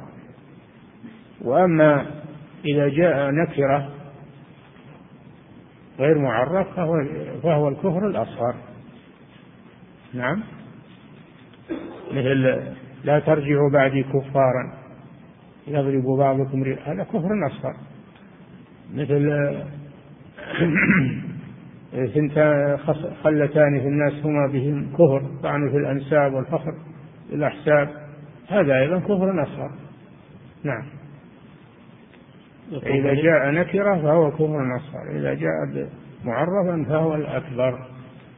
وأما 1.42 2.06
إذا 2.66 2.88
جاء 2.88 3.32
نكرة 3.32 3.90
غير 6.00 6.18
معرف 6.18 6.76
فهو 6.76 6.94
فهو 7.44 7.68
الكفر 7.68 8.08
الأصغر. 8.08 8.56
نعم. 10.14 10.44
مثل 12.12 12.64
لا 13.04 13.20
ترجعوا 13.20 13.70
بعدي 13.74 14.04
كفارا 14.04 14.74
يضرب 15.68 16.18
بعضكم 16.18 16.64
هذا 16.86 17.04
كفر 17.04 17.48
أصغر. 17.48 17.76
مثل 18.94 19.32
ثنتان 22.14 22.78
خلتان 23.24 23.80
في 23.80 23.88
الناس 23.88 24.26
هما 24.26 24.48
بهم 24.48 24.94
كفر 24.94 25.24
طعن 25.44 25.70
في 25.70 25.78
الأنساب 25.78 26.34
والفخر 26.34 26.74
الأحساب 27.34 27.90
هذا 28.48 28.80
أيضا 28.80 29.00
كفر 29.00 29.44
أصغر. 29.44 29.72
نعم. 30.64 30.84
إذا 32.72 33.14
جاء 33.14 33.52
نكرة 33.52 34.02
فهو 34.02 34.32
كفر 34.32 34.78
أصغر 34.78 35.20
إذا 35.20 35.34
جاء 35.34 35.90
معرفا 36.26 36.86
فهو 36.90 37.16
الأكبر. 37.16 37.88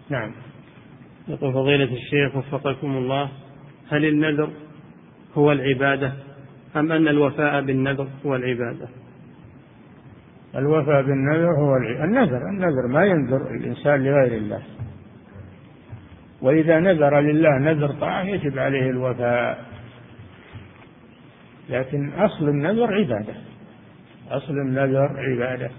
نعم. 0.10 0.32
يقول 1.28 1.54
فضيلة 1.54 1.94
الشيخ 1.94 2.36
وفقكم 2.36 2.98
الله 2.98 3.30
هل 3.90 4.06
النذر 4.06 4.50
هو 5.36 5.52
العبادة 5.52 6.14
أم 6.76 6.92
أن 6.92 7.08
الوفاء 7.08 7.62
بالنذر 7.62 8.08
هو 8.26 8.36
العبادة؟ 8.36 8.88
الوفاء 10.56 11.02
بالنذر 11.02 11.52
هو 11.60 11.78
النذر 12.04 12.50
النذر 12.50 12.88
ما 12.88 13.06
ينذر 13.06 13.52
الإنسان 13.52 14.04
لغير 14.04 14.38
الله. 14.38 14.62
وإذا 16.42 16.80
نذر 16.80 17.20
لله 17.20 17.58
نذر 17.58 17.88
طاعة 17.88 18.24
يجب 18.24 18.60
عليه 18.60 18.90
الوفاء. 18.90 19.66
لكن 21.70 22.14
أصل 22.14 22.50
النذر 22.50 22.94
عبادة. 22.94 23.34
أصل 24.32 24.54
النذر 24.54 25.10
عبادة. 25.18 25.70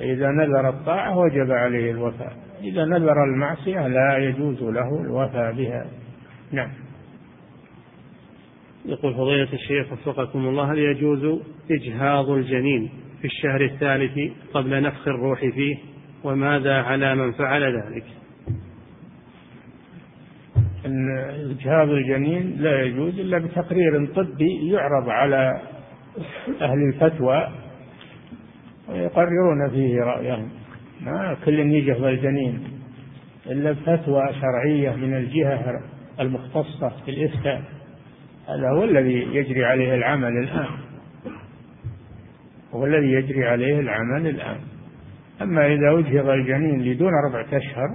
إذا 0.00 0.28
نذر 0.28 0.68
الطاعة 0.68 1.18
وجب 1.18 1.50
عليه 1.50 1.90
الوفاء. 1.90 2.36
إذا 2.62 2.84
نذر 2.84 3.24
المعصية 3.24 3.88
لا 3.88 4.18
يجوز 4.18 4.62
له 4.62 5.00
الوفاء 5.00 5.52
بها. 5.52 5.86
نعم. 6.52 6.70
يقول 8.84 9.14
فضيلة 9.14 9.52
الشيخ 9.52 9.92
وفقكم 9.92 10.38
الله 10.38 10.72
هل 10.72 10.78
يجوز 10.78 11.40
إجهاض 11.70 12.30
الجنين 12.30 12.90
في 13.20 13.24
الشهر 13.24 13.64
الثالث 13.64 14.32
قبل 14.54 14.82
نفخ 14.82 15.08
الروح 15.08 15.40
فيه؟ 15.40 15.76
وماذا 16.24 16.74
على 16.74 17.14
من 17.14 17.32
فعل 17.32 17.62
ذلك؟ 17.62 18.04
إجهاض 21.50 21.88
الجنين 21.88 22.56
لا 22.58 22.82
يجوز 22.82 23.18
إلا 23.18 23.38
بتقرير 23.38 24.06
طبي 24.06 24.70
يعرض 24.72 25.08
على 25.08 25.60
أهل 26.60 26.78
الفتوى 26.82 27.48
ويقررون 28.88 29.70
فيه 29.70 30.00
رأيهم. 30.00 30.48
ما 31.00 31.36
كل 31.44 31.58
يجهض 31.58 32.04
الجنين. 32.04 32.64
إلا 33.46 33.72
بفتوى 33.72 34.22
شرعية 34.40 34.96
من 34.96 35.14
الجهة 35.14 35.80
المختصة 36.20 36.88
في 37.04 37.10
الإفتاء. 37.10 37.62
هذا 38.48 38.70
هو 38.76 38.84
الذي 38.84 39.12
يجري 39.12 39.64
عليه 39.64 39.94
العمل 39.94 40.38
الآن. 40.38 40.66
هو 42.74 42.86
الذي 42.86 43.12
يجري 43.12 43.48
عليه 43.48 43.80
العمل 43.80 44.26
الآن. 44.26 44.56
أما 45.42 45.66
إذا 45.66 45.98
أجهض 45.98 46.28
الجنين 46.28 46.82
لدون 46.82 47.10
أربعة 47.24 47.46
أشهر 47.56 47.88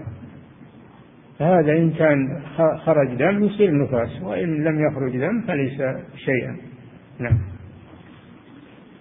فهذا 1.40 1.72
إن 1.72 1.92
كان 1.92 2.42
خرج 2.86 3.14
دم 3.14 3.44
يصير 3.44 3.84
نفاس 3.84 4.22
وإن 4.22 4.64
لم 4.64 4.88
يخرج 4.88 5.18
دم 5.18 5.42
فليس 5.48 5.82
شيئا. 6.16 6.58
نعم. 7.20 7.57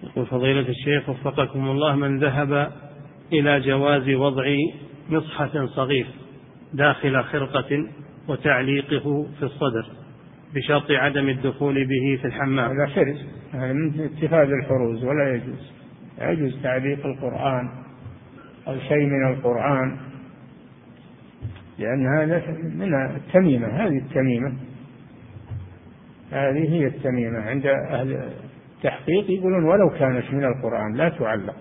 يقول 0.03 0.25
فضيلة 0.25 0.69
الشيخ 0.69 1.09
وفقكم 1.09 1.67
الله 1.67 1.95
من 1.95 2.19
ذهب 2.19 2.71
إلى 3.33 3.59
جواز 3.59 4.09
وضع 4.09 4.55
مصحف 5.09 5.57
صغير 5.57 6.07
داخل 6.73 7.23
خرقة 7.23 7.87
وتعليقه 8.27 9.27
في 9.39 9.43
الصدر 9.43 9.85
بشرط 10.55 10.91
عدم 10.91 11.29
الدخول 11.29 11.75
به 11.75 12.21
في 12.21 12.27
الحمام. 12.27 12.71
هذا 12.71 12.87
حرز 12.87 13.25
هذا 13.53 13.73
من 13.73 13.99
اتخاذ 13.99 14.49
الحروز 14.61 15.03
ولا 15.03 15.35
يجوز. 15.35 15.71
يجوز 16.21 16.63
تعليق 16.63 17.05
القرآن 17.05 17.69
أو 18.67 18.79
شيء 18.79 19.05
من 19.05 19.27
القرآن 19.27 19.97
لأن 21.79 22.07
هذا 22.17 22.43
من 22.75 23.15
التميمة 23.15 23.67
هذه 23.67 23.97
التميمة. 23.97 24.53
هذه 26.31 26.73
هي 26.73 26.87
التميمة 26.87 27.39
عند 27.39 27.65
أهل 27.65 28.29
التحقيق 28.77 29.31
يقولون 29.31 29.63
ولو 29.63 29.89
كانت 29.89 30.33
من 30.33 30.45
القرآن 30.45 30.93
لا 30.93 31.09
تعلق. 31.09 31.55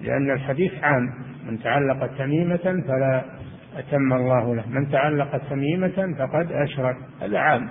لأن 0.00 0.30
الحديث 0.30 0.72
عام 0.82 1.14
من 1.46 1.58
تعلق 1.58 2.06
تميمة 2.18 2.82
فلا 2.88 3.24
أتم 3.76 4.12
الله 4.12 4.54
له 4.54 4.68
من 4.68 4.90
تعلق 4.90 5.36
تميمة 5.50 6.14
فقد 6.18 6.52
أشرك. 6.52 6.96
هذا 7.22 7.38
عام. 7.38 7.68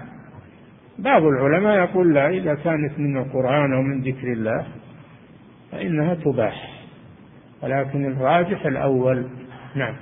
بعض 0.99 1.23
العلماء 1.23 1.77
يقول 1.77 2.13
لا 2.13 2.29
إذا 2.29 2.55
كانت 2.55 2.99
من 2.99 3.17
القرآن 3.17 3.73
أو 3.73 3.81
من 3.81 4.01
ذكر 4.01 4.33
الله 4.33 4.65
فإنها 5.71 6.13
تباح. 6.13 6.79
ولكن 7.63 8.05
الراجح 8.05 8.65
الأول 8.65 9.27
نعم. 9.75 9.95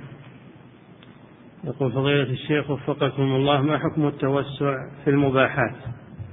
يقول 1.64 1.92
فضيلة 1.92 2.30
الشيخ 2.30 2.70
وفقكم 2.70 3.22
الله 3.22 3.62
ما 3.62 3.78
حكم 3.78 4.06
التوسع 4.06 4.74
في 5.04 5.10
المباحات؟ 5.10 5.74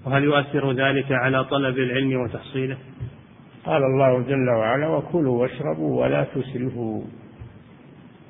وهل 0.05 0.23
يؤثر 0.23 0.71
ذلك 0.71 1.11
على 1.11 1.43
طلب 1.43 1.77
العلم 1.77 2.21
وتحصيله؟ 2.21 2.77
قال 3.65 3.83
الله 3.83 4.21
جل 4.21 4.49
وعلا 4.49 4.87
وكلوا 4.87 5.41
واشربوا 5.41 6.01
ولا 6.01 6.23
تسرفوا. 6.23 7.01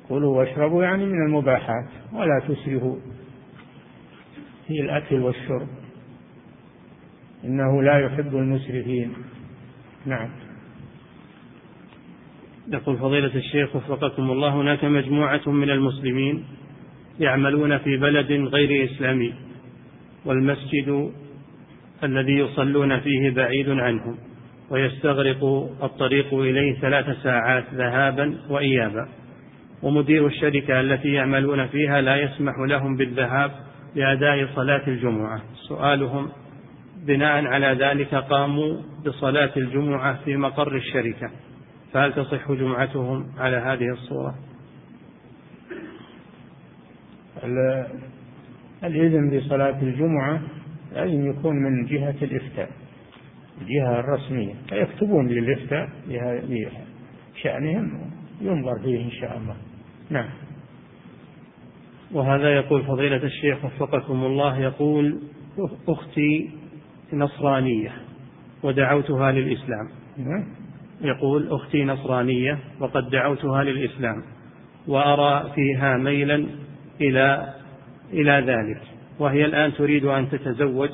كلوا 0.08 0.38
واشربوا 0.38 0.84
يعني 0.84 1.06
من 1.06 1.26
المباحات 1.26 1.88
ولا 2.12 2.42
تسرفوا. 2.48 2.96
في 4.66 4.80
الأكل 4.80 5.20
والشرب. 5.20 5.68
إنه 7.44 7.82
لا 7.82 7.98
يحب 7.98 8.36
المسرفين. 8.36 9.12
نعم. 10.06 10.28
يقول 12.68 12.98
فضيلة 12.98 13.34
الشيخ 13.34 13.76
وفقكم 13.76 14.30
الله 14.30 14.54
هناك 14.54 14.84
مجموعة 14.84 15.48
من 15.50 15.70
المسلمين 15.70 16.44
يعملون 17.20 17.78
في 17.78 17.96
بلد 17.96 18.32
غير 18.32 18.84
إسلامي 18.84 19.34
والمسجد 20.24 21.12
الذي 22.04 22.32
يصلون 22.32 23.00
فيه 23.00 23.30
بعيد 23.30 23.68
عنهم 23.68 24.16
ويستغرق 24.70 25.44
الطريق 25.82 26.34
إليه 26.34 26.80
ثلاث 26.80 27.22
ساعات 27.22 27.64
ذهابا 27.74 28.38
وإيابا. 28.50 29.08
ومدير 29.82 30.26
الشركة 30.26 30.80
التي 30.80 31.12
يعملون 31.12 31.66
فيها 31.66 32.00
لا 32.00 32.16
يسمح 32.16 32.54
لهم 32.58 32.96
بالذهاب 32.96 33.50
لأداء 33.94 34.46
صلاة 34.54 34.82
الجمعة. 34.88 35.42
سؤالهم 35.68 36.28
بناء 37.06 37.46
على 37.46 37.66
ذلك 37.66 38.14
قاموا 38.14 38.76
بصلاة 39.06 39.50
الجمعة 39.56 40.24
في 40.24 40.36
مقر 40.36 40.76
الشركة. 40.76 41.30
فهل 41.92 42.12
تصح 42.12 42.52
جمعتهم 42.52 43.26
على 43.38 43.56
هذه 43.56 43.92
الصورة؟ 43.92 44.34
الإذن 48.84 49.38
بصلاة 49.38 49.82
الجمعة 49.82 50.40
لازم 50.92 51.30
يكون 51.30 51.56
من 51.56 51.86
جهة 51.86 52.14
الإفتاء 52.22 52.70
الجهة 53.62 54.00
الرسمية. 54.00 54.54
فيكتبون 54.68 55.28
للإفتاء 55.28 55.88
بشأنهم 57.34 58.10
ينظر 58.40 58.78
فيه 58.82 59.04
إن 59.04 59.10
شاء 59.10 59.36
الله. 59.36 59.56
نعم. 60.10 60.28
وهذا 62.12 62.56
يقول 62.56 62.84
فضيلة 62.84 63.16
الشيخ 63.16 63.64
وفقكم 63.64 64.24
الله 64.24 64.58
يقول 64.58 65.20
أختي 65.88 66.50
نصرانية 67.12 67.92
ودعوتها 68.62 69.32
للإسلام. 69.32 69.88
نعم. 70.16 70.44
يقول 71.00 71.52
أختي 71.52 71.84
نصرانية 71.84 72.58
وقد 72.80 73.10
دعوتها 73.10 73.64
للإسلام 73.64 74.22
وأرى 74.88 75.52
فيها 75.54 75.96
ميلا 75.96 76.46
إلى 77.00 77.54
إلى 78.12 78.32
ذلك. 78.46 78.95
وهي 79.18 79.44
الآن 79.44 79.72
تريد 79.72 80.04
أن 80.04 80.30
تتزوج 80.30 80.90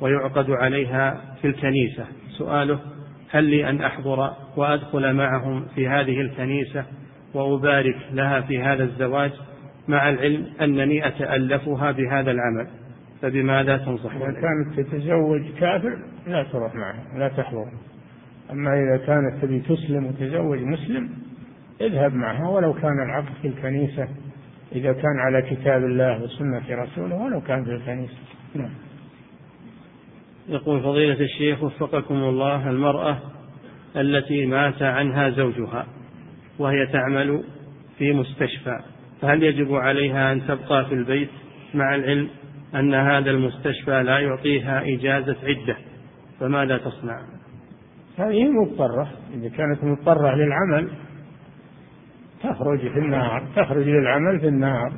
ويعقد 0.00 0.50
عليها 0.50 1.20
في 1.42 1.46
الكنيسة. 1.46 2.04
سؤاله 2.38 2.80
هل 3.30 3.44
لي 3.44 3.70
أن 3.70 3.80
أحضر 3.80 4.32
وأدخل 4.56 5.12
معهم 5.12 5.66
في 5.74 5.88
هذه 5.88 6.20
الكنيسة 6.20 6.84
وأبارك 7.34 7.96
لها 8.12 8.40
في 8.40 8.62
هذا 8.62 8.84
الزواج 8.84 9.32
مع 9.88 10.10
العلم 10.10 10.46
أنني 10.60 11.06
أتألفها 11.06 11.92
بهذا 11.92 12.30
العمل؟ 12.30 12.66
فبماذا 13.22 13.76
تنصح 13.76 14.14
إذا 14.14 14.24
كانت 14.32 14.80
تتزوج 14.80 15.42
كافر 15.60 15.98
لا 16.26 16.42
تروح 16.42 16.74
معه 16.74 17.18
لا 17.18 17.28
تحضر. 17.28 17.66
أما 18.50 18.70
إذا 18.70 19.06
كانت 19.06 19.42
تبي 19.42 19.60
تسلم 19.60 20.06
وتزوج 20.06 20.58
مسلم 20.58 21.10
اذهب 21.80 22.14
معها 22.14 22.48
ولو 22.48 22.72
كان 22.72 23.02
العقد 23.06 23.34
في 23.42 23.48
الكنيسة 23.48 24.08
إذا 24.72 24.92
كان 24.92 25.18
على 25.18 25.42
كتاب 25.42 25.84
الله 25.84 26.22
وسنة 26.22 26.62
رسوله 26.70 27.16
ولو 27.16 27.40
كان 27.40 27.64
في 27.64 27.70
الكنيسة 27.70 28.18
نعم. 28.54 28.70
يقول 30.48 30.80
فضيلة 30.80 31.20
الشيخ 31.20 31.62
وفقكم 31.62 32.14
الله 32.14 32.70
المرأة 32.70 33.18
التي 33.96 34.46
مات 34.46 34.82
عنها 34.82 35.30
زوجها 35.30 35.86
وهي 36.58 36.86
تعمل 36.86 37.44
في 37.98 38.12
مستشفى 38.12 38.80
فهل 39.20 39.42
يجب 39.42 39.74
عليها 39.74 40.32
أن 40.32 40.46
تبقى 40.46 40.86
في 40.86 40.94
البيت 40.94 41.30
مع 41.74 41.94
العلم 41.94 42.28
أن 42.74 42.94
هذا 42.94 43.30
المستشفى 43.30 44.02
لا 44.02 44.18
يعطيها 44.18 44.82
إجازة 44.94 45.36
عدة؟ 45.42 45.76
فماذا 46.40 46.78
تصنع؟ 46.78 47.20
هذه 48.18 48.50
مضطرة 48.50 49.08
إذا 49.34 49.48
كانت 49.48 49.84
مضطرة 49.84 50.34
للعمل 50.34 50.90
تخرج 52.42 52.78
في 52.78 52.98
النهار 52.98 53.46
تخرج 53.56 53.88
للعمل 53.88 54.40
في 54.40 54.48
النهار 54.48 54.92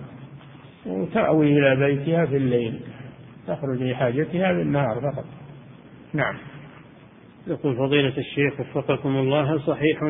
وتأوي 0.86 1.58
إلى 1.58 1.76
بيتها 1.76 2.26
في 2.26 2.36
الليل 2.36 2.80
تخرج 3.46 3.82
لحاجتها 3.82 4.54
في 4.54 4.62
النهار 4.62 5.00
فقط. 5.00 5.24
نعم. 6.14 6.34
يقول 7.46 7.76
فضيلة 7.76 8.18
الشيخ 8.18 8.60
وفقكم 8.60 9.16
الله 9.16 9.58
صحيح 9.58 10.02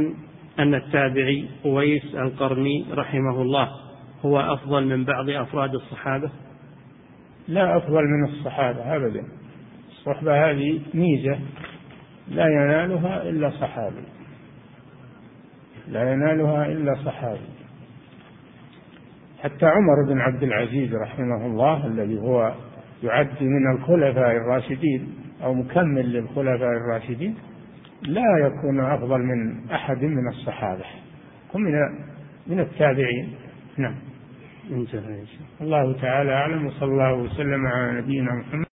أن 0.59 0.75
التابعي 0.75 1.49
أويس 1.65 2.15
القرني 2.15 2.87
رحمه 2.93 3.43
الله 3.43 3.69
هو 4.25 4.41
أفضل 4.41 4.87
من 4.87 5.05
بعض 5.05 5.31
أفراد 5.31 5.75
الصحابة؟ 5.75 6.31
لا 7.49 7.77
أفضل 7.77 8.03
من 8.05 8.29
الصحابة 8.29 8.97
أبدا. 8.97 9.23
الصحبة 9.91 10.51
هذه 10.51 10.81
ميزة 10.95 11.39
لا 12.29 12.47
ينالها 12.47 13.23
إلا 13.23 13.51
صحابي. 13.51 14.18
لا 15.89 16.13
ينالها 16.13 16.67
إلا 16.67 16.95
صحابي. 16.95 17.49
حتى 19.43 19.67
عمر 19.67 19.95
بن 20.09 20.21
عبد 20.21 20.43
العزيز 20.43 20.95
رحمه 20.95 21.47
الله 21.47 21.87
الذي 21.87 22.19
هو 22.21 22.55
يعد 23.03 23.43
من 23.43 23.77
الخلفاء 23.77 24.37
الراشدين 24.37 25.15
أو 25.43 25.55
مكمل 25.55 26.13
للخلفاء 26.13 26.71
الراشدين 26.71 27.35
لا 28.03 28.39
يكون 28.47 28.81
أفضل 28.81 29.19
من 29.21 29.71
أحد 29.71 30.03
من 30.03 30.29
الصحابة. 30.29 30.85
هم 31.55 31.63
من 31.63 31.73
من 32.47 32.61
التابعين. 32.61 33.35
نعم. 33.77 33.95
الله 35.61 35.93
تعالى 36.01 36.33
أعلم 36.33 36.67
وصلى 36.67 36.89
الله 36.89 37.15
وسلم 37.15 37.67
على 37.67 38.01
نبينا 38.01 38.35
محمد. 38.35 38.67